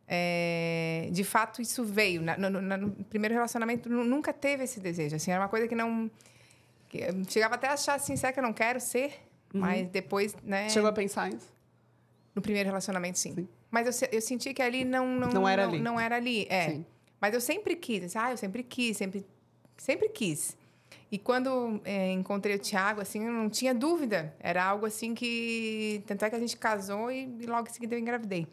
É, 0.06 1.08
de 1.10 1.24
fato, 1.24 1.60
isso 1.60 1.84
veio. 1.84 2.22
Na- 2.22 2.36
no, 2.38 2.48
no- 2.50 2.76
no 2.76 2.90
primeiro 3.06 3.34
relacionamento, 3.34 3.88
nu- 3.88 4.04
nunca 4.04 4.32
teve 4.32 4.62
esse 4.62 4.78
desejo. 4.78 5.16
Assim, 5.16 5.32
era 5.32 5.40
uma 5.42 5.48
coisa 5.48 5.66
que 5.66 5.74
não... 5.74 6.08
que 6.88 6.98
eu 6.98 7.24
chegava 7.28 7.56
até 7.56 7.66
a 7.66 7.72
achar 7.72 7.94
assim, 7.94 8.16
será 8.16 8.32
que 8.32 8.38
eu 8.38 8.44
não 8.44 8.52
quero 8.52 8.78
ser? 8.80 9.12
Mas 9.52 9.88
depois, 9.88 10.36
né? 10.44 10.68
Chegou 10.68 10.88
a 10.88 10.92
pensar 10.92 11.30
nisso? 11.30 11.52
No 12.34 12.40
primeiro 12.40 12.68
relacionamento, 12.68 13.18
sim. 13.18 13.34
Sim. 13.34 13.48
Mas 13.72 14.02
eu, 14.02 14.08
eu 14.12 14.20
senti 14.20 14.54
que 14.54 14.62
ali 14.62 14.84
não... 14.84 15.04
Não, 15.18 15.28
Não 15.30 15.48
era 15.48 15.64
ali. 15.66 15.80
Não 15.80 15.98
era 16.00 16.14
ali, 16.16 16.46
é. 16.48 16.70
Sim. 16.70 16.86
Mas 17.20 17.34
eu 17.34 17.40
sempre 17.40 17.76
quis. 17.76 18.04
assim, 18.04 18.18
Ah, 18.18 18.30
eu 18.30 18.36
sempre 18.36 18.62
quis, 18.62 18.96
sempre, 18.96 19.26
sempre 19.76 20.08
quis. 20.08 20.56
E 21.10 21.18
quando 21.18 21.80
é, 21.84 22.12
encontrei 22.12 22.56
o 22.56 22.58
Thiago, 22.58 23.00
assim, 23.00 23.24
eu 23.24 23.32
não 23.32 23.48
tinha 23.48 23.74
dúvida. 23.74 24.34
Era 24.40 24.64
algo 24.64 24.86
assim 24.86 25.14
que... 25.14 26.02
Tanto 26.06 26.24
é 26.24 26.30
que 26.30 26.36
a 26.36 26.38
gente 26.38 26.56
casou 26.56 27.10
e, 27.10 27.24
e 27.40 27.46
logo 27.46 27.68
em 27.68 27.72
seguida 27.72 27.94
eu 27.94 27.98
engravidei. 27.98 28.46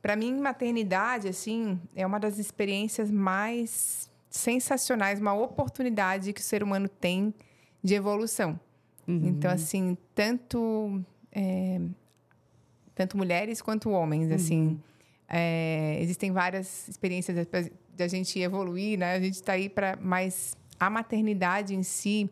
Para 0.00 0.16
mim, 0.16 0.38
maternidade, 0.38 1.28
assim, 1.28 1.80
é 1.96 2.06
uma 2.06 2.20
das 2.20 2.38
experiências 2.38 3.10
mais 3.10 4.10
sensacionais, 4.30 5.20
uma 5.20 5.34
oportunidade 5.34 6.32
que 6.32 6.40
o 6.40 6.44
ser 6.44 6.62
humano 6.62 6.88
tem 6.88 7.34
de 7.82 7.94
evolução. 7.94 8.58
Então, 9.06 9.50
assim, 9.50 9.96
tanto... 10.14 11.02
é, 11.32 11.80
tanto 12.94 13.16
mulheres 13.16 13.60
quanto 13.60 13.90
homens, 13.90 14.30
assim. 14.30 14.80
É, 15.28 15.98
existem 16.00 16.30
várias 16.32 16.88
experiências 16.88 17.36
de- 17.36 17.72
de 17.96 18.02
a 18.02 18.08
gente 18.08 18.38
evoluir, 18.38 18.98
né? 18.98 19.14
A 19.14 19.20
gente 19.20 19.34
está 19.34 19.52
aí 19.52 19.68
para 19.68 19.96
mais 19.96 20.56
a 20.78 20.90
maternidade 20.90 21.74
em 21.74 21.82
si 21.82 22.28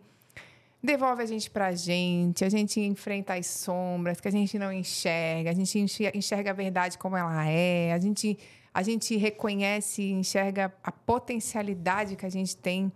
devolve 0.82 1.22
a 1.22 1.26
gente 1.26 1.48
para 1.48 1.68
a 1.68 1.72
gente, 1.72 2.44
a 2.44 2.48
gente 2.48 2.80
enfrenta 2.80 3.34
as 3.34 3.46
sombras 3.46 4.20
que 4.20 4.26
a 4.26 4.30
gente 4.32 4.58
não 4.58 4.72
enxerga, 4.72 5.50
a 5.50 5.54
gente 5.54 5.78
enxer- 5.78 6.10
enxerga 6.12 6.50
a 6.50 6.52
verdade 6.52 6.98
como 6.98 7.16
ela 7.16 7.48
é, 7.48 7.92
a 7.92 7.98
gente 8.00 8.36
a 8.74 8.82
gente 8.82 9.14
reconhece, 9.18 10.00
e 10.02 10.12
enxerga 10.12 10.72
a 10.82 10.90
potencialidade 10.90 12.16
que 12.16 12.24
a 12.24 12.30
gente 12.30 12.56
tem, 12.56 12.90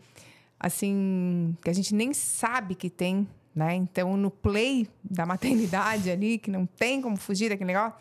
assim, 0.58 1.54
que 1.62 1.68
a 1.68 1.72
gente 1.72 1.94
nem 1.94 2.14
sabe 2.14 2.74
que 2.74 2.88
tem, 2.88 3.28
né? 3.54 3.74
Então, 3.74 4.16
no 4.16 4.30
play 4.30 4.88
da 5.04 5.26
maternidade 5.26 6.10
ali, 6.10 6.38
que 6.38 6.50
não 6.50 6.64
tem 6.64 7.02
como 7.02 7.16
fugir 7.18 7.50
daquele 7.50 7.74
negócio, 7.74 7.94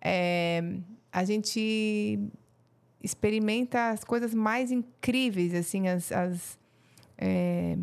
é, 0.00 0.62
a 1.16 1.24
gente 1.24 2.20
experimenta 3.02 3.88
as 3.88 4.04
coisas 4.04 4.34
mais 4.34 4.70
incríveis, 4.70 5.54
assim, 5.54 5.88
as, 5.88 6.12
as 6.12 6.58
é, 7.16 7.78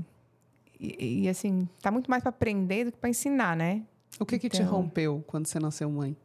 e, 0.80 1.24
e, 1.24 1.30
assim, 1.30 1.68
tá 1.82 1.90
muito 1.90 2.12
mais 2.12 2.22
para 2.22 2.30
aprender 2.30 2.86
do 2.86 2.92
que 2.92 2.98
para 3.00 3.10
ensinar, 3.10 3.58
né? 3.58 3.82
O 4.20 4.26
que 4.26 4.38
que 4.38 4.48
te 4.48 4.62
Então- 4.62 4.72
rompeu 4.72 5.24
quando 5.26 5.48
você 5.48 5.60
nasceu 5.60 5.90
mãe? 5.90 6.16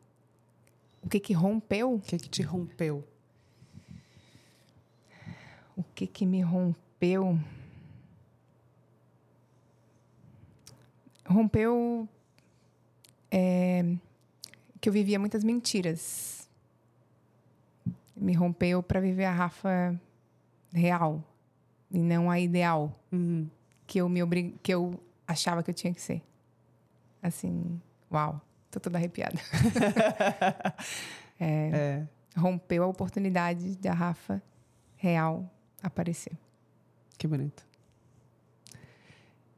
O 1.02 1.08
que 1.08 1.18
que 1.18 1.32
rompeu? 1.32 1.94
O 1.94 2.00
que 2.00 2.18
que 2.18 2.28
te 2.28 2.42
rompeu? 2.42 3.02
O 5.74 5.82
que 5.94 6.06
que 6.06 6.26
me 6.26 6.42
rompeu? 6.42 7.38
Rompeu 11.24 12.06
é, 13.30 13.96
que 14.78 14.90
eu 14.90 14.92
vivia 14.92 15.18
muitas 15.18 15.42
mentiras. 15.42 16.37
Me 18.18 18.32
rompeu 18.34 18.82
para 18.82 19.00
viver 19.00 19.24
a 19.24 19.32
Rafa 19.32 19.98
real 20.72 21.22
e 21.90 21.98
não 21.98 22.30
a 22.30 22.38
ideal 22.38 22.98
Uhum. 23.12 23.48
que 23.86 23.98
eu 24.00 24.08
me 24.08 24.22
obrig... 24.22 24.54
que 24.62 24.72
eu 24.74 25.00
achava 25.26 25.62
que 25.62 25.70
eu 25.70 25.74
tinha 25.74 25.94
que 25.94 26.00
ser. 26.02 26.22
Assim, 27.22 27.80
uau, 28.12 28.40
tô 28.70 28.78
toda 28.80 28.98
arrepiada. 28.98 29.38
É. 31.40 32.04
Rompeu 32.36 32.82
a 32.82 32.86
oportunidade 32.88 33.76
da 33.78 33.92
Rafa 33.92 34.42
real 34.96 35.48
aparecer. 35.80 36.36
Que 37.16 37.28
bonito. 37.28 37.64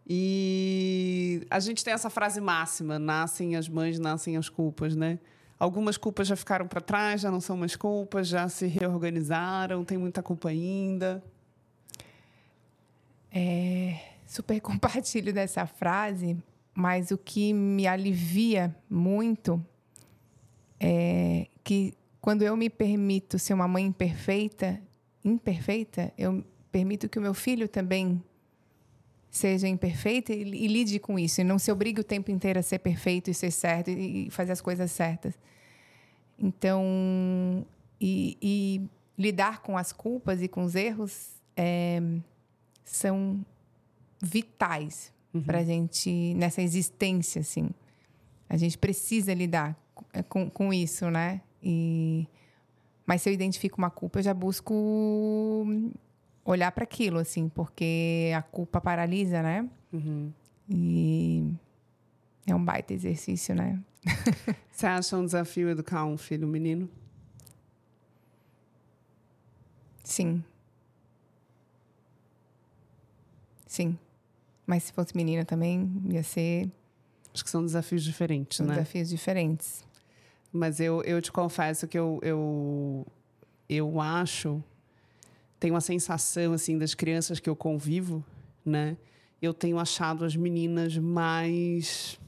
E 0.06 1.46
a 1.48 1.58
gente 1.60 1.84
tem 1.84 1.94
essa 1.94 2.10
frase 2.10 2.40
máxima: 2.40 2.98
nascem 2.98 3.56
as 3.56 3.68
mães, 3.68 3.98
nascem 3.98 4.36
as 4.36 4.48
culpas, 4.48 4.94
né? 4.96 5.18
Algumas 5.60 5.98
culpas 5.98 6.26
já 6.26 6.34
ficaram 6.34 6.66
para 6.66 6.80
trás, 6.80 7.20
já 7.20 7.30
não 7.30 7.38
são 7.38 7.54
mais 7.54 7.76
culpas, 7.76 8.26
já 8.26 8.48
se 8.48 8.66
reorganizaram, 8.66 9.84
tem 9.84 9.98
muita 9.98 10.22
culpa 10.22 10.48
ainda. 10.48 11.22
É, 13.30 14.00
super 14.26 14.58
compartilho 14.62 15.34
dessa 15.34 15.66
frase, 15.66 16.34
mas 16.72 17.10
o 17.10 17.18
que 17.18 17.52
me 17.52 17.86
alivia 17.86 18.74
muito 18.88 19.62
é 20.80 21.46
que 21.62 21.92
quando 22.22 22.40
eu 22.40 22.56
me 22.56 22.70
permito 22.70 23.38
ser 23.38 23.52
uma 23.52 23.68
mãe 23.68 23.84
imperfeita, 23.84 24.80
imperfeita, 25.22 26.10
eu 26.16 26.42
permito 26.72 27.06
que 27.06 27.18
o 27.18 27.22
meu 27.22 27.34
filho 27.34 27.68
também 27.68 28.22
seja 29.30 29.68
imperfeito 29.68 30.32
e, 30.32 30.42
e 30.42 30.66
lide 30.66 30.98
com 30.98 31.18
isso. 31.18 31.40
E 31.40 31.44
não 31.44 31.58
se 31.58 31.70
obrigue 31.70 32.00
o 32.00 32.04
tempo 32.04 32.30
inteiro 32.30 32.58
a 32.58 32.62
ser 32.62 32.80
perfeito 32.80 33.30
e 33.30 33.34
ser 33.34 33.50
certo 33.50 33.88
e, 33.88 34.26
e 34.26 34.30
fazer 34.30 34.52
as 34.52 34.60
coisas 34.60 34.90
certas. 34.90 35.38
Então, 36.38 37.64
e, 38.00 38.36
e 38.40 38.82
lidar 39.16 39.62
com 39.62 39.76
as 39.76 39.92
culpas 39.92 40.42
e 40.42 40.48
com 40.48 40.64
os 40.64 40.74
erros 40.74 41.28
é, 41.56 42.00
são 42.84 43.44
vitais 44.20 45.12
uhum. 45.32 45.42
para 45.42 45.58
a 45.58 45.64
gente 45.64 46.34
nessa 46.34 46.62
existência, 46.62 47.40
assim. 47.40 47.70
A 48.48 48.56
gente 48.56 48.76
precisa 48.76 49.32
lidar 49.32 49.78
é, 50.12 50.22
com, 50.22 50.50
com 50.50 50.72
isso, 50.72 51.08
né? 51.10 51.40
E 51.62 52.26
mas 53.06 53.22
se 53.22 53.28
eu 53.28 53.32
identifico 53.32 53.76
uma 53.76 53.90
culpa, 53.90 54.20
eu 54.20 54.22
já 54.22 54.32
busco 54.32 55.66
olhar 56.50 56.72
para 56.72 56.84
aquilo, 56.84 57.18
assim, 57.18 57.48
porque 57.48 58.32
a 58.36 58.42
culpa 58.42 58.80
paralisa, 58.80 59.42
né? 59.42 59.68
Uhum. 59.92 60.32
E 60.68 61.52
é 62.46 62.54
um 62.54 62.64
baita 62.64 62.92
exercício, 62.92 63.54
né? 63.54 63.80
Você 64.70 64.86
acha 64.86 65.16
um 65.16 65.24
desafio 65.24 65.68
educar 65.68 66.04
um 66.04 66.16
filho 66.16 66.46
menino? 66.46 66.88
Sim. 70.02 70.42
Sim. 73.66 73.98
Mas 74.66 74.84
se 74.84 74.92
fosse 74.92 75.16
menina 75.16 75.44
também, 75.44 75.90
ia 76.08 76.22
ser. 76.22 76.70
Acho 77.32 77.44
que 77.44 77.50
são 77.50 77.64
desafios 77.64 78.02
diferentes, 78.02 78.56
são 78.56 78.66
né? 78.66 78.74
Desafios 78.74 79.08
diferentes. 79.08 79.84
Mas 80.52 80.80
eu, 80.80 81.02
eu 81.02 81.22
te 81.22 81.30
confesso 81.30 81.86
que 81.86 81.96
eu, 81.96 82.18
eu, 82.22 83.06
eu 83.68 84.00
acho, 84.00 84.62
tenho 85.60 85.74
uma 85.74 85.80
sensação, 85.82 86.54
assim, 86.54 86.78
das 86.78 86.94
crianças 86.94 87.38
que 87.38 87.48
eu 87.48 87.54
convivo, 87.54 88.24
né? 88.64 88.96
Eu 89.40 89.52
tenho 89.52 89.78
achado 89.78 90.24
as 90.24 90.34
meninas 90.34 90.96
mais 90.96 92.18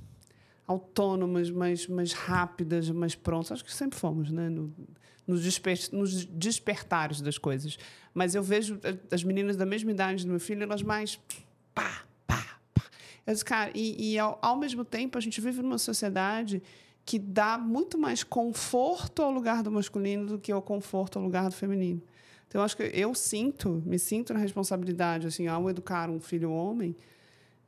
autônomas, 0.66 1.50
mais, 1.50 1.86
mais 1.86 2.12
rápidas, 2.12 2.90
mais 2.90 3.14
prontas. 3.14 3.52
Acho 3.52 3.64
que 3.64 3.72
sempre 3.72 3.98
fomos, 3.98 4.30
né? 4.30 4.50
No, 4.50 4.72
nos, 5.26 5.42
desper, 5.42 5.78
nos 5.92 6.26
despertares 6.26 7.22
das 7.22 7.38
coisas. 7.38 7.78
Mas 8.12 8.34
eu 8.34 8.42
vejo 8.42 8.78
as 9.10 9.24
meninas 9.24 9.56
da 9.56 9.64
mesma 9.64 9.90
idade 9.90 10.24
do 10.24 10.30
meu 10.30 10.40
filho, 10.40 10.62
elas 10.62 10.82
mais 10.82 11.18
pá, 11.74 12.04
pá, 12.26 12.58
pá. 12.74 12.84
Eu 13.26 13.32
disse, 13.32 13.44
cara, 13.44 13.70
e, 13.74 14.12
e 14.12 14.18
ao, 14.18 14.38
ao 14.42 14.58
mesmo 14.58 14.84
tempo 14.84 15.16
a 15.16 15.20
gente 15.20 15.40
vive 15.40 15.62
numa 15.62 15.78
sociedade 15.78 16.62
que 17.04 17.18
dá 17.18 17.56
muito 17.56 17.98
mais 17.98 18.22
conforto 18.22 19.22
ao 19.22 19.30
lugar 19.30 19.62
do 19.62 19.70
masculino 19.70 20.26
do 20.26 20.38
que 20.38 20.52
ao 20.52 20.62
conforto 20.62 21.18
ao 21.18 21.24
lugar 21.24 21.48
do 21.48 21.54
feminino. 21.54 22.02
Então, 22.52 22.62
acho 22.62 22.76
que 22.76 22.82
eu 22.82 23.14
sinto, 23.14 23.82
me 23.86 23.98
sinto 23.98 24.34
na 24.34 24.38
responsabilidade, 24.38 25.26
assim, 25.26 25.46
ao 25.46 25.70
educar 25.70 26.10
um 26.10 26.20
filho 26.20 26.50
homem, 26.52 26.94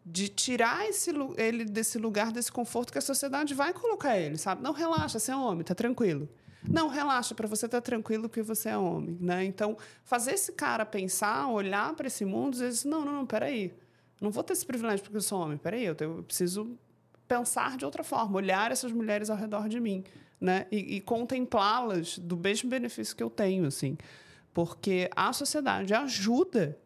de 0.04 0.28
tirar 0.28 0.86
esse, 0.86 1.10
ele 1.38 1.64
desse 1.64 1.96
lugar, 1.96 2.30
desse 2.30 2.52
conforto 2.52 2.92
que 2.92 2.98
a 2.98 3.00
sociedade 3.00 3.54
vai 3.54 3.72
colocar 3.72 4.18
ele, 4.18 4.36
sabe? 4.36 4.62
Não 4.62 4.72
relaxa, 4.72 5.18
você 5.18 5.32
é 5.32 5.36
homem, 5.36 5.64
tá 5.64 5.74
tranquilo. 5.74 6.28
Não, 6.62 6.88
relaxa, 6.88 7.34
para 7.34 7.48
você 7.48 7.64
estar 7.64 7.80
tá 7.80 7.82
tranquilo 7.82 8.28
que 8.28 8.42
você 8.42 8.68
é 8.68 8.76
homem, 8.76 9.16
né? 9.18 9.42
Então, 9.46 9.74
fazer 10.04 10.32
esse 10.32 10.52
cara 10.52 10.84
pensar, 10.84 11.48
olhar 11.48 11.94
para 11.94 12.08
esse 12.08 12.26
mundo 12.26 12.52
dizer 12.52 12.66
assim, 12.66 12.86
não, 12.86 13.06
não, 13.06 13.12
não, 13.14 13.26
peraí. 13.26 13.72
Não 14.20 14.30
vou 14.30 14.44
ter 14.44 14.52
esse 14.52 14.66
privilégio 14.66 15.02
porque 15.02 15.16
eu 15.16 15.22
sou 15.22 15.40
homem. 15.40 15.56
Peraí, 15.56 15.86
eu, 15.86 15.94
tenho, 15.94 16.18
eu 16.18 16.22
preciso 16.22 16.78
pensar 17.26 17.78
de 17.78 17.86
outra 17.86 18.04
forma, 18.04 18.36
olhar 18.36 18.70
essas 18.70 18.92
mulheres 18.92 19.30
ao 19.30 19.36
redor 19.38 19.66
de 19.66 19.80
mim, 19.80 20.04
né? 20.38 20.66
E, 20.70 20.96
e 20.96 21.00
contemplá-las 21.00 22.18
do 22.18 22.36
mesmo 22.36 22.68
benefício 22.68 23.16
que 23.16 23.22
eu 23.22 23.30
tenho, 23.30 23.64
assim. 23.64 23.96
Porque 24.54 25.10
a 25.14 25.32
sociedade 25.32 25.92
ajuda 25.92 26.78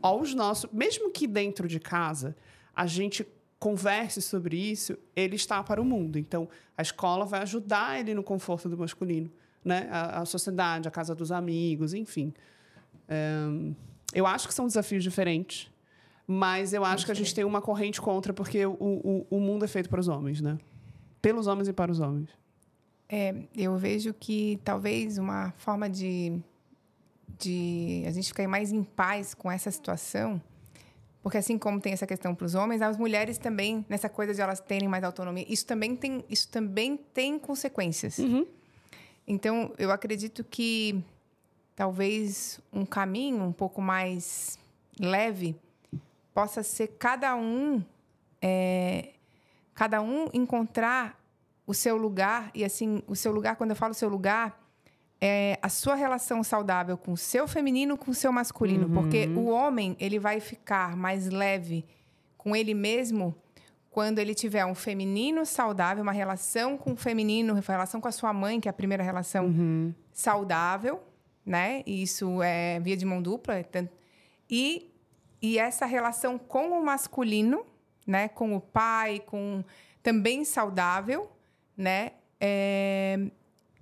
aos 0.00 0.34
nossos... 0.34 0.70
Mesmo 0.70 1.10
que 1.10 1.26
dentro 1.26 1.66
de 1.66 1.80
casa 1.80 2.36
a 2.72 2.86
gente 2.86 3.26
converse 3.58 4.22
sobre 4.22 4.56
isso, 4.56 4.96
ele 5.16 5.36
está 5.36 5.62
para 5.62 5.82
o 5.82 5.84
mundo. 5.84 6.18
Então, 6.18 6.48
a 6.76 6.82
escola 6.82 7.24
vai 7.24 7.42
ajudar 7.42 7.98
ele 7.98 8.14
no 8.14 8.22
conforto 8.22 8.68
do 8.68 8.78
masculino, 8.78 9.30
né? 9.64 9.88
A, 9.90 10.20
a 10.20 10.24
sociedade, 10.24 10.86
a 10.86 10.90
casa 10.90 11.14
dos 11.14 11.32
amigos, 11.32 11.92
enfim. 11.92 12.32
Um, 13.10 13.74
eu 14.14 14.26
acho 14.26 14.46
que 14.46 14.54
são 14.54 14.66
desafios 14.66 15.02
diferentes. 15.02 15.70
Mas 16.26 16.72
eu 16.72 16.84
acho 16.84 17.04
que 17.04 17.10
a 17.10 17.14
gente 17.14 17.34
tem 17.34 17.42
uma 17.42 17.60
corrente 17.60 18.00
contra, 18.00 18.32
porque 18.32 18.64
o, 18.64 18.76
o, 18.78 19.26
o 19.28 19.40
mundo 19.40 19.64
é 19.64 19.68
feito 19.68 19.90
para 19.90 19.98
os 19.98 20.06
homens, 20.06 20.40
né? 20.40 20.58
Pelos 21.20 21.48
homens 21.48 21.66
e 21.66 21.72
para 21.72 21.90
os 21.90 21.98
homens. 21.98 22.30
É, 23.08 23.34
eu 23.56 23.76
vejo 23.76 24.14
que 24.14 24.60
talvez 24.62 25.18
uma 25.18 25.52
forma 25.56 25.90
de, 25.90 26.40
de 27.40 28.04
a 28.06 28.10
gente 28.10 28.28
ficar 28.28 28.46
mais 28.46 28.70
em 28.70 28.84
paz 28.84 29.34
com 29.34 29.50
essa 29.50 29.70
situação, 29.70 30.40
porque 31.22 31.38
assim 31.38 31.58
como 31.58 31.80
tem 31.80 31.92
essa 31.92 32.06
questão 32.06 32.34
para 32.34 32.44
os 32.44 32.54
homens, 32.54 32.82
as 32.82 32.96
mulheres 32.96 33.38
também, 33.38 33.84
nessa 33.88 34.08
coisa 34.08 34.34
de 34.34 34.40
elas 34.40 34.60
terem 34.60 34.88
mais 34.88 35.02
autonomia, 35.02 35.44
isso 35.48 35.66
também 35.66 35.96
tem, 35.96 36.24
isso 36.28 36.48
também 36.48 36.96
tem 36.96 37.38
consequências. 37.38 38.18
Uhum. 38.18 38.46
Então, 39.26 39.72
eu 39.78 39.90
acredito 39.90 40.44
que 40.44 41.02
talvez 41.74 42.60
um 42.72 42.84
caminho 42.84 43.44
um 43.44 43.52
pouco 43.52 43.80
mais 43.80 44.58
leve 44.98 45.56
possa 46.34 46.62
ser 46.62 46.88
cada 46.98 47.34
um 47.34 47.82
é, 48.42 49.10
cada 49.74 50.02
um 50.02 50.28
encontrar 50.32 51.18
o 51.66 51.72
seu 51.72 51.96
lugar 51.96 52.50
e 52.54 52.64
assim 52.64 53.02
o 53.06 53.14
seu 53.14 53.32
lugar 53.32 53.56
quando 53.56 53.70
eu 53.70 53.76
falo 53.76 53.94
seu 53.94 54.08
lugar 54.08 54.59
é 55.20 55.58
a 55.60 55.68
sua 55.68 55.94
relação 55.94 56.42
saudável 56.42 56.96
com 56.96 57.12
o 57.12 57.16
seu 57.16 57.46
feminino 57.46 57.96
com 57.96 58.10
o 58.10 58.14
seu 58.14 58.32
masculino 58.32 58.86
uhum. 58.86 58.94
porque 58.94 59.26
o 59.28 59.46
homem 59.48 59.96
ele 60.00 60.18
vai 60.18 60.40
ficar 60.40 60.96
mais 60.96 61.28
leve 61.28 61.84
com 62.36 62.56
ele 62.56 62.74
mesmo 62.74 63.34
quando 63.90 64.18
ele 64.18 64.34
tiver 64.34 64.64
um 64.64 64.74
feminino 64.74 65.44
saudável 65.44 66.02
uma 66.02 66.12
relação 66.12 66.78
com 66.78 66.92
o 66.92 66.96
feminino 66.96 67.52
uma 67.52 67.60
relação 67.60 68.00
com 68.00 68.08
a 68.08 68.12
sua 68.12 68.32
mãe 68.32 68.60
que 68.60 68.68
é 68.68 68.70
a 68.70 68.74
primeira 68.74 69.02
relação 69.02 69.46
uhum. 69.46 69.94
saudável 70.12 71.02
né 71.44 71.82
e 71.86 72.02
isso 72.02 72.42
é 72.42 72.80
via 72.80 72.96
de 72.96 73.04
mão 73.04 73.20
dupla 73.20 73.54
e 74.48 74.90
e 75.42 75.58
essa 75.58 75.86
relação 75.86 76.38
com 76.38 76.78
o 76.78 76.84
masculino, 76.84 77.64
né, 78.06 78.28
com 78.28 78.54
o 78.54 78.60
pai, 78.60 79.20
com 79.20 79.64
também 80.02 80.44
saudável, 80.44 81.30
né, 81.76 82.12
é, 82.38 83.18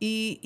e, 0.00 0.40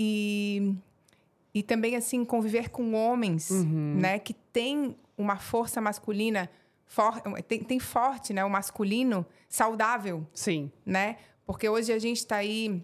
e, 1.54 1.60
e, 1.60 1.62
também 1.62 1.96
assim 1.96 2.24
conviver 2.24 2.70
com 2.70 2.94
homens, 2.94 3.50
uhum. 3.50 3.96
né, 3.98 4.18
que 4.18 4.34
tem 4.34 4.96
uma 5.16 5.36
força 5.36 5.80
masculina 5.80 6.50
for, 6.86 7.20
tem, 7.46 7.62
tem 7.62 7.78
forte, 7.78 8.32
né, 8.32 8.44
o 8.44 8.50
masculino 8.50 9.26
saudável, 9.48 10.26
sim, 10.34 10.70
né, 10.84 11.16
porque 11.46 11.68
hoje 11.68 11.92
a 11.92 11.98
gente 11.98 12.18
está 12.18 12.36
aí, 12.36 12.82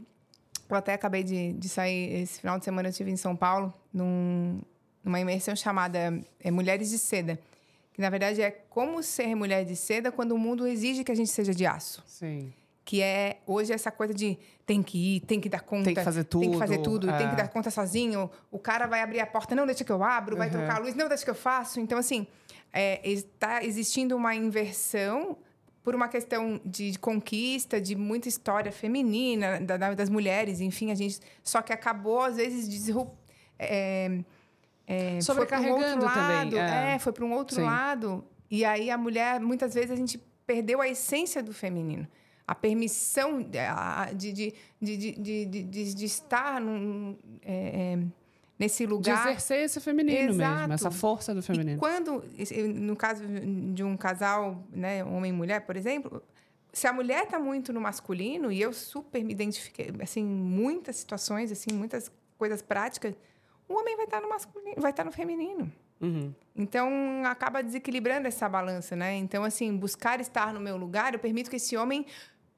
eu 0.69 0.77
até 0.77 0.95
acabei 0.95 1.23
de, 1.23 1.53
de 1.55 1.69
sair 1.69 2.23
esse 2.23 2.41
final 2.41 2.59
de 2.59 2.64
semana 2.64 2.89
eu 2.89 2.91
estive 2.91 3.11
em 3.11 3.16
São 3.16 3.35
Paulo 3.35 3.73
num, 3.93 4.61
numa 5.03 5.19
imersão 5.19 5.57
chamada 5.57 6.21
é, 6.41 6.51
Mulheres 6.51 6.91
de 6.91 6.99
Seda 6.99 7.39
que 7.99 8.03
na 8.03 8.11
verdade 8.11 8.41
é 8.41 8.53
como 8.53 9.03
ser 9.03 9.35
mulher 9.35 9.64
de 9.64 9.75
seda 9.75 10.12
quando 10.12 10.31
o 10.31 10.39
mundo 10.39 10.69
exige 10.69 11.03
que 11.03 11.11
a 11.11 11.16
gente 11.16 11.31
seja 11.31 11.53
de 11.53 11.66
aço. 11.66 12.01
Sim. 12.07 12.53
Que 12.89 13.03
é 13.03 13.43
hoje 13.47 13.70
essa 13.70 13.91
coisa 13.91 14.14
de 14.14 14.39
tem 14.64 14.82
que 14.82 15.16
ir, 15.16 15.20
tem 15.20 15.39
que 15.39 15.47
dar 15.51 15.61
conta. 15.61 15.84
Tem 15.84 15.95
que 15.95 16.03
fazer 16.03 16.24
tudo. 16.24 16.41
Tem 16.41 16.53
que 16.53 16.59
fazer 16.59 16.78
tudo, 16.78 17.11
é. 17.11 17.18
tem 17.18 17.28
que 17.28 17.36
dar 17.36 17.49
conta 17.49 17.70
sozinho. 17.70 18.30
O 18.51 18.59
cara 18.59 18.86
vai 18.86 19.03
abrir 19.03 19.20
a 19.20 19.26
porta, 19.26 19.55
não 19.55 19.66
deixa 19.66 19.84
que 19.84 19.93
eu 19.93 20.03
abro, 20.03 20.39
vai 20.39 20.47
uhum. 20.49 20.55
trocar 20.55 20.76
a 20.76 20.78
luz, 20.78 20.95
não 20.95 21.07
deixa 21.07 21.22
que 21.22 21.28
eu 21.28 21.34
faço. 21.34 21.80
Então, 21.80 21.99
assim, 21.99 22.26
é, 22.72 23.07
está 23.07 23.62
existindo 23.62 24.16
uma 24.16 24.34
inversão 24.34 25.36
por 25.84 25.95
uma 25.95 26.09
questão 26.09 26.59
de, 26.64 26.93
de, 26.93 26.99
conquista, 26.99 27.78
de 27.78 27.95
muita 27.95 28.26
história 28.26 28.72
feminina, 28.72 29.61
da, 29.61 29.93
das 29.93 30.09
mulheres, 30.09 30.62
enfim, 30.62 30.91
a 30.91 30.95
gente. 30.95 31.20
Só 31.45 31.61
que 31.61 31.74
acabou, 31.74 32.22
às 32.22 32.36
vezes, 32.36 32.66
de 32.66 32.91
é, 33.59 34.18
é, 34.86 35.20
Sobrecarregando 35.20 36.07
um 36.07 36.07
lado, 36.07 36.51
também. 36.53 36.59
É, 36.59 36.95
é 36.95 36.99
foi 36.99 37.12
para 37.12 37.26
um 37.26 37.34
outro 37.34 37.57
Sim. 37.57 37.64
lado. 37.64 38.24
E 38.51 38.64
aí 38.64 38.91
a 38.91 38.97
mulher, 38.97 39.41
muitas 39.41 39.74
vezes, 39.74 39.91
a 39.91 39.97
gente 39.97 40.16
perdeu 40.47 40.80
a 40.80 40.89
essência 40.89 41.43
do 41.43 41.53
feminino. 41.53 42.09
A 42.49 42.55
permissão 42.55 43.43
de, 43.43 43.59
de, 44.17 44.55
de, 44.81 44.97
de, 44.97 45.45
de, 45.45 45.95
de 45.95 46.05
estar 46.07 46.59
num, 46.59 47.15
é, 47.43 47.97
é, 47.97 47.99
nesse 48.59 48.87
lugar. 48.87 49.23
De 49.23 49.29
exercer 49.29 49.65
esse 49.65 49.79
feminino 49.81 50.31
Exato. 50.31 50.61
mesmo, 50.61 50.73
essa 50.73 50.91
força 50.91 51.35
do 51.35 51.43
feminino. 51.43 51.77
E 51.77 51.79
quando, 51.79 52.25
no 52.75 52.97
caso 52.97 53.23
de 53.75 53.85
um 53.85 53.99
casal, 53.99 54.65
né, 54.73 55.05
homem 55.05 55.31
e 55.31 55.35
mulher, 55.35 55.61
por 55.67 55.77
exemplo, 55.77 56.23
se 56.73 56.87
a 56.87 56.93
mulher 56.93 57.25
está 57.25 57.39
muito 57.39 57.71
no 57.71 57.83
masculino, 57.83 58.51
e 58.51 58.61
eu 58.61 58.73
super 58.73 59.23
me 59.23 59.33
identifiquei, 59.33 59.93
assim, 60.01 60.25
muitas 60.25 60.97
situações, 60.97 61.53
assim, 61.53 61.71
muitas 61.73 62.11
coisas 62.39 62.63
práticas, 62.63 63.15
o 63.69 63.75
homem 63.75 63.95
vai 63.95 64.07
estar 64.07 64.21
no 64.23 64.29
masculino, 64.31 64.81
vai 64.81 64.91
estar 64.91 65.05
no 65.05 65.13
feminino. 65.13 65.71
Uhum. 66.01 66.33
Então 66.55 66.89
acaba 67.25 67.63
desequilibrando 67.63 68.29
essa 68.29 68.49
balança, 68.49 68.95
né? 68.95 69.17
Então 69.17 69.43
assim, 69.45 69.77
buscar 69.77 70.21
estar 70.21 70.55
no 70.55 70.61
meu 70.61 70.77
lugar, 70.77 71.13
eu 71.13 71.19
permito 71.19 71.51
que 71.51 71.57
esse 71.57 71.77
homem, 71.77 72.07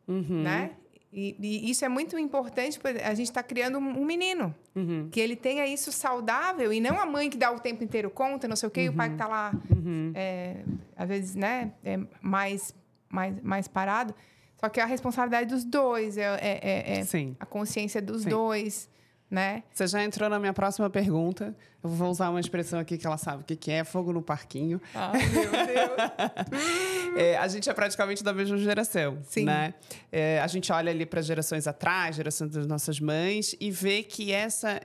uhum. 0.06 0.42
né? 0.42 0.72
E, 1.12 1.36
e, 1.40 1.70
isso 1.70 1.84
é 1.84 1.88
muito 1.88 2.16
importante, 2.18 2.78
porque 2.78 3.00
a 3.00 3.14
gente 3.14 3.28
está 3.28 3.42
criando 3.42 3.78
um 3.78 4.04
menino. 4.04 4.54
Uhum. 4.76 5.08
Que 5.10 5.18
ele 5.18 5.34
tenha 5.34 5.66
isso 5.66 5.90
saudável 5.90 6.72
e 6.72 6.80
não 6.80 7.00
a 7.00 7.06
mãe 7.06 7.28
que 7.28 7.36
dá 7.36 7.50
o 7.50 7.58
tempo 7.58 7.82
inteiro 7.82 8.08
conta, 8.10 8.46
não 8.46 8.54
sei 8.54 8.68
o 8.68 8.70
quê, 8.70 8.82
e 8.82 8.88
o 8.88 8.92
pai 8.92 9.08
que 9.08 9.14
está 9.16 9.26
lá, 9.26 9.52
uhum. 9.70 10.12
é, 10.14 10.62
às 10.96 11.08
vezes, 11.08 11.34
né, 11.34 11.72
é 11.84 11.98
mais, 12.20 12.74
mais, 13.08 13.42
mais 13.42 13.66
parado. 13.66 14.14
Só 14.56 14.68
que 14.68 14.78
é 14.78 14.82
a 14.82 14.86
responsabilidade 14.86 15.48
dos 15.48 15.64
dois, 15.64 16.16
é, 16.16 16.22
é, 16.40 16.60
é, 16.62 17.00
é 17.00 17.04
a 17.40 17.46
consciência 17.46 18.00
dos 18.00 18.22
Sim. 18.22 18.28
dois 18.28 18.88
né? 19.30 19.62
Você 19.72 19.86
já 19.86 20.02
entrou 20.02 20.28
na 20.28 20.38
minha 20.40 20.52
próxima 20.52 20.90
pergunta. 20.90 21.54
Eu 21.82 21.88
vou 21.88 22.10
usar 22.10 22.30
uma 22.30 22.40
expressão 22.40 22.80
aqui 22.80 22.98
que 22.98 23.06
ela 23.06 23.16
sabe 23.16 23.42
o 23.42 23.44
que 23.46 23.54
que 23.54 23.70
é, 23.70 23.84
fogo 23.84 24.12
no 24.12 24.20
parquinho. 24.20 24.80
Ai, 24.94 25.20
meu 25.30 25.50
Deus. 25.50 27.16
É, 27.16 27.36
a 27.38 27.46
gente 27.46 27.70
é 27.70 27.72
praticamente 27.72 28.24
da 28.24 28.32
mesma 28.32 28.58
geração, 28.58 29.18
Sim. 29.22 29.44
né? 29.44 29.74
É, 30.10 30.40
a 30.40 30.46
gente 30.48 30.72
olha 30.72 30.90
ali 30.90 31.06
para 31.06 31.22
gerações 31.22 31.66
atrás, 31.68 32.16
gerações 32.16 32.50
das 32.50 32.66
nossas 32.66 32.98
mães, 32.98 33.54
e 33.60 33.70
vê 33.70 34.02
que 34.02 34.32
essa 34.32 34.80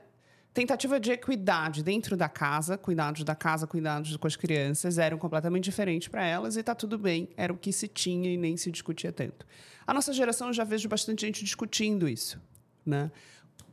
tentativa 0.54 1.00
de 1.00 1.12
equidade 1.12 1.84
dentro 1.84 2.16
da 2.16 2.30
casa, 2.30 2.78
cuidados 2.78 3.24
da 3.24 3.36
casa, 3.36 3.68
cuidados 3.68 4.16
com 4.16 4.26
as 4.26 4.38
crianças, 4.38 4.98
eram 4.98 5.18
completamente 5.18 5.66
diferentes 5.66 6.08
para 6.08 6.24
elas 6.24 6.56
e 6.56 6.64
tá 6.64 6.74
tudo 6.74 6.98
bem, 6.98 7.28
era 7.36 7.52
o 7.52 7.58
que 7.58 7.74
se 7.74 7.90
tinha 7.90 8.32
e 8.32 8.38
nem 8.38 8.56
se 8.56 8.72
discutia 8.72 9.12
tanto. 9.12 9.46
A 9.86 9.94
nossa 9.94 10.14
geração 10.14 10.48
eu 10.48 10.54
já 10.54 10.64
vejo 10.64 10.88
bastante 10.88 11.26
gente 11.26 11.44
discutindo 11.44 12.08
isso, 12.08 12.40
né? 12.86 13.12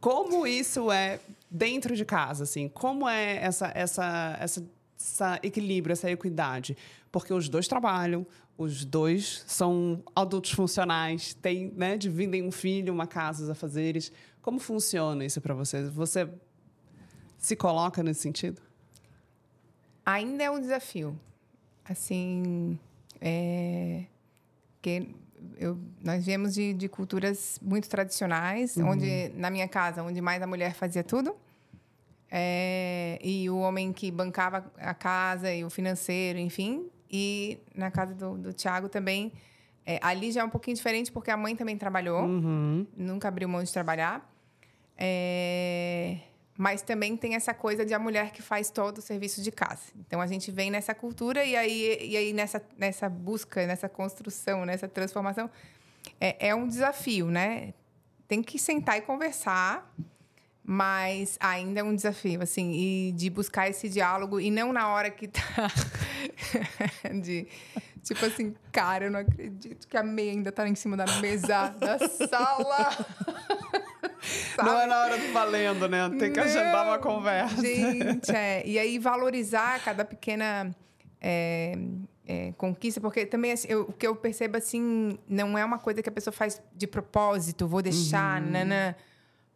Como 0.02 0.44
isso 0.48 0.90
é 0.90 1.20
dentro 1.48 1.94
de 1.94 2.04
casa, 2.04 2.42
assim? 2.42 2.68
Como 2.68 3.08
é 3.08 3.36
essa 3.36 3.70
essa 3.72 4.36
essa, 4.40 4.64
essa 4.98 5.40
equilíbrio, 5.44 5.92
essa 5.92 6.10
equidade? 6.10 6.76
Porque 7.12 7.32
os 7.32 7.48
dois 7.48 7.68
trabalham, 7.68 8.26
os 8.58 8.84
dois 8.84 9.44
são 9.46 10.02
adultos 10.12 10.50
funcionais, 10.50 11.34
têm, 11.34 11.72
né, 11.76 11.96
dividem 11.96 12.42
um 12.42 12.50
filho, 12.50 12.92
uma 12.92 13.06
casa, 13.06 13.44
os 13.44 13.50
afazeres. 13.50 14.10
Como 14.42 14.58
funciona 14.58 15.24
isso 15.24 15.40
para 15.40 15.54
vocês? 15.54 15.88
Você 15.90 16.28
se 17.38 17.54
coloca 17.54 18.02
nesse 18.02 18.22
sentido? 18.22 18.60
Ainda 20.04 20.42
é 20.42 20.50
um 20.50 20.60
desafio. 20.60 21.16
Assim, 21.84 22.76
é... 23.20 24.06
que 24.80 25.14
eu, 25.58 25.78
nós 26.02 26.24
viemos 26.24 26.54
de, 26.54 26.72
de 26.74 26.88
culturas 26.88 27.58
muito 27.62 27.88
tradicionais, 27.88 28.76
onde 28.76 29.30
na 29.36 29.50
minha 29.50 29.68
casa, 29.68 30.02
onde 30.02 30.20
mais 30.20 30.42
a 30.42 30.46
mulher 30.46 30.74
fazia 30.74 31.04
tudo, 31.04 31.34
é, 32.30 33.18
e 33.22 33.50
o 33.50 33.58
homem 33.58 33.92
que 33.92 34.10
bancava 34.10 34.70
a 34.78 34.94
casa 34.94 35.52
e 35.52 35.64
o 35.64 35.70
financeiro, 35.70 36.38
enfim. 36.38 36.88
E 37.10 37.58
na 37.74 37.90
casa 37.90 38.14
do, 38.14 38.38
do 38.38 38.52
Tiago 38.54 38.88
também, 38.88 39.32
é, 39.84 39.98
ali 40.02 40.32
já 40.32 40.40
é 40.40 40.44
um 40.44 40.48
pouquinho 40.48 40.74
diferente, 40.74 41.12
porque 41.12 41.30
a 41.30 41.36
mãe 41.36 41.54
também 41.54 41.76
trabalhou, 41.76 42.26
nunca 42.96 43.28
abriu 43.28 43.48
mão 43.48 43.62
de 43.62 43.70
trabalhar. 43.70 44.26
É, 44.96 46.18
mas 46.62 46.80
também 46.80 47.16
tem 47.16 47.34
essa 47.34 47.52
coisa 47.52 47.84
de 47.84 47.92
a 47.92 47.98
mulher 47.98 48.30
que 48.30 48.40
faz 48.40 48.70
todo 48.70 48.98
o 48.98 49.02
serviço 49.02 49.42
de 49.42 49.50
casa. 49.50 49.82
Então 49.96 50.20
a 50.20 50.28
gente 50.28 50.52
vem 50.52 50.70
nessa 50.70 50.94
cultura 50.94 51.44
e 51.44 51.56
aí, 51.56 51.98
e 52.00 52.16
aí 52.16 52.32
nessa, 52.32 52.62
nessa 52.78 53.08
busca, 53.08 53.66
nessa 53.66 53.88
construção, 53.88 54.64
nessa 54.64 54.86
transformação, 54.86 55.50
é, 56.20 56.50
é 56.50 56.54
um 56.54 56.68
desafio, 56.68 57.26
né? 57.26 57.74
Tem 58.28 58.44
que 58.44 58.60
sentar 58.60 58.96
e 58.96 59.00
conversar, 59.00 59.92
mas 60.62 61.36
ainda 61.40 61.80
é 61.80 61.82
um 61.82 61.96
desafio, 61.96 62.40
assim, 62.40 62.70
e 62.70 63.10
de 63.10 63.28
buscar 63.28 63.68
esse 63.68 63.88
diálogo 63.88 64.38
e 64.38 64.48
não 64.48 64.72
na 64.72 64.86
hora 64.86 65.10
que 65.10 65.26
tá. 65.26 65.66
de. 67.20 67.48
Tipo 68.04 68.24
assim, 68.24 68.54
cara, 68.70 69.06
eu 69.06 69.10
não 69.10 69.18
acredito 69.18 69.88
que 69.88 69.96
a 69.96 70.02
meia 70.04 70.30
ainda 70.30 70.52
tá 70.52 70.68
em 70.68 70.76
cima 70.76 70.96
da 70.96 71.06
mesa 71.18 71.70
da 71.70 71.98
sala. 72.08 73.06
Não 74.58 74.80
é 74.80 74.86
na 74.86 75.02
hora 75.02 75.18
do 75.18 75.32
valendo, 75.32 75.88
né? 75.88 76.08
Tem 76.18 76.32
que 76.32 76.38
agendar 76.40 76.86
uma 76.86 76.98
conversa. 76.98 77.60
Gente, 77.60 78.30
é. 78.34 78.62
E 78.66 78.78
aí 78.78 78.98
valorizar 78.98 79.82
cada 79.84 80.04
pequena 80.04 80.74
é, 81.20 81.74
é, 82.26 82.52
conquista, 82.56 83.00
porque 83.00 83.26
também 83.26 83.52
assim, 83.52 83.68
eu- 83.68 83.82
o 83.82 83.92
que 83.92 84.06
eu 84.06 84.14
percebo 84.16 84.56
assim, 84.56 85.18
não 85.28 85.56
é 85.58 85.64
uma 85.64 85.78
coisa 85.78 86.02
que 86.02 86.08
a 86.08 86.12
pessoa 86.12 86.32
faz 86.32 86.60
de 86.74 86.86
propósito, 86.86 87.66
vou 87.66 87.82
deixar, 87.82 88.40
nanã, 88.40 88.94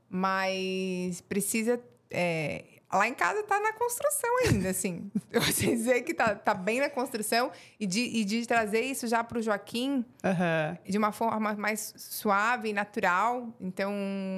mas 0.09 1.21
precisa. 1.23 1.81
é, 2.11 2.65
lá 2.93 3.09
em 3.09 3.15
casa 3.15 3.43
tá 3.43 3.61
na 3.61 3.73
construção 3.73 4.31
ainda, 4.45 4.71
assim. 4.71 5.11
Eu 5.31 5.41
vou 5.41 5.53
dizer 5.53 6.03
que 6.03 6.15
tá, 6.15 6.35
tá 6.35 6.55
bem 6.55 6.81
na 6.81 6.89
construção 6.89 7.51
e 7.79 7.87
de, 7.87 8.01
e 8.01 8.25
de 8.25 8.47
trazer 8.47 8.81
isso 8.81 9.07
já 9.07 9.25
para 9.25 9.39
o 9.39 9.43
Joaquim 9.43 10.05
Aham. 10.25 10.79
de 10.89 10.97
uma 10.97 11.13
forma 11.13 11.55
mais 11.55 11.95
suave 11.97 12.69
e 12.69 12.73
natural. 12.73 13.49
Então, 13.61 13.93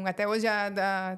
até 0.06 0.26
hoje, 0.26 0.46
a, 0.46 0.72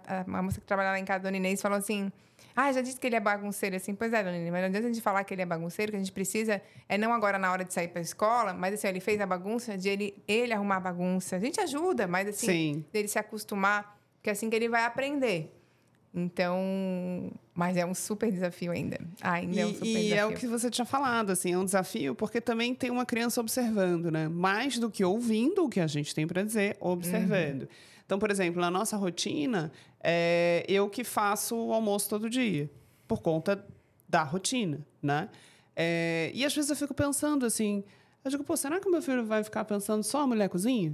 a, 0.06 0.20
a 0.20 0.42
moça 0.42 0.60
que 0.60 0.66
trabalha 0.66 0.90
lá 0.90 0.98
em 0.98 1.04
casa, 1.04 1.20
a 1.20 1.22
Dona 1.24 1.36
Inês, 1.36 1.60
falou 1.60 1.78
assim... 1.78 2.10
Ah, 2.56 2.72
já 2.72 2.80
disse 2.80 2.98
que 2.98 3.06
ele 3.06 3.14
é 3.14 3.20
bagunceiro. 3.20 3.76
Assim, 3.76 3.94
pois 3.94 4.12
é, 4.12 4.22
Dona 4.24 4.36
Inês, 4.36 4.50
mas 4.50 4.60
não 4.60 4.68
adianta 4.68 4.86
a 4.88 4.92
gente 4.92 5.02
falar 5.02 5.22
que 5.22 5.32
ele 5.32 5.42
é 5.42 5.46
bagunceiro, 5.46 5.92
que 5.92 5.96
a 5.96 6.00
gente 6.00 6.12
precisa... 6.12 6.60
É 6.88 6.98
não 6.98 7.12
agora 7.12 7.38
na 7.38 7.50
hora 7.50 7.64
de 7.64 7.72
sair 7.72 7.88
para 7.88 8.00
a 8.00 8.02
escola, 8.02 8.52
mas 8.52 8.74
assim, 8.74 8.88
ele 8.88 9.00
fez 9.00 9.20
a 9.20 9.26
bagunça 9.26 9.78
de 9.78 9.88
ele, 9.88 10.22
ele 10.26 10.52
arrumar 10.52 10.76
a 10.76 10.80
bagunça. 10.80 11.36
A 11.36 11.38
gente 11.38 11.60
ajuda, 11.60 12.08
mas 12.08 12.26
assim, 12.28 12.46
Sim. 12.46 12.84
dele 12.92 13.06
se 13.06 13.18
acostumar, 13.18 13.96
que 14.20 14.28
é 14.28 14.32
assim 14.32 14.50
que 14.50 14.56
ele 14.56 14.68
vai 14.68 14.84
aprender. 14.84 15.59
Então, 16.12 17.32
mas 17.54 17.76
é 17.76 17.86
um 17.86 17.94
super 17.94 18.30
desafio 18.32 18.72
ainda. 18.72 18.98
Ainda 19.20 19.60
é 19.60 19.66
um 19.66 19.72
super 19.74 19.86
E, 19.86 19.90
e 19.90 20.02
desafio. 20.08 20.18
é 20.18 20.26
o 20.26 20.34
que 20.34 20.46
você 20.46 20.68
tinha 20.68 20.84
falado, 20.84 21.30
assim, 21.30 21.52
é 21.52 21.58
um 21.58 21.64
desafio 21.64 22.14
porque 22.14 22.40
também 22.40 22.74
tem 22.74 22.90
uma 22.90 23.06
criança 23.06 23.40
observando, 23.40 24.10
né? 24.10 24.28
Mais 24.28 24.76
do 24.78 24.90
que 24.90 25.04
ouvindo 25.04 25.64
o 25.64 25.68
que 25.68 25.78
a 25.78 25.86
gente 25.86 26.12
tem 26.14 26.26
para 26.26 26.42
dizer, 26.42 26.76
observando. 26.80 27.68
Então, 28.04 28.18
por 28.18 28.28
exemplo, 28.30 28.60
na 28.60 28.70
nossa 28.70 28.96
rotina, 28.96 29.70
é 30.02 30.64
eu 30.68 30.90
que 30.90 31.04
faço 31.04 31.54
o 31.56 31.72
almoço 31.72 32.08
todo 32.08 32.28
dia, 32.28 32.68
por 33.06 33.22
conta 33.22 33.64
da 34.08 34.24
rotina, 34.24 34.84
né? 35.00 35.28
É, 35.76 36.32
e 36.34 36.44
às 36.44 36.52
vezes 36.52 36.70
eu 36.70 36.76
fico 36.76 36.92
pensando 36.92 37.46
assim, 37.46 37.84
eu 38.24 38.30
digo, 38.32 38.42
pô, 38.42 38.56
será 38.56 38.80
que 38.80 38.88
o 38.88 38.90
meu 38.90 39.00
filho 39.00 39.24
vai 39.24 39.44
ficar 39.44 39.64
pensando 39.64 40.02
só 40.02 40.22
a 40.22 40.26
mulher 40.26 40.48
cozinha? 40.48 40.92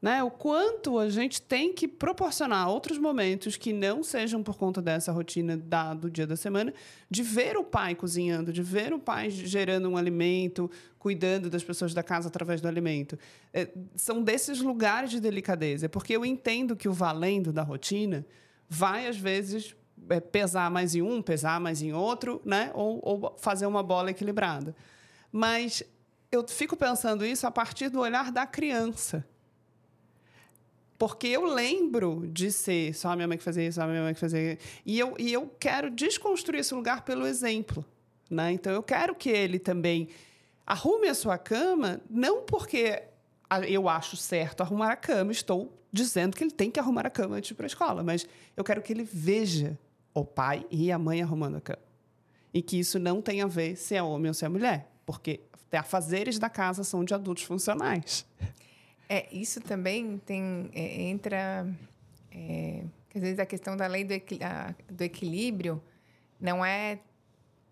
Né? 0.00 0.22
O 0.22 0.30
quanto 0.30 0.96
a 0.98 1.10
gente 1.10 1.42
tem 1.42 1.72
que 1.72 1.88
proporcionar 1.88 2.68
outros 2.68 2.98
momentos 2.98 3.56
que 3.56 3.72
não 3.72 4.04
sejam 4.04 4.44
por 4.44 4.56
conta 4.56 4.80
dessa 4.80 5.10
rotina 5.10 5.56
da, 5.56 5.92
do 5.92 6.08
dia 6.08 6.24
da 6.24 6.36
semana, 6.36 6.72
de 7.10 7.22
ver 7.24 7.56
o 7.56 7.64
pai 7.64 7.96
cozinhando, 7.96 8.52
de 8.52 8.62
ver 8.62 8.92
o 8.92 9.00
pai 9.00 9.28
gerando 9.28 9.88
um 9.88 9.96
alimento, 9.96 10.70
cuidando 11.00 11.50
das 11.50 11.64
pessoas 11.64 11.92
da 11.92 12.02
casa 12.02 12.28
através 12.28 12.60
do 12.60 12.68
alimento. 12.68 13.18
É, 13.52 13.68
são 13.96 14.22
desses 14.22 14.60
lugares 14.60 15.10
de 15.10 15.18
delicadeza, 15.18 15.88
porque 15.88 16.14
eu 16.14 16.24
entendo 16.24 16.76
que 16.76 16.88
o 16.88 16.92
valendo 16.92 17.52
da 17.52 17.64
rotina 17.64 18.24
vai, 18.68 19.08
às 19.08 19.16
vezes, 19.16 19.74
é, 20.08 20.20
pesar 20.20 20.70
mais 20.70 20.94
em 20.94 21.02
um, 21.02 21.20
pesar 21.20 21.58
mais 21.58 21.82
em 21.82 21.92
outro, 21.92 22.40
né? 22.44 22.70
ou, 22.72 23.00
ou 23.02 23.36
fazer 23.36 23.66
uma 23.66 23.82
bola 23.82 24.12
equilibrada. 24.12 24.76
Mas 25.32 25.82
eu 26.30 26.46
fico 26.46 26.76
pensando 26.76 27.26
isso 27.26 27.48
a 27.48 27.50
partir 27.50 27.88
do 27.88 27.98
olhar 27.98 28.30
da 28.30 28.46
criança. 28.46 29.26
Porque 30.98 31.28
eu 31.28 31.44
lembro 31.44 32.26
de 32.26 32.50
ser 32.50 32.92
só 32.92 33.10
a 33.10 33.16
minha 33.16 33.28
mãe 33.28 33.38
que 33.38 33.44
fazia 33.44 33.66
isso, 33.66 33.76
só 33.76 33.82
a 33.82 33.86
minha 33.86 34.02
mãe 34.02 34.12
que 34.12 34.20
fazia 34.20 34.54
isso. 34.54 34.62
E 34.84 34.98
eu, 34.98 35.14
e 35.16 35.32
eu 35.32 35.48
quero 35.60 35.90
desconstruir 35.90 36.58
esse 36.58 36.74
lugar 36.74 37.04
pelo 37.04 37.24
exemplo. 37.26 37.84
Né? 38.28 38.52
Então, 38.52 38.72
eu 38.72 38.82
quero 38.82 39.14
que 39.14 39.30
ele 39.30 39.60
também 39.60 40.08
arrume 40.66 41.08
a 41.08 41.14
sua 41.14 41.38
cama, 41.38 42.00
não 42.10 42.42
porque 42.42 43.02
eu 43.68 43.88
acho 43.88 44.16
certo 44.16 44.60
arrumar 44.60 44.90
a 44.90 44.96
cama, 44.96 45.30
estou 45.30 45.72
dizendo 45.90 46.36
que 46.36 46.44
ele 46.44 46.50
tem 46.50 46.70
que 46.70 46.78
arrumar 46.78 47.06
a 47.06 47.10
cama 47.10 47.36
antes 47.36 47.48
de 47.48 47.54
ir 47.54 47.56
para 47.56 47.64
a 47.64 47.68
escola, 47.68 48.02
mas 48.02 48.26
eu 48.56 48.64
quero 48.64 48.82
que 48.82 48.92
ele 48.92 49.04
veja 49.04 49.78
o 50.12 50.24
pai 50.24 50.66
e 50.70 50.92
a 50.92 50.98
mãe 50.98 51.22
arrumando 51.22 51.56
a 51.56 51.60
cama. 51.60 51.82
E 52.52 52.60
que 52.60 52.78
isso 52.78 52.98
não 52.98 53.22
tem 53.22 53.40
a 53.40 53.46
ver 53.46 53.76
se 53.76 53.94
é 53.94 54.02
homem 54.02 54.28
ou 54.28 54.34
se 54.34 54.44
é 54.44 54.48
mulher, 54.48 54.90
porque 55.06 55.40
afazeres 55.72 56.38
da 56.38 56.50
casa 56.50 56.82
são 56.82 57.04
de 57.04 57.14
adultos 57.14 57.44
funcionais. 57.44 58.26
É, 59.08 59.26
isso 59.32 59.60
também 59.60 60.18
tem 60.26 60.68
é, 60.74 61.02
entra 61.02 61.66
é, 62.30 62.82
às 63.14 63.22
vezes 63.22 63.38
a 63.38 63.46
questão 63.46 63.76
da 63.76 63.86
lei 63.86 64.04
do, 64.04 64.12
equi- 64.12 64.38
a- 64.42 64.74
do 64.90 65.02
equilíbrio 65.02 65.82
não 66.40 66.64
é 66.64 66.98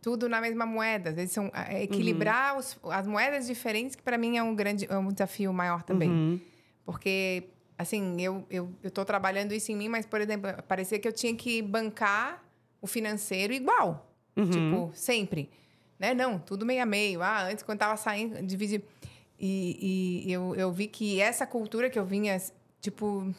tudo 0.01 0.29
na 0.29 0.41
mesma 0.41 0.65
moeda. 0.65 1.11
Às 1.11 1.17
vezes 1.17 1.33
são 1.33 1.51
é 1.55 1.83
equilibrar 1.83 2.57
os- 2.57 2.79
as 2.85 3.07
moedas 3.07 3.47
diferentes 3.47 3.95
que 3.95 4.03
para 4.03 4.17
mim 4.17 4.37
é 4.39 4.43
um 4.43 4.55
grande 4.55 4.87
é 4.91 4.97
um 4.97 5.09
desafio 5.13 5.53
maior 5.53 5.83
também, 5.83 6.09
Uhum. 6.11 6.41
porque 6.85 7.45
assim 7.79 8.21
eu 8.23 8.47
eu 8.51 8.73
eu 8.83 8.89
estou 8.89 9.05
trabalhando 9.05 9.53
isso 9.53 9.71
em 9.71 9.77
mim, 9.77 9.89
mas 9.89 10.07
por 10.07 10.21
exemplo 10.21 10.51
parecia 10.67 10.99
que 10.99 11.07
eu 11.07 11.13
tinha 11.13 11.35
que 11.37 11.61
bancar 11.61 12.43
o 12.81 12.87
financeiro 12.87 13.53
igual, 13.53 14.11
Uhum. 14.37 14.51
tipo 14.51 14.91
sempre, 14.95 15.51
né? 15.99 16.15
Não, 16.15 16.39
tudo 16.39 16.65
meio 16.65 16.83
a 16.83 16.87
meio. 16.87 17.21
Ah, 17.23 17.43
antes 17.45 17.63
quando 17.63 17.79
tava 17.79 17.97
saindo 17.97 18.43
dividir 18.43 18.83
e, 19.39 20.23
e 20.27 20.33
eu, 20.33 20.55
eu 20.55 20.73
vi 20.73 20.87
que 20.87 21.21
essa 21.21 21.47
cultura 21.47 21.91
que 21.91 21.99
eu 21.99 22.05
vinha, 22.05 22.41
tipo, 22.81 23.33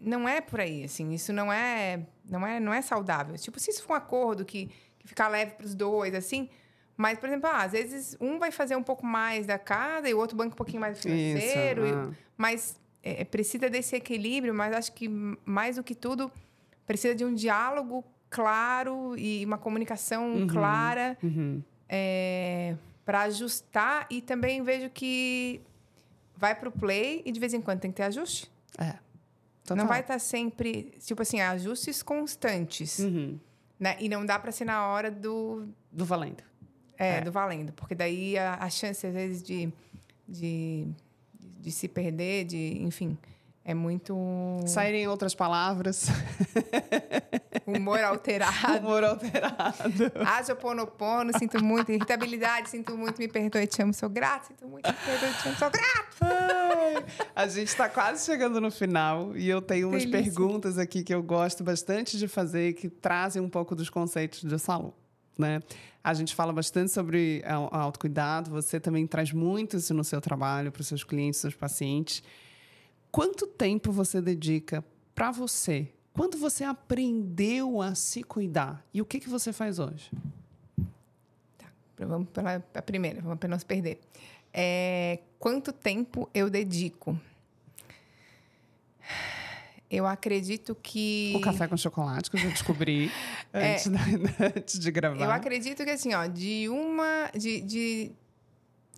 não 0.00 0.28
é 0.28 0.40
por 0.40 0.60
aí, 0.60 0.84
assim. 0.84 1.12
Isso 1.12 1.32
não 1.32 1.52
é, 1.52 2.00
não 2.24 2.46
é, 2.46 2.60
não 2.60 2.72
é 2.72 2.80
saudável. 2.82 3.36
Tipo, 3.36 3.58
se 3.58 3.70
isso 3.70 3.82
for 3.82 3.94
um 3.94 3.96
acordo 3.96 4.44
que, 4.44 4.70
que 4.98 5.08
ficar 5.08 5.28
leve 5.28 5.52
para 5.52 5.66
os 5.66 5.74
dois, 5.74 6.14
assim. 6.14 6.48
Mas, 6.96 7.18
por 7.18 7.28
exemplo, 7.28 7.48
ah, 7.52 7.62
às 7.62 7.72
vezes 7.72 8.16
um 8.20 8.38
vai 8.38 8.50
fazer 8.52 8.76
um 8.76 8.82
pouco 8.82 9.04
mais 9.04 9.46
da 9.46 9.58
casa 9.58 10.08
e 10.08 10.14
o 10.14 10.18
outro 10.18 10.36
banca 10.36 10.52
um 10.52 10.56
pouquinho 10.56 10.80
mais 10.80 10.98
do 10.98 11.02
financeiro. 11.02 11.86
Isso, 11.86 11.94
e- 11.94 11.96
ah. 11.96 12.10
mas 12.36 12.76
é, 13.02 13.24
precisa 13.24 13.68
desse 13.68 13.96
equilíbrio, 13.96 14.54
mas 14.54 14.74
acho 14.74 14.92
que 14.92 15.08
mais 15.44 15.76
do 15.76 15.82
que 15.82 15.94
tudo 15.94 16.30
precisa 16.86 17.14
de 17.14 17.24
um 17.24 17.34
diálogo 17.34 18.04
claro 18.28 19.16
e 19.18 19.44
uma 19.44 19.58
comunicação 19.58 20.46
clara 20.48 21.16
Uhum. 21.22 21.62
Para 23.04 23.22
ajustar 23.22 24.06
e 24.10 24.20
também 24.22 24.62
vejo 24.62 24.88
que 24.90 25.60
vai 26.36 26.54
para 26.54 26.68
o 26.68 26.72
play 26.72 27.22
e 27.24 27.32
de 27.32 27.38
vez 27.40 27.52
em 27.54 27.60
quando 27.60 27.80
tem 27.80 27.90
que 27.90 27.96
ter 27.96 28.04
ajuste. 28.04 28.50
É. 28.78 28.94
Total. 29.64 29.76
Não 29.76 29.86
vai 29.86 30.00
estar 30.00 30.18
sempre, 30.18 30.92
tipo 31.04 31.22
assim, 31.22 31.40
ajustes 31.40 32.02
constantes, 32.02 32.98
Uhum. 32.98 33.38
né? 33.78 33.96
E 34.00 34.08
não 34.08 34.26
dá 34.26 34.38
para 34.38 34.50
ser 34.50 34.64
na 34.64 34.88
hora 34.88 35.10
do, 35.10 35.68
Do 35.90 36.04
valendo. 36.04 36.42
é, 36.98 37.18
É. 37.18 37.20
do 37.20 37.30
valendo, 37.30 37.72
porque 37.72 37.94
daí 37.94 38.36
a, 38.36 38.54
a 38.54 38.68
chance 38.70 39.06
às 39.06 39.12
vezes 39.14 39.42
de, 39.42 39.72
de, 40.28 40.86
de 41.60 41.70
se 41.70 41.86
perder, 41.88 42.44
de, 42.44 42.78
enfim, 42.82 43.16
é 43.64 43.74
muito 43.74 44.60
Saírem 44.66 45.06
outras 45.06 45.34
palavras. 45.34 46.08
humor 47.64 48.00
alterado. 48.00 48.78
Humor 48.78 49.04
alterado. 49.04 50.12
Haja 50.26 50.54
ponopono, 50.56 51.36
sinto 51.38 51.62
muito. 51.62 51.92
Irritabilidade, 51.92 52.70
sinto 52.70 52.96
muito, 52.96 53.18
me 53.18 53.28
perdoe, 53.28 53.66
te 53.66 53.80
amo, 53.80 53.94
sou 53.94 54.08
grato. 54.08 54.48
Sinto 54.48 54.66
muito, 54.66 54.88
me 54.88 54.94
perdoe, 54.94 55.32
te 55.40 55.48
amo, 55.48 55.58
sou 55.58 55.70
grato. 55.70 56.16
Ai, 56.22 57.04
a 57.36 57.46
gente 57.46 57.68
está 57.68 57.88
quase 57.88 58.24
chegando 58.24 58.60
no 58.60 58.70
final 58.70 59.36
e 59.36 59.48
eu 59.48 59.62
tenho 59.62 59.88
umas 59.88 60.04
Delícia. 60.04 60.32
perguntas 60.32 60.76
aqui 60.76 61.04
que 61.04 61.14
eu 61.14 61.22
gosto 61.22 61.62
bastante 61.62 62.18
de 62.18 62.26
fazer 62.26 62.72
que 62.72 62.88
trazem 62.88 63.40
um 63.40 63.48
pouco 63.48 63.76
dos 63.76 63.88
conceitos 63.88 64.42
de 64.42 64.58
saúde. 64.58 64.94
Né? 65.38 65.60
A 66.02 66.12
gente 66.14 66.34
fala 66.34 66.52
bastante 66.52 66.90
sobre 66.90 67.42
autocuidado, 67.70 68.50
você 68.50 68.80
também 68.80 69.06
traz 69.06 69.32
muito 69.32 69.76
isso 69.76 69.94
no 69.94 70.02
seu 70.02 70.20
trabalho 70.20 70.72
para 70.72 70.80
os 70.80 70.88
seus 70.88 71.04
clientes, 71.04 71.40
seus 71.40 71.54
pacientes. 71.54 72.22
Quanto 73.12 73.46
tempo 73.46 73.92
você 73.92 74.20
dedica 74.22 74.82
para 75.14 75.30
você? 75.30 75.88
Quando 76.14 76.36
você 76.38 76.64
aprendeu 76.64 77.80
a 77.82 77.94
se 77.94 78.22
cuidar? 78.22 78.82
E 78.92 79.00
o 79.00 79.04
que, 79.04 79.20
que 79.20 79.28
você 79.28 79.52
faz 79.52 79.78
hoje? 79.78 80.10
Vamos 81.98 82.30
pela 82.30 82.62
a 82.74 82.82
primeira, 82.82 83.20
vamos 83.20 83.38
para 83.38 83.48
não 83.50 83.58
se 83.58 83.64
perder. 83.66 84.00
É, 84.52 85.20
quanto 85.38 85.72
tempo 85.72 86.28
eu 86.34 86.48
dedico? 86.50 87.18
Eu 89.90 90.06
acredito 90.06 90.74
que. 90.74 91.34
O 91.36 91.40
café 91.40 91.68
com 91.68 91.76
chocolate, 91.76 92.30
que 92.30 92.36
eu 92.36 92.40
já 92.40 92.48
descobri 92.48 93.10
É. 93.52 93.74
antes, 93.74 93.86
da- 93.88 94.00
antes 94.56 94.78
de 94.78 94.90
gravar. 94.90 95.22
Eu 95.22 95.30
acredito 95.30 95.84
que 95.84 95.90
assim, 95.90 96.14
ó, 96.14 96.26
de 96.26 96.66
uma. 96.70 97.30
De, 97.36 97.60
de, 97.60 98.12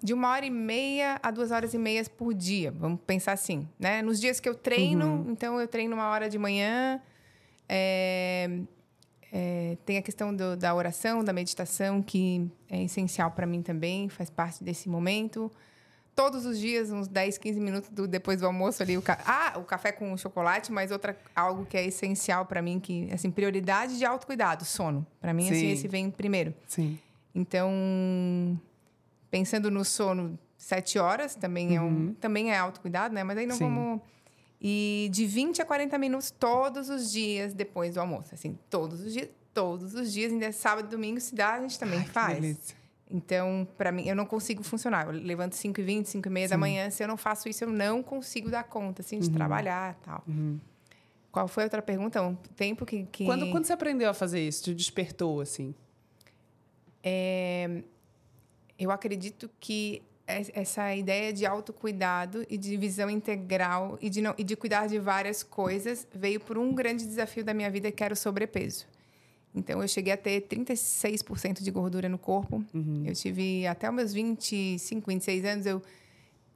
de 0.05 0.13
uma 0.13 0.29
hora 0.31 0.45
e 0.45 0.51
meia 0.51 1.19
a 1.23 1.31
duas 1.31 1.51
horas 1.51 1.73
e 1.73 1.79
meias 1.79 2.07
por 2.09 2.35
dia. 2.35 2.71
Vamos 2.71 3.01
pensar 3.07 3.33
assim, 3.33 3.67
né? 3.79 4.03
Nos 4.03 4.21
dias 4.21 4.39
que 4.39 4.47
eu 4.47 4.55
treino, 4.55 5.25
então 5.31 5.59
eu 5.59 5.67
treino 5.67 5.95
uma 5.97 6.09
hora 6.11 6.29
de 6.29 6.39
manhã. 6.39 7.01
é, 7.67 8.61
é, 9.33 9.79
tem 9.87 9.97
a 9.97 10.03
questão 10.03 10.37
do- 10.37 10.55
da 10.57 10.75
oração, 10.75 11.25
da 11.25 11.33
meditação, 11.33 12.03
que 12.03 12.47
é 12.71 12.83
essencial 12.85 13.31
para 13.31 13.47
mim 13.47 13.63
também, 13.63 14.09
faz 14.11 14.29
parte 14.29 14.63
desse 14.63 14.89
momento. 14.91 15.51
Todos 16.15 16.45
os 16.45 16.59
dias, 16.61 16.93
uns 16.93 17.09
10, 17.09 17.39
15 17.39 17.59
minutos 17.59 17.89
do- 17.89 18.07
depois 18.07 18.41
do 18.41 18.47
almoço 18.47 18.83
ali, 18.83 18.97
o 18.99 19.03
ca... 19.03 19.19
ah, 19.27 19.59
o 19.59 19.65
café 19.65 19.91
com 19.91 20.15
chocolate, 20.19 20.71
mas 20.71 20.91
outra 20.93 21.19
algo 21.35 21.65
que 21.65 21.77
é 21.79 21.87
essencial 21.87 22.45
para 22.45 22.61
mim, 22.61 22.79
que 22.79 23.09
assim, 23.11 23.31
prioridade 23.31 23.97
de 23.99 24.05
autocuidado, 24.05 24.65
sono. 24.67 25.05
Para 25.21 25.33
mim, 25.33 25.47
assim, 25.47 25.61
Sim. 25.61 25.71
esse 25.73 25.89
vem 25.89 26.11
primeiro. 26.11 26.55
Sim. 26.69 26.99
Então, 27.35 28.61
pensando 29.35 29.69
no 29.69 29.85
sono, 29.85 30.39
sete 30.57 30.97
horas 30.97 31.35
também 31.35 31.75
é 31.75 31.81
um 31.81 32.15
também 32.15 32.53
é 32.53 32.57
autocuidado, 32.57 33.13
né? 33.13 33.25
Mas 33.25 33.37
aí 33.37 33.47
não 33.47 33.57
Sim. 33.57 33.65
vamos 33.65 34.01
e 34.61 35.09
de 35.11 35.27
20 35.27 35.61
a 35.61 35.65
40 35.65 35.99
minutos 35.99 36.31
todos 36.31 36.89
os 36.89 37.11
dias 37.11 37.53
depois 37.53 37.95
do 37.95 38.01
almoço, 38.01 38.33
assim, 38.33 38.57
todos 38.71 39.01
os 39.01 39.13
dias, 39.13 39.29
todos 39.53 39.93
os 39.93 40.13
dias, 40.13 40.31
ainda 40.33 40.47
é 40.47 40.53
sábado 40.53 40.87
e 40.87 40.89
domingo 40.89 41.19
se 41.19 41.35
dá, 41.35 41.55
a 41.55 41.61
gente 41.61 41.77
também 41.81 41.99
Ai, 41.99 42.05
faz. 42.05 42.77
Então, 43.11 43.67
para 43.77 43.91
mim, 43.91 44.07
eu 44.07 44.15
não 44.15 44.25
consigo 44.25 44.63
funcionar. 44.63 45.07
Eu 45.07 45.13
levanto 45.13 45.55
5 45.57 45.81
e 45.81 45.85
20, 45.85 46.09
5 46.09 46.29
e 46.29 46.31
meia 46.31 46.49
da 46.49 46.57
manhã. 46.57 46.89
Se 46.91 47.03
eu 47.03 47.09
não 47.09 47.17
faço 47.17 47.49
isso, 47.49 47.65
eu 47.65 47.71
não 47.71 48.03
consigo 48.03 48.49
dar 48.49 48.65
conta, 48.65 49.03
assim, 49.03 49.17
Uhum. 49.17 49.23
de 49.23 49.31
trabalhar 49.31 49.97
e 50.01 50.05
tal. 50.05 50.25
Qual 51.31 51.47
foi 51.47 51.65
a 51.65 51.67
outra 51.67 51.83
pergunta? 51.83 52.23
Um 52.23 52.35
tempo 52.57 52.87
que... 52.87 53.05
que... 53.13 53.25
Quando, 53.25 53.51
quando 53.51 53.65
você 53.67 53.73
aprendeu 53.73 54.09
a 54.09 54.15
fazer 54.15 54.41
isso? 54.47 54.65
Te 54.65 54.75
despertou, 54.75 55.41
assim? 55.41 55.75
Eu 58.79 58.91
acredito 58.91 59.51
que 59.61 60.03
es- 60.27 60.51
essa 60.55 60.95
ideia 60.95 61.33
de 61.33 61.45
autocuidado 61.47 62.45
e 62.49 62.57
de 62.57 62.77
visão 62.77 63.09
integral 63.11 63.99
e 64.01 64.09
de, 64.11 64.21
não, 64.23 64.35
e 64.39 64.45
de 64.45 64.57
cuidar 64.57 64.87
de 64.89 64.99
várias 64.99 65.43
coisas 65.43 66.07
veio 66.15 66.41
por 66.41 66.57
um 66.59 66.73
grande 66.75 67.05
desafio 67.07 67.45
da 67.45 67.53
minha 67.55 67.71
vida, 67.71 67.91
que 67.93 68.03
era 68.03 68.15
o 68.15 68.17
sobrepeso. 68.17 68.87
Então, 69.55 69.81
eu 69.81 69.87
cheguei 69.87 70.13
a 70.13 70.17
ter 70.17 70.41
36% 70.49 71.63
de 71.63 71.71
gordura 71.71 72.09
no 72.09 72.19
corpo. 72.19 72.65
Eu 73.05 73.15
tive 73.15 73.67
até 73.69 73.89
os 73.89 73.95
meus 73.95 74.13
25, 74.13 75.07
26 75.09 75.45
anos, 75.45 75.67
eu 75.67 75.81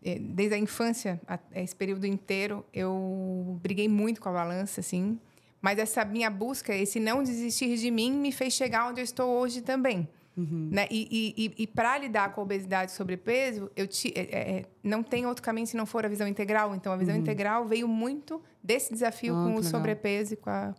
eh, 0.05 0.19
desde 0.19 0.55
a 0.55 0.59
infância, 0.59 1.21
esse 1.55 1.75
período 1.75 2.07
inteiro, 2.07 2.65
eu 2.73 3.59
briguei 3.63 3.89
muito 3.89 4.21
com 4.21 4.29
a 4.29 4.33
balança, 4.33 4.81
assim. 4.81 5.19
Mas 5.61 5.79
essa 5.79 6.05
minha 6.05 6.31
busca, 6.31 6.75
esse 6.75 6.99
não 7.01 7.23
desistir 7.23 7.77
de 7.77 7.91
mim, 7.91 8.13
me 8.13 8.31
fez 8.33 8.53
chegar 8.55 8.89
onde 8.89 9.01
eu 9.01 9.05
estou 9.05 9.29
hoje 9.39 9.61
também. 9.61 10.09
Né? 10.71 10.87
E, 10.91 11.35
e, 11.37 11.63
e, 11.63 11.67
para 11.67 11.99
lidar 11.99 12.33
com 12.33 12.41
a 12.41 12.45
obesidade 12.45 12.93
e 12.93 12.95
sobrepeso, 12.95 13.71
eu 13.77 13.87
ti, 13.87 14.13
é, 14.15 14.21
é, 14.23 14.65
não 14.83 15.03
tem 15.03 15.27
outro 15.27 15.43
caminho 15.43 15.67
se 15.67 15.77
não 15.77 15.85
for 15.87 16.05
a 16.05 16.09
visão 16.09 16.29
integral. 16.29 16.75
Então, 16.75 16.93
a 16.93 16.97
visão 16.97 17.17
integral 17.17 17.67
veio 17.67 17.89
muito 17.89 18.41
desse 18.63 18.93
desafio 18.93 19.35
Ah, 19.35 19.43
com 19.45 19.45
o 19.53 19.57
legal. 19.57 19.63
sobrepeso 19.65 20.35
e 20.35 20.37
com 20.37 20.51
a, 20.51 20.75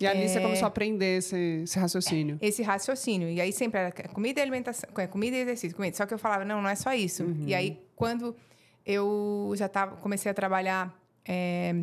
E 0.00 0.06
ali 0.06 0.24
É. 0.24 0.28
você 0.28 0.40
começou 0.40 0.66
a 0.66 0.68
aprender 0.68 1.18
esse, 1.18 1.62
esse 1.64 1.78
raciocínio. 1.78 2.36
esse 2.42 2.62
raciocínio. 2.62 3.30
E 3.30 3.40
aí 3.40 3.52
sempre 3.52 3.80
era 3.80 3.92
comida 4.08 4.40
e 4.40 4.42
alimentação, 4.42 4.90
é, 4.98 5.06
comida 5.06 5.36
e 5.36 5.40
exercício, 5.40 5.74
comida. 5.76 5.96
Só 5.96 6.04
que 6.04 6.12
eu 6.12 6.18
falava, 6.18 6.44
não, 6.44 6.60
não 6.60 6.68
é 6.68 6.74
só 6.74 6.92
isso. 6.92 7.24
E 7.46 7.54
aí, 7.54 7.80
quando 7.94 8.36
eu 8.84 9.52
já 9.56 9.68
tava, 9.68 9.96
comecei 9.96 10.30
a 10.30 10.34
trabalhar, 10.34 10.94
é, 11.24 11.74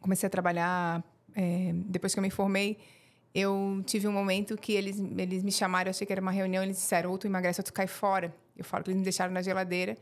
comecei 0.00 0.26
a 0.26 0.30
trabalhar, 0.30 1.02
é, 1.34 1.72
depois 1.86 2.12
que 2.12 2.18
eu 2.18 2.22
me 2.22 2.30
formei, 2.30 2.76
eu 3.34 3.82
tive 3.84 4.06
um 4.06 4.12
momento 4.12 4.56
que 4.56 4.72
eles, 4.72 4.98
eles 5.18 5.42
me 5.42 5.50
chamaram, 5.50 5.88
eu 5.88 5.90
achei 5.90 6.06
que 6.06 6.12
era 6.12 6.22
uma 6.22 6.30
reunião, 6.30 6.62
eles 6.62 6.76
disseram, 6.76 7.10
ou 7.10 7.18
tu 7.18 7.26
emagrece 7.26 7.60
ou 7.60 7.64
tu 7.64 7.72
cai 7.72 7.86
fora. 7.86 8.32
Eu 8.56 8.64
falo 8.64 8.84
que 8.84 8.90
eles 8.90 8.98
me 8.98 9.02
deixaram 9.04 9.32
na 9.32 9.42
geladeira. 9.42 9.96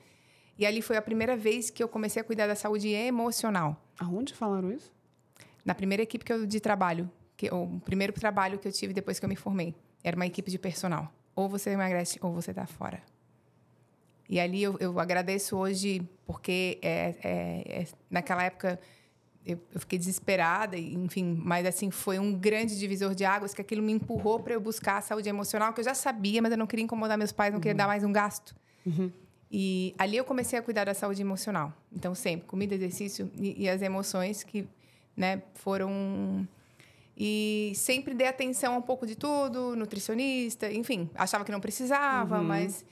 E 0.59 0.67
ali 0.67 0.83
foi 0.83 0.97
a 0.99 1.03
primeira 1.03 1.35
vez 1.37 1.71
que 1.71 1.83
eu 1.83 1.89
comecei 1.89 2.21
a 2.21 2.25
cuidar 2.25 2.47
da 2.47 2.55
saúde 2.55 2.89
emocional 2.91 3.83
Aonde 3.99 4.35
falaram 4.35 4.71
isso? 4.71 4.93
na 5.65 5.75
primeira 5.75 6.03
equipe 6.03 6.25
que 6.25 6.33
eu 6.33 6.45
de 6.45 6.61
trabalho, 6.61 7.11
que 7.37 7.49
o 7.53 7.81
primeiro 7.85 8.13
trabalho 8.13 8.59
que 8.59 8.69
eu 8.69 8.73
tive 8.73 8.93
depois 8.93 9.19
que 9.19 9.25
eu 9.25 9.29
me 9.29 9.37
formei, 9.37 9.75
era 10.05 10.15
uma 10.17 10.27
equipe 10.27 10.51
de 10.51 10.59
personal. 10.59 11.11
Ou 11.35 11.49
você 11.49 11.71
emagrece 11.71 12.19
ou 12.21 12.33
você 12.33 12.53
tá 12.53 12.67
fora. 12.67 13.01
E 14.29 14.39
ali 14.41 14.63
eu, 14.63 14.77
eu 14.81 14.99
agradeço 15.01 15.57
hoje 15.57 16.03
porque 16.27 16.79
é, 16.83 17.15
é- 17.23 17.83
é- 17.83 17.87
naquela 18.11 18.43
época 18.45 18.79
eu, 19.45 19.59
eu 19.75 19.81
fiquei 19.81 19.99
desesperada, 19.99 20.79
enfim, 20.79 21.41
mas 21.43 21.67
assim 21.67 21.91
foi 21.91 22.19
um 22.19 22.33
grande 22.33 22.79
divisor 22.79 23.15
de 23.15 23.25
águas 23.25 23.53
que 23.53 23.61
aquilo 23.61 23.83
me 23.83 23.93
empurrou 23.93 24.39
para 24.41 24.55
eu 24.55 24.61
buscar 24.61 24.99
a 24.99 25.01
saúde 25.01 25.29
emocional 25.29 25.73
que 25.73 25.81
eu 25.81 25.85
já 25.85 25.95
sabia, 25.95 26.41
mas 26.41 26.53
eu 26.53 26.59
não 26.59 26.67
queria 26.67 26.85
incomodar 26.85 27.19
meus 27.19 27.33
pais, 27.33 27.53
não 27.53 27.61
queria 27.61 27.75
dar 27.75 27.87
mais 27.87 28.05
um 28.05 28.13
gasto. 28.13 28.55
E 29.51 29.95
ali 29.99 30.17
eu 30.17 30.25
comecei 30.25 30.59
a 30.59 30.63
cuidar 30.63 30.85
da 30.85 30.95
saúde 30.95 31.21
emocional. 31.21 31.73
Então 31.93 32.15
sempre 32.15 32.47
comida, 32.47 32.75
exercício 32.75 33.31
e, 33.37 33.65
e 33.65 33.69
as 33.69 33.83
emoções 33.83 34.43
que, 34.43 34.67
né, 35.17 35.43
foram 35.55 36.47
e 37.17 37.73
sempre 37.75 38.15
dei 38.15 38.27
atenção 38.27 38.75
a 38.75 38.79
um 38.79 38.83
pouco 38.83 39.07
de 39.07 39.15
tudo, 39.15 39.77
nutricionista, 39.77 40.73
enfim, 40.73 41.11
achava 41.15 41.45
que 41.45 41.53
não 41.53 41.61
precisava, 41.61 42.41
mas 42.41 42.85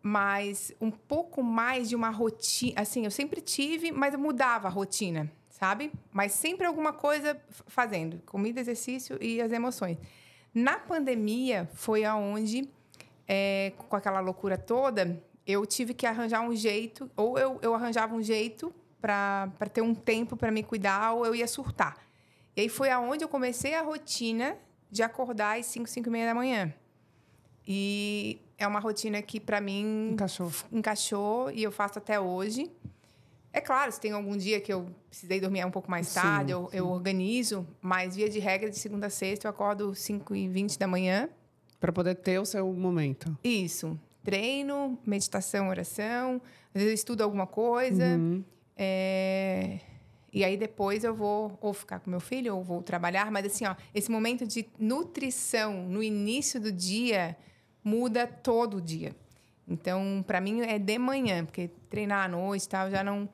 mas 0.00 0.72
um 0.80 0.90
pouco 0.90 1.42
mais 1.42 1.88
de 1.88 1.96
uma 1.96 2.08
rotina, 2.08 2.80
assim, 2.80 3.04
eu 3.04 3.10
sempre 3.10 3.40
tive, 3.40 3.90
mas 3.90 4.14
eu 4.14 4.20
mudava 4.20 4.68
a 4.68 4.70
rotina, 4.70 5.30
sabe? 5.58 5.92
Mas 6.12 6.32
sempre 6.32 6.66
alguma 6.66 6.92
coisa 6.92 7.40
fazendo, 7.66 8.20
comida, 8.26 8.60
exercício 8.60 9.18
e 9.20 9.40
as 9.40 9.52
emoções. 9.52 9.98
Na 10.54 10.78
pandemia 10.78 11.68
foi 11.74 12.04
aonde, 12.04 12.68
é, 13.26 13.72
com 13.88 13.96
aquela 13.96 14.20
loucura 14.20 14.56
toda, 14.56 15.20
eu 15.46 15.64
tive 15.66 15.94
que 15.94 16.06
arranjar 16.06 16.42
um 16.42 16.54
jeito, 16.54 17.10
ou 17.16 17.38
eu, 17.38 17.58
eu 17.62 17.74
arranjava 17.74 18.14
um 18.14 18.22
jeito 18.22 18.72
para 19.00 19.50
ter 19.72 19.82
um 19.82 19.94
tempo 19.94 20.36
para 20.36 20.50
me 20.50 20.62
cuidar, 20.62 21.12
ou 21.12 21.26
eu 21.26 21.34
ia 21.34 21.46
surtar. 21.46 21.96
E 22.56 22.62
aí 22.62 22.68
foi 22.68 22.90
aonde 22.90 23.24
eu 23.24 23.28
comecei 23.28 23.74
a 23.74 23.82
rotina 23.82 24.56
de 24.90 25.02
acordar 25.02 25.58
às 25.58 25.66
5, 25.66 25.88
5 25.88 26.08
e 26.08 26.10
meia 26.10 26.26
da 26.26 26.34
manhã. 26.34 26.72
E 27.66 28.40
é 28.56 28.66
uma 28.66 28.80
rotina 28.80 29.20
que, 29.22 29.38
para 29.38 29.60
mim, 29.60 30.10
Encaixou. 30.12 30.50
encaixou 30.72 31.50
e 31.50 31.62
eu 31.62 31.70
faço 31.70 31.98
até 31.98 32.18
hoje. 32.18 32.70
É 33.52 33.60
claro, 33.60 33.90
se 33.90 34.00
tem 34.00 34.12
algum 34.12 34.36
dia 34.36 34.60
que 34.60 34.72
eu 34.72 34.86
precisei 35.08 35.40
dormir 35.40 35.64
um 35.64 35.70
pouco 35.70 35.90
mais 35.90 36.08
Sim, 36.08 36.14
tarde, 36.20 36.52
eu, 36.52 36.68
eu 36.72 36.86
organizo, 36.88 37.66
mas 37.80 38.14
via 38.14 38.28
de 38.28 38.38
regra, 38.38 38.68
de 38.70 38.78
segunda 38.78 39.06
a 39.06 39.10
sexta, 39.10 39.46
eu 39.46 39.50
acordo 39.50 39.94
5 39.94 40.34
e 40.36 40.48
20 40.48 40.78
da 40.78 40.86
manhã. 40.86 41.28
Para 41.80 41.92
poder 41.92 42.14
ter 42.16 42.38
o 42.38 42.44
seu 42.44 42.70
momento. 42.72 43.36
Isso. 43.42 43.98
Treino, 44.22 44.98
meditação, 45.06 45.68
oração. 45.68 46.40
Às 46.74 46.74
vezes 46.74 46.88
eu 46.88 46.94
estudo 46.94 47.22
alguma 47.22 47.46
coisa. 47.46 48.04
Uhum. 48.04 48.44
É, 48.76 49.80
E 50.32 50.44
aí 50.44 50.56
depois 50.56 51.02
eu 51.02 51.14
vou 51.14 51.56
ou 51.60 51.72
ficar 51.72 52.00
com 52.00 52.10
meu 52.10 52.20
filho 52.20 52.54
ou 52.56 52.62
vou 52.62 52.82
trabalhar. 52.82 53.30
Mas 53.30 53.46
assim, 53.46 53.64
ó, 53.64 53.74
esse 53.94 54.10
momento 54.10 54.46
de 54.46 54.66
nutrição 54.78 55.84
no 55.84 56.02
início 56.02 56.60
do 56.60 56.70
dia 56.70 57.36
muda 57.82 58.26
todo 58.26 58.76
o 58.76 58.80
dia. 58.80 59.16
Então, 59.68 60.24
para 60.26 60.40
mim 60.40 60.62
é 60.62 60.78
de 60.78 60.98
manhã, 60.98 61.44
porque 61.44 61.68
treinar 61.90 62.24
à 62.24 62.28
noite 62.28 62.64
e 62.64 62.68
tal, 62.68 62.86
eu 62.86 62.90
já 62.90 63.04
não 63.04 63.28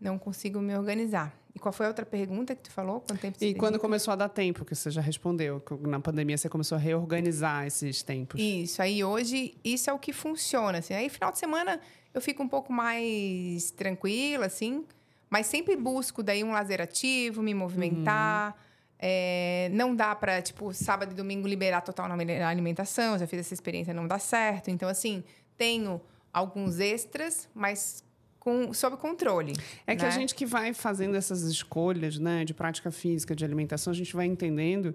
não 0.00 0.18
consigo 0.18 0.60
me 0.60 0.76
organizar. 0.76 1.34
E 1.54 1.58
qual 1.58 1.72
foi 1.72 1.86
a 1.86 1.88
outra 1.88 2.04
pergunta 2.04 2.54
que 2.54 2.62
tu 2.62 2.70
falou? 2.70 3.00
Quanto 3.00 3.20
tempo 3.20 3.38
você 3.38 3.46
E 3.46 3.54
quando 3.54 3.78
começou 3.78 4.12
a 4.12 4.16
dar 4.16 4.28
tempo, 4.28 4.64
que 4.64 4.74
você 4.74 4.90
já 4.90 5.00
respondeu, 5.00 5.60
que 5.60 5.74
na 5.86 6.00
pandemia 6.00 6.36
você 6.36 6.48
começou 6.48 6.76
a 6.76 6.80
reorganizar 6.80 7.66
esses 7.66 8.02
tempos. 8.02 8.40
Isso, 8.40 8.82
aí 8.82 9.04
hoje 9.04 9.54
isso 9.64 9.88
é 9.88 9.92
o 9.92 9.98
que 9.98 10.12
funciona, 10.12 10.78
assim. 10.78 10.94
Aí 10.94 11.08
final 11.08 11.32
de 11.32 11.38
semana 11.38 11.80
eu 12.12 12.20
fico 12.20 12.42
um 12.42 12.48
pouco 12.48 12.72
mais 12.72 13.70
tranquila, 13.70 14.46
assim, 14.46 14.84
mas 15.30 15.46
sempre 15.46 15.76
busco 15.76 16.22
daí 16.22 16.42
um 16.44 16.50
lazer 16.50 16.80
ativo, 16.80 17.40
me 17.42 17.54
movimentar. 17.54 18.56
É, 18.98 19.68
não 19.72 19.94
dá 19.94 20.14
pra, 20.14 20.40
tipo, 20.40 20.72
sábado 20.72 21.12
e 21.12 21.14
domingo 21.14 21.46
liberar 21.46 21.82
total 21.82 22.08
na 22.08 22.16
na 22.16 22.48
alimentação, 22.48 23.18
já 23.18 23.26
fiz 23.26 23.40
essa 23.40 23.52
experiência, 23.52 23.92
não 23.92 24.06
dá 24.06 24.18
certo. 24.18 24.70
Então, 24.70 24.88
assim, 24.88 25.22
tenho 25.56 26.00
alguns 26.32 26.80
extras, 26.80 27.48
mas 27.54 28.04
com, 28.38 28.72
sob 28.74 28.96
controle. 28.96 29.54
É 29.86 29.96
que 29.96 30.02
né? 30.02 30.08
a 30.08 30.10
gente 30.10 30.34
que 30.34 30.44
vai 30.44 30.74
fazendo 30.74 31.16
essas 31.16 31.42
escolhas, 31.42 32.18
né, 32.18 32.44
de 32.44 32.52
prática 32.52 32.90
física, 32.90 33.34
de 33.34 33.44
alimentação, 33.44 33.90
a 33.90 33.96
gente 33.96 34.14
vai 34.14 34.26
entendendo 34.26 34.94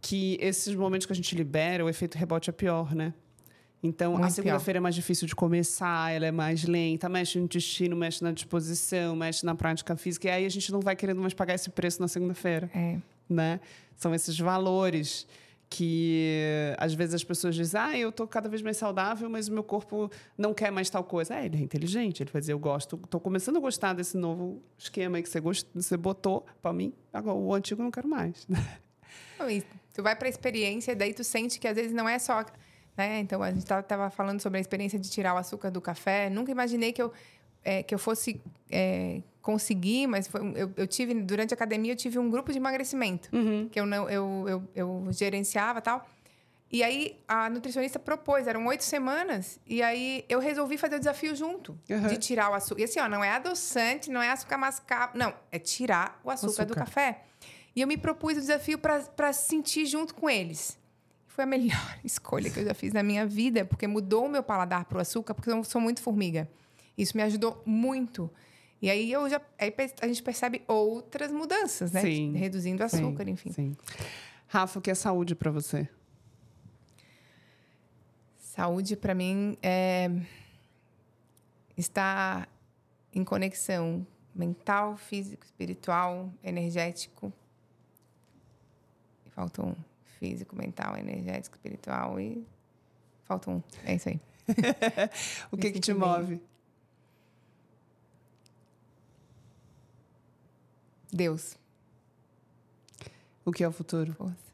que 0.00 0.38
esses 0.40 0.74
momentos 0.74 1.06
que 1.06 1.12
a 1.12 1.16
gente 1.16 1.34
libera, 1.34 1.84
o 1.84 1.88
efeito 1.88 2.16
rebote 2.16 2.48
é 2.50 2.52
pior, 2.52 2.94
né? 2.94 3.12
Então, 3.82 4.16
a 4.16 4.20
Muito 4.20 4.32
segunda-feira 4.32 4.78
é 4.78 4.80
mais 4.80 4.94
difícil 4.94 5.26
de 5.26 5.36
começar, 5.36 6.12
ela 6.12 6.26
é 6.26 6.32
mais 6.32 6.64
lenta, 6.64 7.08
mexe 7.08 7.38
no 7.38 7.44
intestino, 7.44 7.94
mexe 7.96 8.22
na 8.22 8.32
disposição, 8.32 9.14
mexe 9.14 9.46
na 9.46 9.54
prática 9.54 9.96
física, 9.96 10.26
e 10.28 10.30
aí 10.30 10.44
a 10.44 10.48
gente 10.48 10.72
não 10.72 10.80
vai 10.80 10.96
querendo 10.96 11.20
mais 11.20 11.32
pagar 11.32 11.54
esse 11.54 11.70
preço 11.70 12.00
na 12.00 12.08
segunda-feira, 12.08 12.68
É. 12.74 12.98
né? 13.28 13.60
São 13.96 14.12
esses 14.14 14.38
valores 14.38 15.26
que 15.70 16.74
às 16.78 16.94
vezes 16.94 17.14
as 17.14 17.24
pessoas 17.24 17.54
dizem, 17.54 17.80
ah, 17.80 17.98
eu 17.98 18.10
tô 18.10 18.26
cada 18.26 18.48
vez 18.48 18.62
mais 18.62 18.76
saudável, 18.76 19.28
mas 19.28 19.48
o 19.48 19.52
meu 19.52 19.62
corpo 19.62 20.10
não 20.36 20.54
quer 20.54 20.70
mais 20.70 20.88
tal 20.88 21.04
coisa. 21.04 21.34
É, 21.34 21.46
ele 21.46 21.58
é 21.58 21.60
inteligente, 21.60 22.22
ele 22.22 22.30
vai 22.30 22.40
dizer, 22.40 22.52
eu 22.52 22.58
gosto, 22.58 22.96
tô 22.96 23.20
começando 23.20 23.56
a 23.58 23.60
gostar 23.60 23.92
desse 23.92 24.16
novo 24.16 24.62
esquema 24.78 25.20
que 25.20 25.28
você, 25.28 25.40
gost... 25.40 25.66
você 25.74 25.96
botou 25.96 26.46
para 26.62 26.72
mim, 26.72 26.92
agora 27.12 27.36
o 27.36 27.54
antigo 27.54 27.82
eu 27.82 27.84
não 27.84 27.90
quero 27.90 28.08
mais. 28.08 28.46
Tu 29.94 30.02
vai 30.02 30.16
para 30.16 30.26
a 30.26 30.30
experiência, 30.30 30.94
daí 30.94 31.12
tu 31.14 31.22
sente 31.24 31.58
que 31.58 31.66
às 31.66 31.76
vezes 31.76 31.92
não 31.92 32.08
é 32.08 32.18
só. 32.18 32.44
Né? 32.96 33.20
Então, 33.20 33.40
a 33.42 33.50
gente 33.50 33.62
estava 33.62 34.10
falando 34.10 34.40
sobre 34.40 34.58
a 34.58 34.60
experiência 34.60 34.98
de 34.98 35.08
tirar 35.08 35.34
o 35.34 35.36
açúcar 35.36 35.70
do 35.70 35.80
café. 35.80 36.28
Nunca 36.28 36.50
imaginei 36.50 36.92
que 36.92 37.00
eu, 37.00 37.12
é, 37.64 37.82
que 37.82 37.94
eu 37.94 37.98
fosse 37.98 38.40
é, 38.70 39.20
conseguir, 39.42 40.06
mas 40.06 40.26
foi, 40.28 40.40
eu, 40.56 40.70
eu 40.76 40.86
tive, 40.86 41.14
durante 41.14 41.52
a 41.52 41.56
academia, 41.56 41.92
eu 41.92 41.96
tive 41.96 42.18
um 42.18 42.30
grupo 42.30 42.52
de 42.52 42.58
emagrecimento, 42.58 43.30
que 43.70 43.78
eu, 43.80 43.86
não, 43.86 44.08
eu, 44.10 44.44
eu, 44.48 44.68
eu 44.74 45.06
gerenciava 45.12 45.80
tal. 45.80 46.06
E 46.70 46.82
aí, 46.82 47.18
a 47.26 47.48
nutricionista 47.48 47.98
propôs, 47.98 48.46
eram 48.46 48.66
oito 48.66 48.84
semanas, 48.84 49.58
e 49.66 49.82
aí 49.82 50.22
eu 50.28 50.38
resolvi 50.38 50.76
fazer 50.76 50.96
o 50.96 50.98
desafio 50.98 51.34
junto, 51.34 51.78
Uhum. 51.88 52.06
de 52.08 52.18
tirar 52.18 52.50
o 52.50 52.54
açúcar. 52.54 52.82
E 52.82 52.84
assim, 52.84 53.00
ó, 53.00 53.08
não 53.08 53.24
é 53.24 53.30
adoçante, 53.30 54.10
não 54.10 54.20
é 54.20 54.30
açúcar 54.30 54.58
mascavo, 54.58 55.16
não, 55.16 55.32
é 55.50 55.58
tirar 55.58 56.20
o 56.22 56.30
açúcar, 56.30 56.66
do 56.66 56.74
Açúcar. 56.74 56.80
café. 56.84 57.22
E 57.74 57.80
eu 57.80 57.88
me 57.88 57.96
propus 57.96 58.32
o 58.36 58.40
desafio 58.40 58.76
para 58.78 59.32
sentir 59.32 59.86
junto 59.86 60.14
com 60.14 60.28
eles. 60.28 60.76
Foi 61.26 61.44
a 61.44 61.46
melhor 61.46 61.98
escolha 62.04 62.50
que 62.50 62.60
eu 62.60 62.64
já 62.66 62.74
fiz 62.74 62.92
na 62.92 63.02
minha 63.02 63.24
vida, 63.24 63.64
porque 63.64 63.86
mudou 63.86 64.26
o 64.26 64.28
meu 64.28 64.42
paladar 64.42 64.84
para 64.84 64.98
o 64.98 65.00
açúcar, 65.00 65.32
porque 65.32 65.50
eu 65.50 65.64
sou 65.64 65.80
muito 65.80 66.02
formiga. 66.02 66.50
Isso 66.98 67.16
me 67.16 67.22
ajudou 67.22 67.62
muito. 67.64 68.28
E 68.82 68.90
aí 68.90 69.10
eu 69.10 69.28
já 69.30 69.40
aí 69.58 69.72
a 70.02 70.08
gente 70.08 70.22
percebe 70.22 70.62
outras 70.66 71.30
mudanças, 71.32 71.92
né? 71.92 72.00
Sim. 72.00 72.32
Reduzindo 72.32 72.82
o 72.82 72.86
açúcar, 72.86 73.24
Sim, 73.24 73.30
enfim. 73.30 73.52
Sim. 73.52 73.76
Rafa, 74.48 74.78
o 74.78 74.82
que 74.82 74.90
é 74.90 74.94
saúde 74.94 75.34
para 75.36 75.50
você? 75.50 75.88
Saúde, 78.38 78.96
para 78.96 79.14
mim, 79.14 79.56
é 79.62 80.10
estar 81.76 82.48
em 83.12 83.22
conexão 83.22 84.04
mental, 84.34 84.96
físico, 84.96 85.44
espiritual, 85.44 86.32
energético. 86.42 87.32
Falta 89.30 89.64
um. 89.64 89.76
Físico, 90.18 90.56
mental, 90.56 90.96
energético, 90.96 91.54
espiritual 91.56 92.18
e. 92.18 92.44
Falta 93.24 93.50
um. 93.50 93.62
É 93.84 93.94
isso 93.94 94.08
aí. 94.08 94.20
O 95.52 95.56
que, 95.56 95.70
que 95.70 95.78
te 95.78 95.92
bem. 95.92 96.00
move? 96.00 96.40
Deus, 101.12 101.56
O 103.44 103.52
que 103.52 103.64
é 103.64 103.68
o 103.68 103.72
futuro? 103.72 104.12
força. 104.12 104.48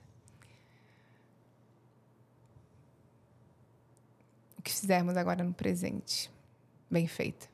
O 4.59 4.63
que 4.63 4.71
fizermos 4.73 5.17
agora 5.17 5.43
no 5.43 5.53
presente. 5.53 6.31
Bem 6.91 7.07
feito. 7.07 7.49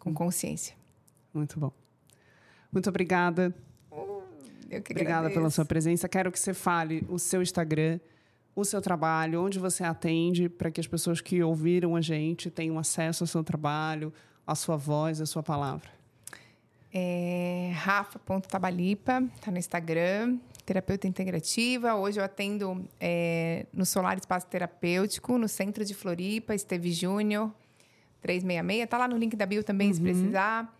Com 0.00 0.12
consciência. 0.12 0.74
Muito 1.32 1.58
bom. 1.60 1.72
Muito 2.72 2.88
obrigada. 2.88 3.54
Obrigada 3.90 5.28
pela 5.28 5.30
agradeço. 5.30 5.50
sua 5.56 5.64
presença. 5.64 6.08
Quero 6.08 6.32
que 6.32 6.38
você 6.38 6.54
fale 6.54 7.06
o 7.08 7.18
seu 7.18 7.42
Instagram, 7.42 8.00
o 8.56 8.64
seu 8.64 8.80
trabalho, 8.80 9.44
onde 9.44 9.58
você 9.58 9.84
atende, 9.84 10.48
para 10.48 10.70
que 10.70 10.80
as 10.80 10.86
pessoas 10.86 11.20
que 11.20 11.42
ouviram 11.42 11.94
a 11.94 12.00
gente 12.00 12.50
tenham 12.50 12.78
acesso 12.78 13.22
ao 13.22 13.28
seu 13.28 13.44
trabalho, 13.44 14.12
à 14.46 14.54
sua 14.54 14.76
voz, 14.76 15.20
à 15.20 15.26
sua 15.26 15.42
palavra. 15.42 15.88
É 16.94 17.72
rafa.tabalipa, 17.74 19.24
tá 19.40 19.50
no 19.50 19.58
Instagram, 19.58 20.38
terapeuta 20.66 21.08
integrativa. 21.08 21.94
Hoje 21.94 22.20
eu 22.20 22.24
atendo 22.24 22.86
é, 23.00 23.66
no 23.72 23.86
Solar 23.86 24.18
Espaço 24.18 24.46
Terapêutico, 24.46 25.38
no 25.38 25.48
centro 25.48 25.84
de 25.84 25.94
Floripa, 25.94 26.54
Esteve 26.54 26.92
Júnior, 26.92 27.50
366. 28.20 28.88
Tá 28.88 28.98
lá 28.98 29.08
no 29.08 29.16
link 29.16 29.34
da 29.34 29.46
bio 29.46 29.64
também, 29.64 29.92
se 29.92 30.00
precisar. 30.00 30.78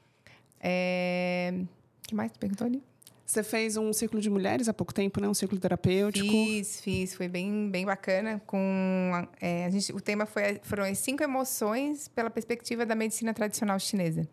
É... 0.61 1.55
O 1.55 2.09
que 2.09 2.15
mais 2.15 2.31
tu 2.31 2.39
perguntou 2.39 2.67
ali? 2.67 2.83
Você 3.25 3.43
fez 3.43 3.79
um 3.79 3.93
ciclo 3.95 4.21
de 4.21 4.29
mulheres 4.29 4.69
há 4.69 4.75
pouco 4.75 4.93
tempo, 4.93 5.19
né? 5.19 5.27
Um 5.27 5.33
ciclo 5.33 5.59
terapêutico. 5.59 6.29
Fiz, 6.29 6.81
fiz. 6.83 7.15
Foi 7.15 7.29
bem, 7.29 7.71
bem 7.71 7.87
bacana. 7.87 8.43
Com, 8.47 9.27
é, 9.41 9.65
a 9.65 9.71
gente, 9.71 9.91
o 9.93 10.01
tema 10.01 10.27
foi, 10.27 10.61
foram 10.63 10.85
as 10.85 10.99
cinco 10.99 11.23
emoções 11.23 12.09
pela 12.09 12.29
perspectiva 12.29 12.85
da 12.85 12.95
medicina 12.95 13.33
tradicional 13.33 13.79
chinesa. 13.79 14.29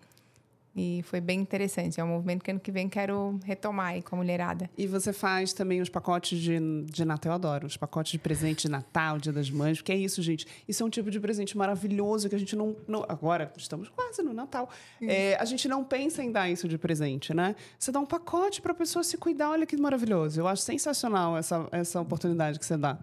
E 0.79 1.03
foi 1.03 1.19
bem 1.19 1.41
interessante. 1.41 1.99
É 1.99 2.03
um 2.03 2.07
movimento 2.07 2.41
que 2.41 2.51
ano 2.51 2.59
que 2.59 2.71
vem 2.71 2.87
quero 2.87 3.37
retomar 3.43 3.87
aí 3.87 4.01
com 4.01 4.15
a 4.15 4.19
mulherada. 4.19 4.69
E 4.77 4.87
você 4.87 5.11
faz 5.11 5.51
também 5.51 5.81
os 5.81 5.89
pacotes 5.89 6.39
de, 6.39 6.57
de 6.85 7.03
Natal, 7.03 7.31
eu 7.31 7.35
adoro. 7.35 7.67
Os 7.67 7.75
pacotes 7.75 8.13
de 8.13 8.17
presente 8.17 8.61
de 8.61 8.69
Natal, 8.69 9.17
Dia 9.17 9.33
das 9.33 9.49
Mães, 9.49 9.79
porque 9.79 9.91
é 9.91 9.97
isso, 9.97 10.21
gente. 10.21 10.47
Isso 10.65 10.81
é 10.81 10.85
um 10.85 10.89
tipo 10.89 11.11
de 11.11 11.19
presente 11.19 11.57
maravilhoso 11.57 12.29
que 12.29 12.35
a 12.35 12.39
gente 12.39 12.55
não. 12.55 12.77
não 12.87 13.05
agora, 13.09 13.51
estamos 13.57 13.89
quase 13.89 14.21
no 14.21 14.33
Natal. 14.33 14.69
É, 15.01 15.35
a 15.35 15.43
gente 15.43 15.67
não 15.67 15.83
pensa 15.83 16.23
em 16.23 16.31
dar 16.31 16.49
isso 16.49 16.65
de 16.65 16.77
presente, 16.77 17.33
né? 17.33 17.57
Você 17.77 17.91
dá 17.91 17.99
um 17.99 18.05
pacote 18.05 18.61
para 18.61 18.71
a 18.71 18.75
pessoa 18.75 19.03
se 19.03 19.17
cuidar, 19.17 19.49
olha 19.49 19.65
que 19.65 19.75
maravilhoso. 19.75 20.39
Eu 20.39 20.47
acho 20.47 20.61
sensacional 20.61 21.37
essa, 21.37 21.67
essa 21.73 21.99
oportunidade 21.99 22.57
que 22.57 22.65
você 22.65 22.77
dá. 22.77 22.97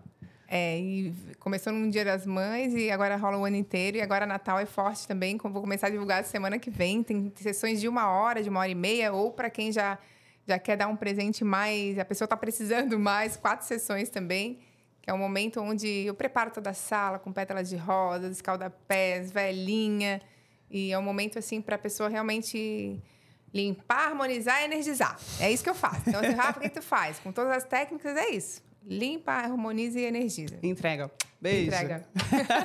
É, 0.48 0.78
e 0.78 1.12
começou 1.40 1.72
no 1.72 1.90
Dia 1.90 2.04
das 2.04 2.24
Mães 2.24 2.72
e 2.72 2.90
agora 2.90 3.16
rola 3.16 3.36
o 3.36 3.44
ano 3.44 3.56
inteiro. 3.56 3.96
E 3.96 4.00
agora 4.00 4.26
Natal 4.26 4.58
é 4.58 4.66
forte 4.66 5.06
também. 5.06 5.36
Vou 5.36 5.60
começar 5.60 5.88
a 5.88 5.90
divulgar 5.90 6.24
semana 6.24 6.58
que 6.58 6.70
vem. 6.70 7.02
Tem 7.02 7.32
sessões 7.36 7.80
de 7.80 7.88
uma 7.88 8.08
hora, 8.08 8.42
de 8.42 8.48
uma 8.48 8.60
hora 8.60 8.70
e 8.70 8.74
meia. 8.74 9.12
Ou 9.12 9.32
para 9.32 9.50
quem 9.50 9.72
já, 9.72 9.98
já 10.46 10.58
quer 10.58 10.76
dar 10.76 10.86
um 10.86 10.96
presente 10.96 11.44
mais... 11.44 11.98
A 11.98 12.04
pessoa 12.04 12.26
está 12.26 12.36
precisando 12.36 12.98
mais. 13.00 13.36
Quatro 13.36 13.66
sessões 13.66 14.08
também. 14.08 14.60
Que 15.02 15.10
é 15.10 15.14
um 15.14 15.18
momento 15.18 15.60
onde 15.60 15.88
eu 15.88 16.14
preparo 16.14 16.50
toda 16.50 16.70
a 16.70 16.74
sala 16.74 17.18
com 17.18 17.32
pétalas 17.32 17.68
de 17.68 17.76
rosa, 17.76 18.28
escalda-pés, 18.28 19.32
velhinha. 19.32 20.20
E 20.70 20.92
é 20.92 20.98
um 20.98 21.02
momento, 21.02 21.38
assim, 21.38 21.60
para 21.60 21.76
a 21.76 21.78
pessoa 21.78 22.08
realmente 22.08 23.00
limpar, 23.54 24.08
harmonizar 24.08 24.62
e 24.62 24.64
energizar. 24.64 25.18
É 25.40 25.50
isso 25.50 25.62
que 25.62 25.70
eu 25.70 25.74
faço. 25.74 26.02
Então, 26.06 26.20
assim, 26.20 26.32
Rafa, 26.32 26.58
o 26.58 26.62
que 26.62 26.68
tu 26.68 26.82
faz? 26.82 27.18
Com 27.18 27.32
todas 27.32 27.52
as 27.52 27.64
técnicas, 27.64 28.16
é 28.16 28.30
isso. 28.30 28.65
Limpa, 28.88 29.32
harmoniza 29.32 29.98
e 29.98 30.04
energiza. 30.04 30.56
Entrega. 30.62 31.10
Beijo. 31.40 31.66
Entrega. 31.66 32.06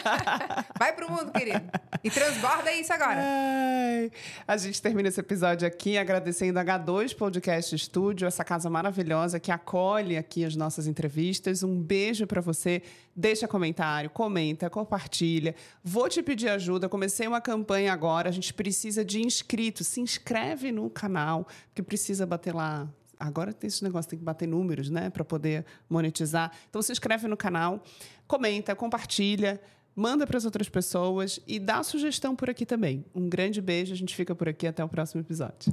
Vai 0.77 0.93
pro 0.93 1.11
mundo, 1.11 1.31
querido. 1.31 1.61
E 2.03 2.11
transborda 2.11 2.71
isso 2.73 2.93
agora. 2.93 3.19
Ai, 3.19 4.11
a 4.47 4.55
gente 4.55 4.79
termina 4.79 5.09
esse 5.09 5.19
episódio 5.19 5.67
aqui 5.67 5.97
agradecendo 5.97 6.59
a 6.59 6.63
H2 6.63 7.15
Podcast 7.15 7.75
Studio, 7.77 8.27
essa 8.27 8.43
casa 8.43 8.69
maravilhosa 8.69 9.39
que 9.39 9.51
acolhe 9.51 10.15
aqui 10.15 10.45
as 10.45 10.55
nossas 10.55 10.85
entrevistas. 10.85 11.63
Um 11.63 11.81
beijo 11.81 12.27
para 12.27 12.39
você. 12.39 12.83
Deixa 13.15 13.47
comentário, 13.47 14.09
comenta, 14.09 14.69
compartilha. 14.69 15.55
Vou 15.83 16.07
te 16.07 16.21
pedir 16.21 16.49
ajuda. 16.49 16.87
Comecei 16.87 17.27
uma 17.27 17.41
campanha 17.41 17.91
agora. 17.91 18.29
A 18.29 18.31
gente 18.31 18.53
precisa 18.53 19.03
de 19.03 19.21
inscritos. 19.21 19.87
Se 19.87 19.99
inscreve 19.99 20.71
no 20.71 20.87
canal, 20.87 21.47
porque 21.69 21.81
precisa 21.81 22.27
bater 22.27 22.53
lá 22.53 22.87
Agora 23.21 23.53
tem 23.53 23.67
esse 23.67 23.83
negócio, 23.83 24.09
tem 24.09 24.19
que 24.19 24.25
bater 24.25 24.47
números, 24.47 24.89
né, 24.89 25.09
para 25.09 25.23
poder 25.23 25.65
monetizar. 25.89 26.51
Então 26.69 26.81
se 26.81 26.91
inscreve 26.91 27.27
no 27.27 27.37
canal, 27.37 27.83
comenta, 28.27 28.75
compartilha, 28.75 29.61
manda 29.95 30.25
para 30.25 30.37
as 30.37 30.45
outras 30.45 30.67
pessoas 30.67 31.39
e 31.47 31.59
dá 31.59 31.83
sugestão 31.83 32.35
por 32.35 32.49
aqui 32.49 32.65
também. 32.65 33.05
Um 33.13 33.29
grande 33.29 33.61
beijo, 33.61 33.93
a 33.93 33.97
gente 33.97 34.15
fica 34.15 34.33
por 34.33 34.49
aqui 34.49 34.65
até 34.65 34.83
o 34.83 34.89
próximo 34.89 35.21
episódio. 35.21 35.71